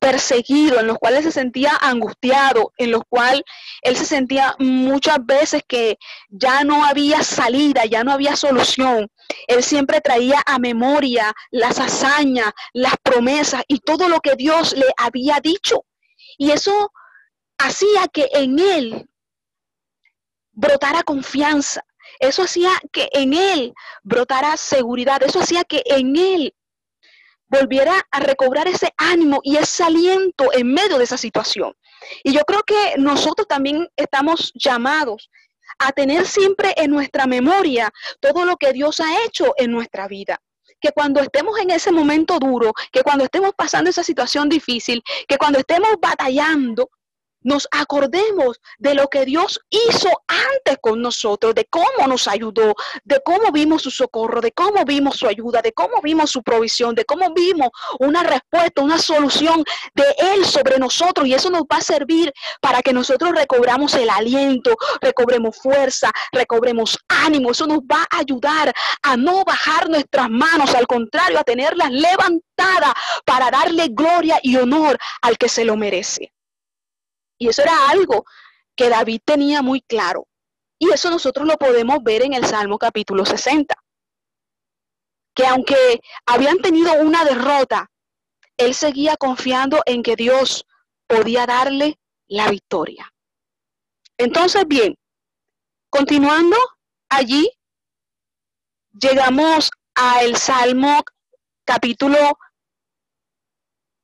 perseguido, 0.00 0.80
en 0.80 0.88
los 0.88 0.98
cuales 0.98 1.24
se 1.24 1.32
sentía 1.32 1.78
angustiado, 1.80 2.72
en 2.76 2.90
los 2.90 3.02
cuales 3.08 3.42
él 3.80 3.96
se 3.96 4.04
sentía 4.04 4.54
muchas 4.58 5.16
veces 5.24 5.62
que 5.66 5.96
ya 6.28 6.62
no 6.64 6.84
había 6.84 7.22
salida, 7.22 7.86
ya 7.86 8.04
no 8.04 8.12
había 8.12 8.36
solución. 8.36 9.08
Él 9.46 9.62
siempre 9.62 10.00
traía 10.00 10.42
a 10.44 10.58
memoria 10.58 11.32
las 11.50 11.78
hazañas, 11.78 12.52
las 12.74 12.94
promesas 13.02 13.62
y 13.66 13.78
todo 13.78 14.08
lo 14.08 14.20
que 14.20 14.34
Dios 14.34 14.74
le 14.76 14.86
había 14.98 15.40
dicho. 15.40 15.86
Y 16.36 16.50
eso 16.50 16.92
hacía 17.56 18.08
que 18.12 18.28
en 18.32 18.58
él 18.58 19.08
brotara 20.52 21.02
confianza. 21.02 21.82
Eso 22.18 22.42
hacía 22.42 22.70
que 22.92 23.08
en 23.12 23.34
él 23.34 23.74
brotara 24.02 24.56
seguridad. 24.56 25.22
Eso 25.22 25.40
hacía 25.40 25.64
que 25.64 25.82
en 25.86 26.16
él 26.16 26.54
volviera 27.48 27.94
a 28.10 28.20
recobrar 28.20 28.66
ese 28.68 28.92
ánimo 28.96 29.40
y 29.42 29.56
ese 29.56 29.84
aliento 29.84 30.52
en 30.52 30.72
medio 30.72 30.98
de 30.98 31.04
esa 31.04 31.16
situación. 31.16 31.74
Y 32.22 32.32
yo 32.32 32.42
creo 32.44 32.62
que 32.62 32.94
nosotros 32.98 33.46
también 33.48 33.88
estamos 33.96 34.52
llamados 34.54 35.30
a 35.78 35.92
tener 35.92 36.26
siempre 36.26 36.74
en 36.76 36.90
nuestra 36.90 37.26
memoria 37.26 37.92
todo 38.20 38.44
lo 38.44 38.56
que 38.56 38.72
Dios 38.72 39.00
ha 39.00 39.24
hecho 39.24 39.54
en 39.56 39.70
nuestra 39.72 40.08
vida. 40.08 40.40
Que 40.80 40.92
cuando 40.92 41.20
estemos 41.20 41.58
en 41.58 41.70
ese 41.70 41.92
momento 41.92 42.38
duro, 42.38 42.72
que 42.92 43.02
cuando 43.02 43.24
estemos 43.24 43.52
pasando 43.56 43.90
esa 43.90 44.02
situación 44.02 44.48
difícil, 44.48 45.02
que 45.26 45.38
cuando 45.38 45.58
estemos 45.58 45.94
batallando, 46.00 46.90
nos 47.44 47.68
acordemos 47.70 48.60
de 48.78 48.94
lo 48.94 49.08
que 49.08 49.24
Dios 49.24 49.60
hizo 49.70 50.08
antes 50.26 50.78
con 50.80 51.00
nosotros, 51.00 51.54
de 51.54 51.66
cómo 51.66 52.08
nos 52.08 52.26
ayudó, 52.26 52.74
de 53.04 53.20
cómo 53.24 53.52
vimos 53.52 53.82
su 53.82 53.90
socorro, 53.90 54.40
de 54.40 54.50
cómo 54.52 54.84
vimos 54.84 55.16
su 55.16 55.28
ayuda, 55.28 55.62
de 55.62 55.72
cómo 55.72 56.00
vimos 56.02 56.30
su 56.30 56.42
provisión, 56.42 56.94
de 56.94 57.04
cómo 57.04 57.32
vimos 57.34 57.68
una 58.00 58.22
respuesta, 58.22 58.82
una 58.82 58.98
solución 58.98 59.62
de 59.94 60.04
Él 60.34 60.44
sobre 60.44 60.78
nosotros. 60.78 61.26
Y 61.26 61.34
eso 61.34 61.50
nos 61.50 61.62
va 61.62 61.76
a 61.76 61.82
servir 61.82 62.32
para 62.60 62.82
que 62.82 62.92
nosotros 62.92 63.32
recobramos 63.32 63.94
el 63.94 64.10
aliento, 64.10 64.76
recobremos 65.00 65.56
fuerza, 65.56 66.10
recobremos 66.32 66.98
ánimo. 67.08 67.50
Eso 67.50 67.66
nos 67.66 67.80
va 67.80 68.06
a 68.10 68.18
ayudar 68.18 68.72
a 69.02 69.16
no 69.16 69.44
bajar 69.44 69.88
nuestras 69.88 70.30
manos, 70.30 70.74
al 70.74 70.86
contrario, 70.86 71.38
a 71.38 71.44
tenerlas 71.44 71.90
levantadas 71.90 72.94
para 73.26 73.50
darle 73.50 73.88
gloria 73.90 74.38
y 74.42 74.56
honor 74.56 74.98
al 75.22 75.36
que 75.36 75.48
se 75.48 75.64
lo 75.64 75.76
merece. 75.76 76.33
Y 77.38 77.48
eso 77.48 77.62
era 77.62 77.88
algo 77.90 78.24
que 78.76 78.88
David 78.88 79.20
tenía 79.24 79.62
muy 79.62 79.80
claro. 79.82 80.26
Y 80.78 80.90
eso 80.92 81.10
nosotros 81.10 81.46
lo 81.46 81.56
podemos 81.56 82.02
ver 82.02 82.22
en 82.22 82.34
el 82.34 82.44
Salmo 82.44 82.78
capítulo 82.78 83.24
60. 83.24 83.74
Que 85.34 85.46
aunque 85.46 86.00
habían 86.26 86.58
tenido 86.58 86.92
una 86.94 87.24
derrota, 87.24 87.90
él 88.56 88.74
seguía 88.74 89.16
confiando 89.16 89.82
en 89.86 90.02
que 90.02 90.16
Dios 90.16 90.66
podía 91.06 91.46
darle 91.46 91.98
la 92.26 92.48
victoria. 92.50 93.12
Entonces, 94.16 94.66
bien, 94.66 94.96
continuando 95.90 96.56
allí, 97.08 97.50
llegamos 98.92 99.70
al 99.94 100.36
Salmo 100.36 101.02
capítulo 101.64 102.38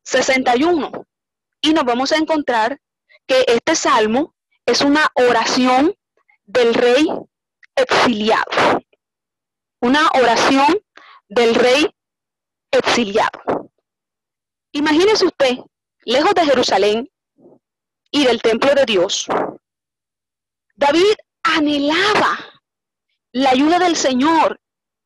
61 0.05 1.07
y 1.61 1.73
nos 1.73 1.85
vamos 1.85 2.11
a 2.13 2.17
encontrar 2.17 2.81
que 3.31 3.45
este 3.47 3.77
salmo 3.77 4.35
es 4.67 4.81
una 4.81 5.07
oración 5.15 5.95
del 6.47 6.75
rey 6.75 7.07
exiliado. 7.77 8.83
Una 9.81 10.09
oración 10.15 10.77
del 11.29 11.55
rey 11.55 11.95
exiliado. 12.73 13.71
Imagínese 14.73 15.27
usted, 15.27 15.59
lejos 16.05 16.35
de 16.35 16.45
Jerusalén 16.45 17.09
y 18.11 18.25
del 18.25 18.43
templo 18.43 18.75
de 18.75 18.85
Dios, 18.85 19.29
David 20.75 21.15
anhelaba 21.45 22.37
la 23.31 23.51
ayuda 23.51 23.79
del 23.79 23.95
Señor 23.95 24.61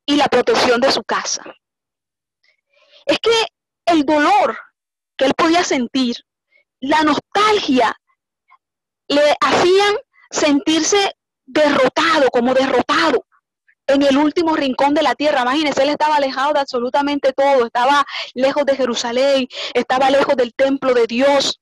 y 0.06 0.16
la 0.16 0.28
protección 0.28 0.80
de 0.80 0.90
su 0.92 1.04
casa. 1.04 1.44
Es 3.04 3.18
que 3.18 3.48
el 3.84 4.06
dolor 4.06 4.58
que 5.18 5.26
él 5.26 5.34
podía 5.36 5.62
sentir, 5.62 6.16
la 6.80 7.02
nostalgia 7.02 7.94
le 9.08 9.36
hacían 9.40 9.96
sentirse 10.30 11.16
derrotado, 11.46 12.30
como 12.30 12.54
derrotado 12.54 13.26
en 13.86 14.02
el 14.02 14.16
último 14.16 14.56
rincón 14.56 14.94
de 14.94 15.02
la 15.02 15.14
tierra. 15.14 15.42
Imagínense, 15.42 15.82
él 15.82 15.90
estaba 15.90 16.16
alejado 16.16 16.52
de 16.52 16.60
absolutamente 16.60 17.32
todo, 17.32 17.66
estaba 17.66 18.04
lejos 18.34 18.64
de 18.64 18.76
Jerusalén, 18.76 19.48
estaba 19.74 20.10
lejos 20.10 20.36
del 20.36 20.54
templo 20.54 20.94
de 20.94 21.06
Dios, 21.06 21.60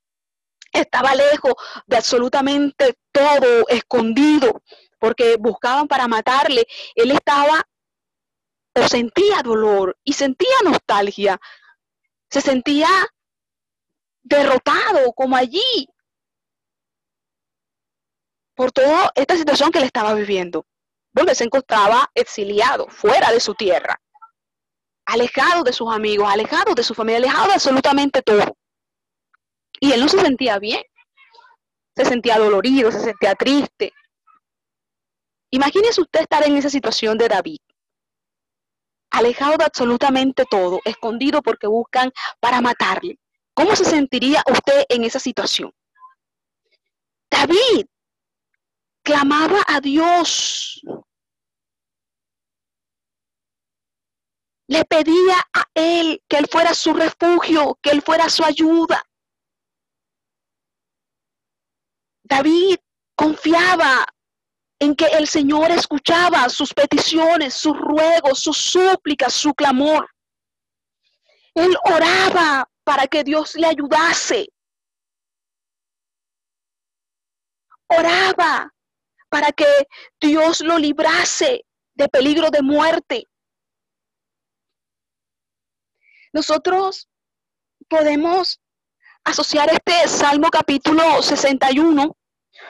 estaba 0.72 1.14
lejos 1.14 1.54
de 1.86 1.96
absolutamente 1.96 2.94
todo, 3.10 3.68
escondido, 3.68 4.62
porque 4.98 5.36
buscaban 5.38 5.88
para 5.88 6.08
matarle. 6.08 6.66
Él 6.94 7.10
estaba 7.10 7.62
o 8.74 8.88
sentía 8.88 9.42
dolor 9.42 9.98
y 10.04 10.14
sentía 10.14 10.54
nostalgia. 10.64 11.38
Se 12.30 12.40
sentía 12.40 12.88
derrotado 14.22 15.12
como 15.12 15.36
allí 15.36 15.88
por 18.54 18.72
toda 18.72 19.10
esta 19.14 19.36
situación 19.36 19.70
que 19.70 19.80
le 19.80 19.86
estaba 19.86 20.14
viviendo, 20.14 20.66
donde 21.12 21.34
se 21.34 21.44
encontraba 21.44 22.10
exiliado, 22.14 22.88
fuera 22.88 23.30
de 23.30 23.40
su 23.40 23.54
tierra, 23.54 24.00
alejado 25.06 25.62
de 25.62 25.72
sus 25.72 25.92
amigos, 25.92 26.28
alejado 26.30 26.74
de 26.74 26.82
su 26.82 26.94
familia, 26.94 27.18
alejado 27.18 27.48
de 27.48 27.54
absolutamente 27.54 28.22
todo. 28.22 28.56
Y 29.80 29.92
él 29.92 30.00
no 30.00 30.08
se 30.08 30.20
sentía 30.20 30.58
bien, 30.58 30.82
se 31.96 32.04
sentía 32.04 32.38
dolorido, 32.38 32.90
se 32.92 33.00
sentía 33.00 33.34
triste. 33.34 33.92
Imagínese 35.50 36.00
usted 36.00 36.20
estar 36.20 36.46
en 36.46 36.56
esa 36.56 36.70
situación 36.70 37.18
de 37.18 37.28
David, 37.28 37.58
alejado 39.10 39.56
de 39.58 39.64
absolutamente 39.64 40.44
todo, 40.50 40.80
escondido 40.84 41.42
porque 41.42 41.66
buscan 41.66 42.10
para 42.40 42.60
matarle. 42.60 43.18
¿Cómo 43.54 43.76
se 43.76 43.84
sentiría 43.84 44.42
usted 44.50 44.84
en 44.88 45.04
esa 45.04 45.18
situación? 45.18 45.72
David 47.30 47.86
clamaba 49.02 49.62
a 49.66 49.80
Dios. 49.80 50.80
Le 54.68 54.84
pedía 54.84 55.36
a 55.52 55.64
Él 55.74 56.22
que 56.28 56.38
Él 56.38 56.46
fuera 56.50 56.72
su 56.72 56.94
refugio, 56.94 57.78
que 57.82 57.90
Él 57.90 58.02
fuera 58.02 58.28
su 58.28 58.44
ayuda. 58.44 59.04
David 62.22 62.78
confiaba 63.14 64.06
en 64.78 64.96
que 64.96 65.06
el 65.06 65.28
Señor 65.28 65.70
escuchaba 65.70 66.48
sus 66.48 66.72
peticiones, 66.72 67.54
sus 67.54 67.76
ruegos, 67.76 68.40
sus 68.40 68.56
súplicas, 68.56 69.34
su 69.34 69.52
clamor. 69.54 70.08
Él 71.54 71.76
oraba 71.84 72.68
para 72.82 73.06
que 73.06 73.22
Dios 73.22 73.54
le 73.56 73.66
ayudase. 73.66 74.48
Oraba 77.88 78.72
para 79.32 79.50
que 79.50 79.66
Dios 80.20 80.60
lo 80.60 80.76
librase 80.76 81.64
de 81.94 82.08
peligro 82.10 82.50
de 82.50 82.60
muerte. 82.60 83.26
Nosotros 86.34 87.08
podemos 87.88 88.60
asociar 89.24 89.70
este 89.72 90.06
Salmo 90.06 90.50
capítulo 90.50 91.22
61 91.22 92.14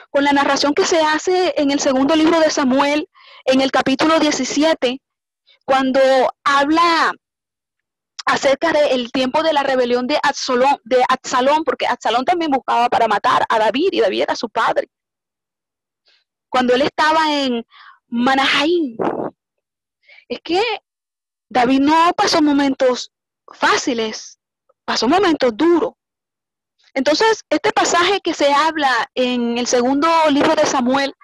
con 0.09 0.23
la 0.23 0.31
narración 0.31 0.73
que 0.73 0.85
se 0.85 1.01
hace 1.01 1.53
en 1.57 1.71
el 1.71 1.81
segundo 1.81 2.15
libro 2.15 2.39
de 2.39 2.49
Samuel, 2.49 3.09
en 3.43 3.59
el 3.59 3.69
capítulo 3.69 4.17
17, 4.19 5.01
cuando 5.65 5.99
habla 6.45 7.11
acerca 8.25 8.71
del 8.71 9.11
tiempo 9.11 9.43
de 9.43 9.51
la 9.51 9.63
rebelión 9.63 10.07
de 10.07 10.17
Absalón, 10.23 10.77
de 10.85 11.03
Absalón, 11.09 11.65
porque 11.65 11.87
Absalón 11.87 12.23
también 12.23 12.51
buscaba 12.51 12.87
para 12.87 13.09
matar 13.09 13.43
a 13.49 13.59
David 13.59 13.89
y 13.91 13.99
David 13.99 14.21
era 14.21 14.35
su 14.37 14.47
padre. 14.47 14.87
Cuando 16.53 16.75
él 16.75 16.83
estaba 16.83 17.33
en 17.33 17.65
Manahaim, 18.09 18.95
es 20.27 20.39
que 20.43 20.61
David 21.49 21.79
no 21.79 22.13
pasó 22.15 22.43
momentos 22.43 23.11
fáciles, 23.51 24.37
pasó 24.85 25.07
momentos 25.07 25.57
duros. 25.57 25.93
Entonces, 26.93 27.43
este 27.49 27.71
pasaje 27.71 28.21
que 28.21 28.35
se 28.35 28.53
habla 28.53 29.09
en 29.15 29.57
el 29.57 29.65
segundo 29.65 30.07
libro 30.29 30.53
de 30.53 30.67
Samuel 30.67 31.15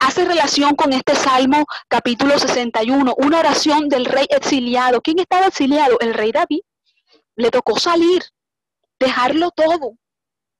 hace 0.00 0.24
relación 0.24 0.74
con 0.76 0.94
este 0.94 1.14
Salmo 1.14 1.66
capítulo 1.86 2.38
61, 2.38 3.14
una 3.18 3.38
oración 3.38 3.90
del 3.90 4.06
rey 4.06 4.24
exiliado. 4.30 5.02
¿Quién 5.02 5.18
estaba 5.18 5.48
exiliado? 5.48 5.98
El 6.00 6.14
rey 6.14 6.32
David. 6.32 6.60
Le 7.36 7.50
tocó 7.50 7.78
salir, 7.78 8.22
dejarlo 8.98 9.50
todo, 9.50 9.98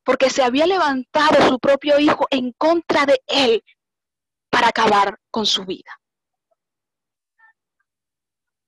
porque 0.05 0.29
se 0.29 0.43
había 0.43 0.67
levantado 0.67 1.49
su 1.49 1.59
propio 1.59 1.99
hijo 1.99 2.27
en 2.29 2.53
contra 2.59 3.07
de 3.07 3.19
él 3.27 3.65
para 4.51 4.69
acabar 4.69 5.19
con 5.31 5.47
su 5.47 5.65
vida. 5.65 5.99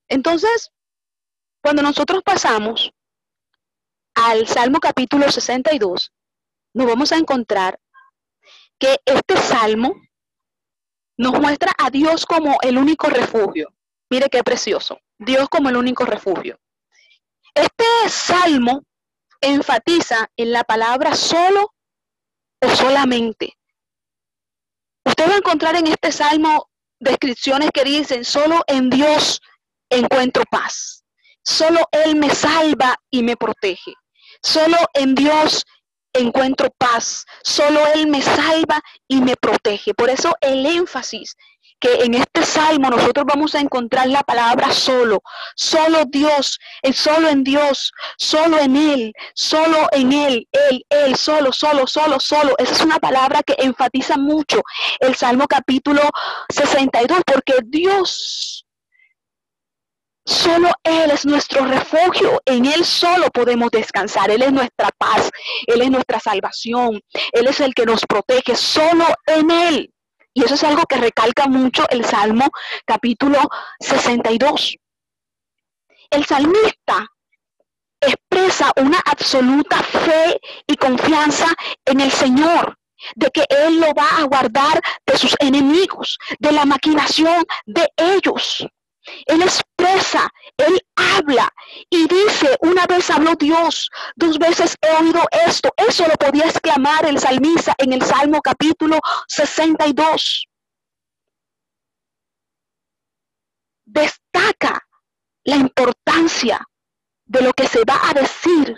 Entonces, 0.09 0.71
cuando 1.63 1.83
nosotros 1.83 2.23
pasamos 2.23 2.93
al 4.15 4.47
Salmo 4.47 4.79
capítulo 4.79 5.31
62, 5.31 6.13
nos 6.75 6.87
vamos 6.87 7.13
a 7.13 7.17
encontrar 7.17 7.79
que 8.79 9.01
este 9.05 9.37
Salmo 9.37 9.95
nos 11.17 11.39
muestra 11.41 11.73
a 11.79 11.91
Dios 11.91 12.27
como 12.27 12.59
el 12.63 12.79
único 12.79 13.09
refugio. 13.09 13.75
Mire 14.11 14.29
qué 14.29 14.43
precioso. 14.43 15.01
Dios 15.19 15.49
como 15.49 15.69
el 15.69 15.77
único 15.77 16.05
refugio. 16.05 16.59
Este 17.55 17.85
salmo 18.09 18.83
enfatiza 19.41 20.31
en 20.37 20.53
la 20.53 20.65
palabra 20.65 21.15
solo 21.15 21.75
o 22.61 22.69
solamente. 22.69 23.57
Usted 25.05 25.29
va 25.29 25.35
a 25.35 25.39
encontrar 25.39 25.77
en 25.77 25.87
este 25.87 26.13
salmo 26.13 26.69
descripciones 27.01 27.71
que 27.73 27.85
dicen, 27.85 28.25
solo 28.25 28.63
en 28.67 28.91
Dios 28.91 29.41
encuentro 29.91 30.45
paz. 30.51 31.05
Solo 31.45 31.81
Él 31.91 32.17
me 32.17 32.31
salva 32.31 32.97
y 33.11 33.23
me 33.23 33.37
protege. 33.37 33.95
Solo 34.43 34.77
en 34.95 35.15
Dios 35.15 35.65
encuentro 36.13 36.69
paz. 36.79 37.25
Solo 37.43 37.81
Él 37.95 38.07
me 38.07 38.23
salva 38.23 38.81
y 39.09 39.21
me 39.21 39.35
protege. 39.37 39.95
Por 39.95 40.11
eso 40.11 40.35
el 40.41 40.65
énfasis 40.65 41.37
que 41.83 42.05
en 42.05 42.15
este 42.15 42.45
salmo 42.45 42.91
nosotros 42.91 43.27
vamos 43.29 43.57
a 43.57 43.61
encontrar 43.61 44.07
la 44.07 44.23
palabra 44.23 44.71
solo, 44.71 45.21
solo 45.57 46.05
Dios, 46.07 46.61
el 46.81 46.95
solo 46.95 47.29
en 47.29 47.43
Dios, 47.43 47.93
solo 48.17 48.57
en 48.61 48.77
Él, 48.77 49.13
solo 49.35 49.89
en 49.91 50.13
Él, 50.13 50.49
Él, 50.71 50.87
Él, 50.89 51.17
solo, 51.17 51.53
solo, 51.53 51.89
solo, 51.89 52.21
solo. 52.21 52.55
Esa 52.59 52.73
es 52.73 52.81
una 52.83 53.01
palabra 53.01 53.43
que 53.43 53.57
enfatiza 53.59 54.17
mucho 54.17 54.63
el 55.01 55.17
Salmo 55.17 55.47
capítulo 55.49 56.03
62, 56.51 57.21
porque 57.27 57.55
Dios 57.65 58.65
Solo 60.25 60.71
Él 60.85 61.11
es 61.11 61.27
nuestro 61.27 61.65
refugio, 61.65 62.41
en 62.45 62.65
Él 62.65 62.85
solo 62.85 63.29
podemos 63.31 63.73
descansar, 63.73 64.31
Él 64.31 64.43
es 64.43 64.53
nuestra 64.53 64.91
paz, 64.97 65.29
Él 65.67 65.83
es 65.83 65.91
nuestra 65.91 66.21
salvación, 66.21 67.01
Él 67.33 67.49
es 67.49 67.59
el 67.59 67.75
que 67.75 67.87
nos 67.87 68.07
protege, 68.07 68.55
solo 68.55 69.05
en 69.27 69.51
Él. 69.51 69.92
Y 70.35 70.45
eso 70.45 70.55
es 70.55 70.65
algo 70.65 70.83
que 70.85 70.97
recalca 70.97 71.47
mucho 71.47 71.89
el 71.91 72.05
Salmo 72.05 72.49
capítulo 72.87 73.39
62. 73.81 74.77
El 76.11 76.25
salmista 76.25 77.09
expresa 78.01 78.73
una 78.77 78.99
absoluta 78.99 79.83
fe 79.83 80.41
y 80.67 80.77
confianza 80.77 81.47
en 81.85 82.01
el 82.01 82.11
Señor, 82.11 82.77
de 83.15 83.31
que 83.31 83.45
Él 83.49 83.81
lo 83.81 83.93
va 83.95 84.19
a 84.19 84.25
guardar 84.25 84.81
de 85.07 85.19
sus 85.19 85.35
enemigos, 85.39 86.19
de 86.39 86.53
la 86.53 86.65
maquinación 86.65 87.45
de 87.67 87.89
ellos. 87.97 88.67
Él 89.27 89.43
expresa, 89.43 90.29
Él 90.57 90.81
habla 90.97 91.53
y 91.91 92.07
dice, 92.07 92.57
una 92.61 92.87
vez 92.87 93.11
habló 93.11 93.35
Dios, 93.35 93.91
dos 94.17 94.39
veces 94.39 94.77
he 94.81 94.91
oído 95.03 95.23
esto. 95.47 95.71
Eso 95.77 96.07
lo 96.07 96.15
podía 96.15 96.47
exclamar 96.47 97.07
el 97.07 97.19
salmista 97.19 97.75
en 97.79 97.93
el 97.93 98.03
Salmo 98.03 98.41
capítulo 98.41 98.99
62. 99.29 100.47
Destaca 103.85 104.87
la 105.45 105.57
importancia 105.57 106.67
de 107.25 107.43
lo 107.43 107.53
que 107.53 107.67
se 107.67 107.83
va 107.85 108.09
a 108.09 108.15
decir 108.15 108.77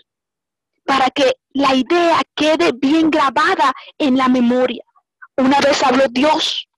para 0.85 1.11
que 1.11 1.35
la 1.51 1.75
idea 1.75 2.21
quede 2.35 2.73
bien 2.73 3.11
grabada 3.11 3.73
en 3.99 4.17
la 4.17 4.29
memoria. 4.29 4.85
Una 5.37 5.61
vez 5.61 5.83
habló 5.83 6.05
Dios, 6.11 6.69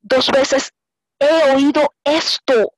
dos 0.00 0.28
veces 0.28 0.72
he 1.18 1.52
oído 1.52 1.92
esto 2.04 2.72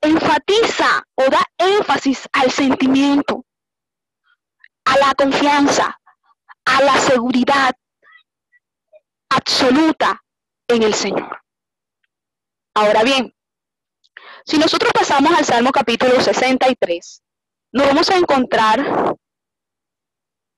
enfatiza 0.00 1.02
o 1.14 1.30
da 1.30 1.42
énfasis 1.58 2.28
al 2.32 2.50
sentimiento, 2.50 3.44
a 4.84 4.98
la 4.98 5.14
confianza, 5.14 5.98
a 6.64 6.82
la 6.82 6.96
seguridad 6.98 7.74
absoluta 9.30 10.22
en 10.68 10.82
el 10.82 10.94
Señor. 10.94 11.40
Ahora 12.74 13.02
bien, 13.02 13.34
si 14.44 14.58
nosotros 14.58 14.92
pasamos 14.92 15.32
al 15.36 15.44
Salmo 15.44 15.72
capítulo 15.72 16.20
63, 16.20 17.22
nos 17.72 17.86
vamos 17.86 18.10
a 18.10 18.16
encontrar 18.16 19.16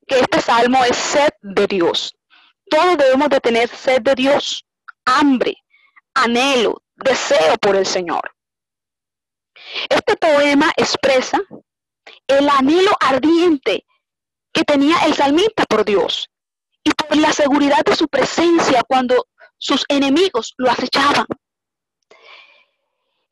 que 0.06 0.20
este 0.20 0.40
salmo 0.40 0.84
es 0.84 0.96
sed 0.96 1.30
de 1.42 1.66
Dios. 1.66 2.14
Todos 2.70 2.96
debemos 2.96 3.28
de 3.28 3.40
tener 3.40 3.68
sed 3.68 4.02
de 4.02 4.14
Dios, 4.14 4.64
hambre, 5.04 5.56
anhelo, 6.14 6.82
deseo 6.96 7.56
por 7.58 7.76
el 7.76 7.86
Señor. 7.86 8.34
Este 9.88 10.16
poema 10.16 10.72
expresa 10.76 11.40
el 12.26 12.48
anhelo 12.48 12.92
ardiente 13.00 13.84
que 14.52 14.64
tenía 14.64 14.98
el 15.06 15.14
salmista 15.14 15.64
por 15.64 15.84
Dios 15.84 16.28
y 16.82 16.90
por 16.90 17.16
la 17.16 17.32
seguridad 17.32 17.84
de 17.84 17.96
su 17.96 18.08
presencia 18.08 18.82
cuando 18.86 19.26
sus 19.58 19.84
enemigos 19.88 20.54
lo 20.56 20.70
acechaban. 20.70 21.26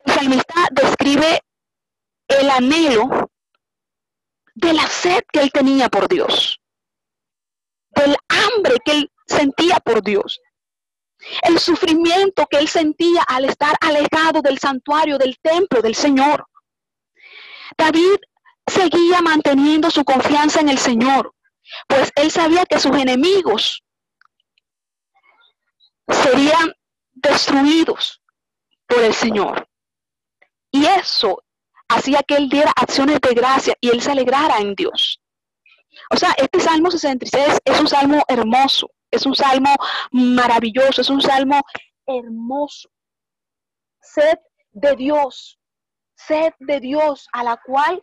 El 0.05 0.15
salmista 0.15 0.69
describe 0.71 1.41
el 2.29 2.51
anhelo 2.51 3.31
de 4.55 4.73
la 4.73 4.87
sed 4.87 5.23
que 5.33 5.41
él 5.41 5.51
tenía 5.53 5.89
por 5.89 6.09
Dios, 6.09 6.61
del 7.91 8.17
hambre 8.29 8.77
que 8.85 8.93
él 8.93 9.13
sentía 9.27 9.77
por 9.81 10.03
Dios, 10.03 10.41
el 11.43 11.59
sufrimiento 11.59 12.47
que 12.47 12.59
él 12.59 12.69
sentía 12.69 13.23
al 13.23 13.45
estar 13.45 13.77
alejado 13.81 14.43
del 14.43 14.59
santuario, 14.59 15.19
del 15.19 15.39
templo 15.41 15.83
del 15.83 15.95
Señor. 15.95 16.47
David 17.77 18.17
seguía 18.67 19.21
manteniendo 19.23 19.91
su 19.91 20.05
confianza 20.05 20.61
en 20.61 20.69
el 20.69 20.79
Señor, 20.79 21.35
pues 21.87 22.11
él 22.17 22.31
sabía 22.31 22.65
que 22.67 22.79
sus 22.79 22.97
enemigos 22.97 23.83
serían 26.09 26.73
destruidos 27.15 28.23
por 28.87 29.03
el 29.03 29.15
Señor. 29.15 29.69
Y 30.71 30.85
eso 30.87 31.43
hacía 31.89 32.23
que 32.23 32.37
él 32.37 32.49
diera 32.49 32.73
acciones 32.77 33.21
de 33.21 33.35
gracia 33.35 33.75
y 33.81 33.91
él 33.91 34.03
se 34.03 34.13
alegrara 34.13 34.59
en 34.59 34.75
Dios. 34.75 35.21
O 36.11 36.17
sea, 36.17 36.35
este 36.37 36.61
Salmo 36.61 36.91
66 36.91 37.59
es 37.65 37.81
un 37.81 37.89
salmo 37.89 38.23
hermoso, 38.29 38.91
es 39.11 39.27
un 39.27 39.35
salmo 39.35 39.75
maravilloso, 40.13 41.01
es 41.01 41.11
un 41.11 41.21
salmo 41.21 41.61
hermoso. 42.07 42.89
Sed 44.01 44.39
de 44.73 44.95
Dios, 44.97 45.59
sed 46.15 46.53
de 46.61 46.81
Dios 46.81 47.29
a 47.33 47.43
la 47.43 47.57
cual 47.65 48.01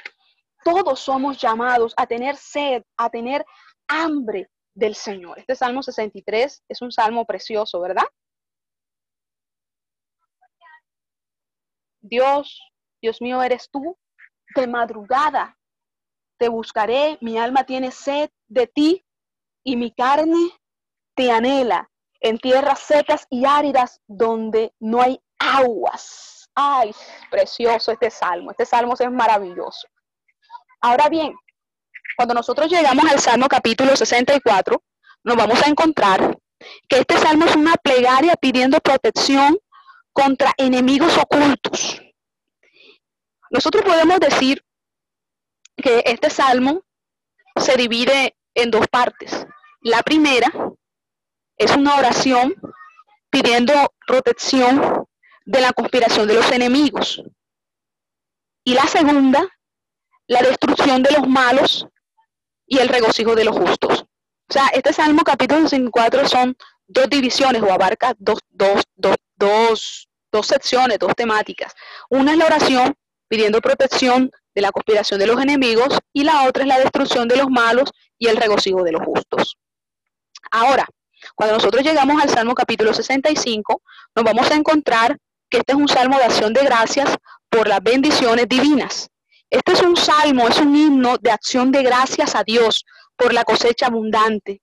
todos 0.64 1.00
somos 1.00 1.40
llamados 1.40 1.94
a 1.98 2.08
tener 2.08 2.36
sed, 2.36 2.84
a 2.98 3.10
tener 3.10 3.46
hambre 3.88 4.50
del 4.74 4.96
Señor. 4.96 5.40
Este 5.40 5.56
Salmo 5.56 5.84
63 5.84 6.64
es 6.68 6.82
un 6.82 6.92
salmo 6.92 7.26
precioso, 7.26 7.80
¿verdad? 7.80 8.06
Dios, 12.02 12.60
Dios 13.02 13.22
mío, 13.22 13.42
eres 13.42 13.70
tú. 13.70 13.98
De 14.56 14.68
madrugada 14.68 15.58
te 16.38 16.50
buscaré, 16.50 17.18
mi 17.22 17.38
alma 17.38 17.64
tiene 17.64 17.92
sed 17.92 18.30
de 18.48 18.68
ti 18.68 19.06
y 19.64 19.78
mi 19.78 19.92
carne 19.94 20.52
te 21.16 21.32
anhela 21.32 21.90
en 22.20 22.38
tierras 22.38 22.80
secas 22.80 23.28
y 23.30 23.46
áridas 23.46 24.02
donde 24.08 24.74
no 24.80 25.02
hay 25.02 25.22
aguas. 25.40 26.50
Ay, 26.56 26.94
precioso 27.30 27.92
este 27.92 28.10
salmo. 28.10 28.52
Este 28.52 28.66
salmo 28.66 28.94
es 28.98 29.12
maravilloso. 29.12 29.88
Ahora 30.82 31.10
bien, 31.10 31.36
cuando 32.16 32.34
nosotros 32.34 32.70
llegamos 32.70 33.06
al 33.10 33.20
Salmo 33.20 33.48
capítulo 33.48 33.96
64, 33.96 34.84
nos 35.24 35.36
vamos 35.36 35.62
a 35.64 35.70
encontrar 35.70 36.38
que 36.88 37.00
este 37.00 37.18
salmo 37.18 37.46
es 37.46 37.56
una 37.56 37.74
plegaria 37.76 38.36
pidiendo 38.36 38.80
protección 38.80 39.58
contra 40.12 40.54
enemigos 40.58 41.18
ocultos. 41.18 42.02
Nosotros 43.50 43.84
podemos 43.84 44.20
decir 44.20 44.64
que 45.76 46.04
este 46.06 46.30
salmo 46.30 46.84
se 47.56 47.76
divide 47.76 48.38
en 48.54 48.72
dos 48.72 48.88
partes. 48.88 49.46
La 49.82 50.04
primera 50.04 50.52
es 51.58 51.76
una 51.76 51.96
oración 51.96 52.56
pidiendo 53.30 53.74
protección 54.06 55.06
de 55.46 55.62
la 55.62 55.74
conspiración 55.74 56.28
de 56.28 56.36
los 56.36 56.52
enemigos. 56.52 57.22
Y 58.64 58.74
la 58.76 58.88
segunda 58.88 59.50
la 60.28 60.42
destrucción 60.42 61.04
de 61.04 61.12
los 61.12 61.28
malos 61.28 61.86
y 62.66 62.80
el 62.80 62.90
regocijo 62.90 63.36
de 63.36 63.44
los 63.44 63.58
justos. 63.58 64.02
O 64.50 64.54
sea, 64.54 64.68
este 64.74 64.94
Salmo 64.94 65.24
capítulo 65.24 65.68
54 65.68 66.28
son 66.28 66.56
dos 66.88 67.10
divisiones 67.10 67.62
o 67.62 67.72
abarca 67.72 68.14
dos, 68.18 68.40
dos, 68.50 68.84
dos, 68.96 69.16
dos, 69.36 70.10
dos 70.32 70.48
secciones, 70.48 71.00
dos 71.00 71.14
temáticas. 71.16 71.74
Una 72.10 72.32
es 72.34 72.38
la 72.38 72.46
oración 72.46 72.96
pidiendo 73.28 73.62
protección 73.62 74.32
de 74.56 74.62
la 74.62 74.72
conspiración 74.72 75.20
de 75.20 75.28
los 75.28 75.42
enemigos 75.42 75.98
y 76.14 76.24
la 76.24 76.48
otra 76.48 76.64
es 76.64 76.70
la 76.70 76.80
destrucción 76.80 77.28
de 77.28 77.38
los 77.38 77.50
malos 77.50 77.92
y 78.18 78.28
el 78.28 78.38
regocijo 78.38 78.84
de 78.84 78.92
los 78.92 79.04
justos. 79.04 79.58
Ahora, 80.52 80.88
cuando 81.36 81.56
nosotros 81.56 81.84
llegamos 81.84 82.22
al 82.22 82.30
Salmo 82.30 82.54
capítulo 82.54 82.94
65, 82.94 83.82
nos 84.16 84.26
vamos 84.26 84.50
a 84.52 84.56
encontrar 84.56 85.18
que 85.50 85.60
este 85.60 85.74
es 85.74 85.78
un 85.78 85.88
salmo 85.88 86.18
de 86.18 86.26
acción 86.26 86.54
de 86.54 86.64
gracias 86.64 87.16
por 87.50 87.68
las 87.68 87.82
bendiciones 87.82 88.48
divinas. 88.48 89.10
Este 89.50 89.74
es 89.74 89.82
un 89.82 89.96
salmo, 89.96 90.48
es 90.48 90.58
un 90.60 90.76
himno 90.76 91.18
de 91.20 91.32
acción 91.32 91.72
de 91.72 91.84
gracias 91.84 92.36
a 92.36 92.44
Dios 92.44 92.86
por 93.16 93.34
la 93.34 93.44
cosecha 93.44 93.86
abundante. 93.86 94.62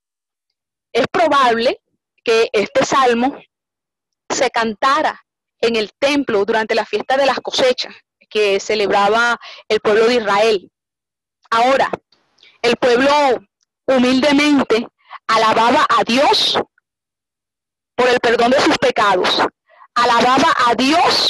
Es 0.92 1.06
probable 1.12 1.80
que 2.24 2.48
este 2.52 2.84
salmo 2.84 3.38
se 4.28 4.50
cantara 4.50 5.24
en 5.60 5.76
el 5.76 5.92
templo 5.98 6.44
durante 6.44 6.74
la 6.74 6.84
fiesta 6.84 7.16
de 7.16 7.26
las 7.26 7.38
cosechas 7.40 7.94
que 8.28 8.58
celebraba 8.60 9.38
el 9.68 9.80
pueblo 9.80 10.06
de 10.06 10.14
Israel. 10.14 10.70
Ahora, 11.50 11.90
el 12.62 12.76
pueblo 12.76 13.10
humildemente 13.86 14.88
alababa 15.30 15.86
a 15.88 16.02
Dios 16.04 16.58
por 17.94 18.08
el 18.08 18.18
perdón 18.20 18.50
de 18.50 18.60
sus 18.60 18.78
pecados, 18.78 19.42
alababa 19.94 20.52
a 20.66 20.74
Dios 20.74 21.28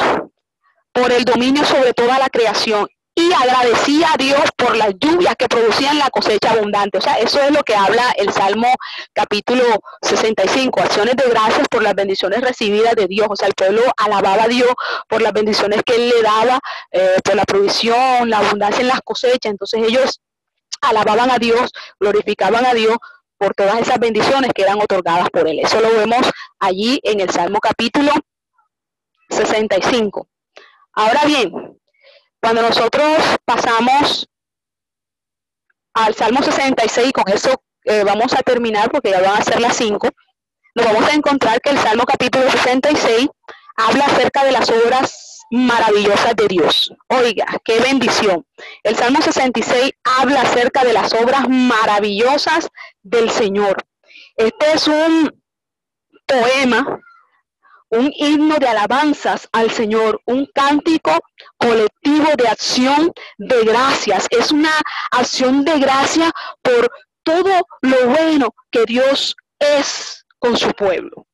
por 0.93 1.13
el 1.13 1.25
dominio 1.25 1.65
sobre 1.65 1.93
toda 1.93 2.19
la 2.19 2.29
creación 2.29 2.89
y 3.15 3.33
agradecía 3.33 4.13
a 4.13 4.17
Dios 4.17 4.41
por 4.57 4.77
las 4.77 4.95
lluvias 4.99 5.35
que 5.37 5.49
producían 5.49 5.99
la 5.99 6.09
cosecha 6.11 6.53
abundante. 6.53 6.99
O 6.99 7.01
sea, 7.01 7.19
eso 7.19 7.43
es 7.43 7.51
lo 7.51 7.63
que 7.63 7.75
habla 7.75 8.13
el 8.17 8.33
Salmo 8.33 8.69
capítulo 9.13 9.65
65, 10.03 10.81
acciones 10.81 11.17
de 11.17 11.29
gracias 11.29 11.67
por 11.69 11.83
las 11.83 11.95
bendiciones 11.95 12.41
recibidas 12.41 12.95
de 12.95 13.07
Dios. 13.07 13.27
O 13.29 13.37
sea, 13.37 13.49
el 13.49 13.55
pueblo 13.55 13.83
alababa 13.97 14.45
a 14.45 14.49
Dios 14.49 14.73
por 15.09 15.21
las 15.21 15.33
bendiciones 15.33 15.83
que 15.85 15.97
Él 15.97 16.09
le 16.09 16.23
daba, 16.23 16.61
eh, 16.93 17.17
por 17.23 17.35
la 17.35 17.45
provisión, 17.45 18.31
la 18.31 18.39
abundancia 18.39 18.81
en 18.81 18.89
las 18.89 19.01
cosechas. 19.03 19.51
Entonces 19.51 19.83
ellos 19.83 20.21
alababan 20.81 21.31
a 21.31 21.39
Dios, 21.39 21.73
glorificaban 21.99 22.65
a 22.65 22.73
Dios 22.73 22.97
por 23.41 23.55
todas 23.55 23.81
esas 23.81 23.99
bendiciones 23.99 24.53
que 24.55 24.63
eran 24.63 24.79
otorgadas 24.79 25.31
por 25.31 25.49
Él. 25.49 25.61
Eso 25.61 25.81
lo 25.81 25.89
vemos 25.95 26.31
allí 26.59 27.01
en 27.03 27.21
el 27.21 27.31
Salmo 27.31 27.59
capítulo 27.59 28.13
65. 29.31 30.29
Ahora 30.93 31.25
bien, 31.25 31.51
cuando 32.39 32.61
nosotros 32.61 33.19
pasamos 33.47 34.29
al 35.95 36.15
Salmo 36.15 36.43
66, 36.43 37.13
con 37.13 37.33
eso 37.33 37.55
eh, 37.85 38.05
vamos 38.05 38.35
a 38.35 38.43
terminar 38.43 38.91
porque 38.91 39.11
ya 39.11 39.23
van 39.23 39.41
a 39.41 39.43
ser 39.43 39.59
las 39.59 39.75
5, 39.75 40.11
nos 40.75 40.85
vamos 40.85 41.09
a 41.09 41.15
encontrar 41.15 41.63
que 41.63 41.71
el 41.71 41.79
Salmo 41.79 42.05
capítulo 42.05 42.49
66 42.51 43.27
habla 43.77 44.05
acerca 44.05 44.45
de 44.45 44.53
las 44.53 44.69
obras 44.69 45.30
maravillosas 45.51 46.37
de 46.37 46.49
Dios. 46.49 46.93
Oiga, 47.09 47.47
qué 47.65 47.81
bendición. 47.81 48.47
El 48.83 48.97
Salmo 48.97 49.21
66 49.21 49.93
habla 50.05 50.43
acerca 50.43 50.85
de 50.85 50.93
las 50.93 51.13
obras 51.15 51.49
maravillosas 51.49 52.69
del 53.03 53.31
Señor. 53.31 53.85
Este 54.37 54.73
es 54.73 54.87
un 54.89 55.33
poema 56.27 57.01
un 57.91 58.13
himno 58.15 58.57
de 58.59 58.69
alabanzas 58.69 59.49
al 59.53 59.71
Señor, 59.71 60.21
un 60.25 60.47
cántico 60.55 61.11
colectivo 61.57 62.29
de 62.37 62.49
acción 62.49 63.13
de 63.39 63.65
gracias. 63.65 64.27
Es 64.31 64.53
una 64.53 64.73
acción 65.11 65.65
de 65.65 65.79
gracia 65.81 66.31
por 66.63 66.89
todo 67.25 67.51
lo 67.83 68.07
bueno 68.07 68.55
que 68.71 68.85
Dios 68.87 69.37
es 69.59 70.25
con 70.39 70.57
su 70.57 70.71
pueblo. 70.71 71.27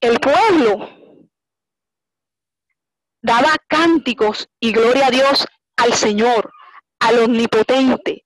El 0.00 0.20
pueblo 0.20 0.88
daba 3.20 3.56
cánticos 3.66 4.48
y 4.60 4.72
gloria 4.72 5.08
a 5.08 5.10
Dios 5.10 5.44
al 5.76 5.92
Señor, 5.92 6.52
al 7.00 7.18
Omnipotente, 7.18 8.24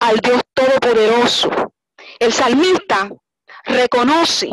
al 0.00 0.16
Dios 0.20 0.40
Todopoderoso. 0.54 1.50
El 2.18 2.32
salmista 2.32 3.10
reconoce 3.64 4.48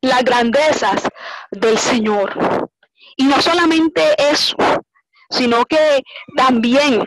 las 0.00 0.22
grandezas 0.22 1.02
del 1.50 1.78
Señor. 1.78 2.70
Y 3.16 3.24
no 3.24 3.42
solamente 3.42 4.14
eso, 4.30 4.56
sino 5.30 5.64
que 5.64 6.00
también 6.36 7.04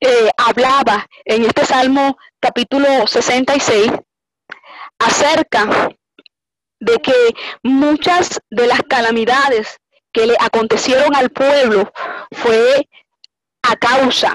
eh, 0.00 0.30
hablaba 0.36 1.06
en 1.24 1.44
este 1.44 1.64
Salmo 1.64 2.18
capítulo 2.40 3.06
66 3.06 3.92
acerca 4.98 5.88
de 6.82 6.98
que 6.98 7.14
muchas 7.62 8.40
de 8.50 8.66
las 8.66 8.82
calamidades 8.82 9.78
que 10.12 10.26
le 10.26 10.34
acontecieron 10.40 11.14
al 11.14 11.30
pueblo 11.30 11.92
fue 12.32 12.88
a 13.62 13.76
causa 13.76 14.34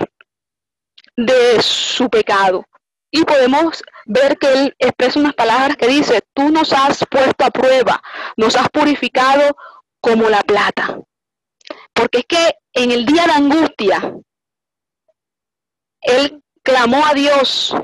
de 1.18 1.62
su 1.62 2.10
pecado. 2.10 2.64
Y 3.12 3.26
podemos 3.26 3.84
ver 4.06 4.38
que 4.38 4.54
él 4.54 4.76
expresa 4.80 5.20
unas 5.20 5.34
palabras 5.34 5.76
que 5.76 5.88
dice, 5.88 6.22
tú 6.34 6.50
nos 6.50 6.72
has 6.72 7.06
puesto 7.10 7.44
a 7.44 7.52
prueba, 7.52 8.02
nos 8.38 8.56
has 8.56 8.70
purificado 8.70 9.58
como 10.00 10.30
la 10.30 10.42
plata. 10.42 11.00
Porque 11.94 12.20
es 12.20 12.26
que 12.30 12.56
en 12.74 12.92
el 12.92 13.06
día 13.06 13.26
de 13.26 13.34
angustia, 13.34 14.14
él 16.00 16.42
clamó 16.64 17.06
a 17.06 17.14
Dios 17.14 17.76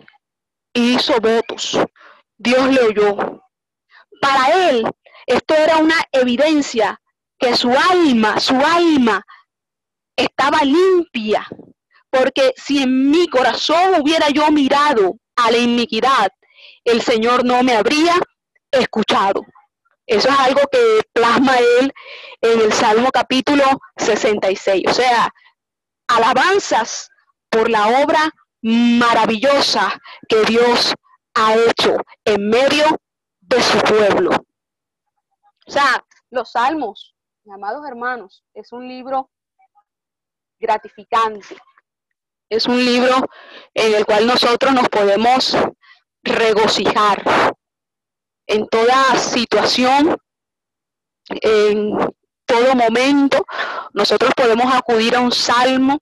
y 0.73 0.95
hizo 0.95 1.19
votos. 1.19 1.77
Dios 2.37 2.69
le 2.69 2.81
oyó. 2.81 3.42
Para 4.23 4.69
él, 4.69 4.85
esto 5.25 5.53
era 5.53 5.79
una 5.79 6.01
evidencia 6.13 6.97
que 7.37 7.57
su 7.57 7.69
alma, 7.69 8.39
su 8.39 8.55
alma 8.55 9.21
estaba 10.15 10.59
limpia, 10.63 11.45
porque 12.09 12.53
si 12.55 12.83
en 12.83 13.11
mi 13.11 13.27
corazón 13.27 14.01
hubiera 14.01 14.29
yo 14.29 14.49
mirado 14.49 15.17
a 15.35 15.51
la 15.51 15.57
iniquidad, 15.57 16.29
el 16.85 17.01
Señor 17.01 17.43
no 17.43 17.63
me 17.63 17.75
habría 17.75 18.13
escuchado. 18.71 19.45
Eso 20.05 20.29
es 20.29 20.39
algo 20.39 20.61
que 20.71 21.01
plasma 21.11 21.57
él 21.57 21.93
en 22.39 22.61
el 22.61 22.71
Salmo 22.71 23.09
capítulo 23.11 23.65
66. 23.97 24.83
O 24.87 24.93
sea, 24.93 25.33
alabanzas 26.07 27.09
por 27.49 27.69
la 27.69 28.03
obra 28.03 28.31
maravillosa 28.61 29.99
que 30.29 30.43
Dios 30.45 30.93
ha 31.33 31.55
hecho 31.55 31.97
en 32.23 32.49
medio 32.49 32.85
de 33.53 33.61
su 33.61 33.77
pueblo. 33.79 34.31
O 35.65 35.71
sea, 35.71 36.03
los 36.31 36.51
salmos, 36.51 37.15
amados 37.51 37.85
hermanos, 37.87 38.43
es 38.53 38.71
un 38.71 38.87
libro 38.87 39.29
gratificante. 40.59 41.55
Es 42.49 42.65
un 42.67 42.83
libro 42.83 43.15
en 43.73 43.93
el 43.95 44.05
cual 44.05 44.27
nosotros 44.27 44.73
nos 44.73 44.89
podemos 44.89 45.55
regocijar 46.23 47.23
en 48.47 48.67
toda 48.67 49.15
situación, 49.15 50.17
en 51.29 51.97
todo 52.45 52.75
momento. 52.75 53.45
Nosotros 53.93 54.31
podemos 54.35 54.73
acudir 54.73 55.15
a 55.15 55.19
un 55.21 55.31
salmo 55.31 55.99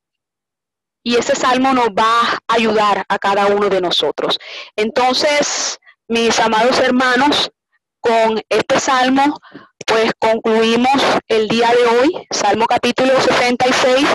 y 1.04 1.16
ese 1.16 1.36
salmo 1.36 1.74
nos 1.74 1.90
va 1.90 2.22
a 2.48 2.54
ayudar 2.54 3.04
a 3.08 3.20
cada 3.20 3.48
uno 3.48 3.70
de 3.70 3.82
nosotros. 3.82 4.40
Entonces, 4.76 5.80
mis 6.12 6.38
amados 6.42 6.78
hermanos, 6.80 7.50
con 8.02 8.42
este 8.50 8.82
salmo, 8.82 9.40
pues 9.88 10.12
concluimos 10.20 11.02
el 11.30 11.48
día 11.48 11.70
de 11.70 11.86
hoy, 11.86 12.28
Salmo 12.30 12.66
capítulo 12.66 13.14
66, 13.22 14.10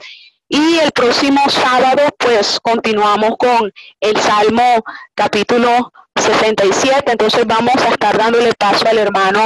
y 0.50 0.76
el 0.76 0.92
próximo 0.92 1.40
sábado, 1.48 2.02
pues 2.18 2.60
continuamos 2.60 3.38
con 3.38 3.72
el 4.00 4.16
Salmo 4.18 4.84
capítulo 5.14 5.90
67. 6.16 7.12
Entonces 7.12 7.46
vamos 7.46 7.76
a 7.76 7.88
estar 7.88 8.18
dándole 8.18 8.52
paso 8.52 8.86
al 8.86 8.98
hermano 8.98 9.40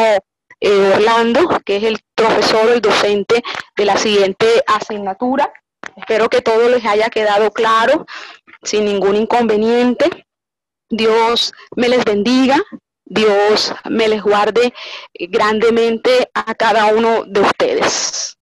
eh, 0.58 0.92
Orlando, 0.96 1.60
que 1.64 1.76
es 1.76 1.84
el 1.84 2.00
profesor, 2.16 2.68
el 2.68 2.80
docente 2.80 3.44
de 3.76 3.84
la 3.84 3.96
siguiente 3.96 4.64
asignatura. 4.66 5.52
Espero 5.94 6.28
que 6.28 6.42
todo 6.42 6.68
les 6.68 6.84
haya 6.84 7.10
quedado 7.10 7.52
claro, 7.52 8.06
sin 8.64 8.86
ningún 8.86 9.14
inconveniente. 9.14 10.26
Dios 10.90 11.52
me 11.76 11.88
les 11.88 12.04
bendiga, 12.04 12.60
Dios 13.04 13.72
me 13.88 14.08
les 14.08 14.20
guarde 14.20 14.74
grandemente 15.28 16.28
a 16.34 16.52
cada 16.54 16.92
uno 16.92 17.24
de 17.26 17.40
ustedes. 17.40 18.36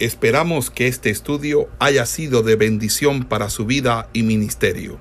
Esperamos 0.00 0.70
que 0.70 0.88
este 0.88 1.10
estudio 1.10 1.68
haya 1.78 2.06
sido 2.06 2.42
de 2.42 2.56
bendición 2.56 3.24
para 3.24 3.50
su 3.50 3.66
vida 3.66 4.08
y 4.12 4.24
ministerio. 4.24 4.98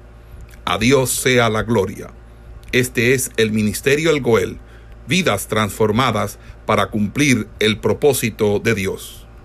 A 0.65 0.77
Dios 0.77 1.09
sea 1.09 1.49
la 1.49 1.63
gloria. 1.63 2.11
Este 2.71 3.15
es 3.15 3.31
el 3.37 3.51
Ministerio 3.51 4.11
El 4.11 4.21
Goel, 4.21 4.59
vidas 5.07 5.47
transformadas 5.47 6.37
para 6.67 6.91
cumplir 6.91 7.47
el 7.59 7.79
propósito 7.79 8.59
de 8.59 8.75
Dios. 8.75 9.18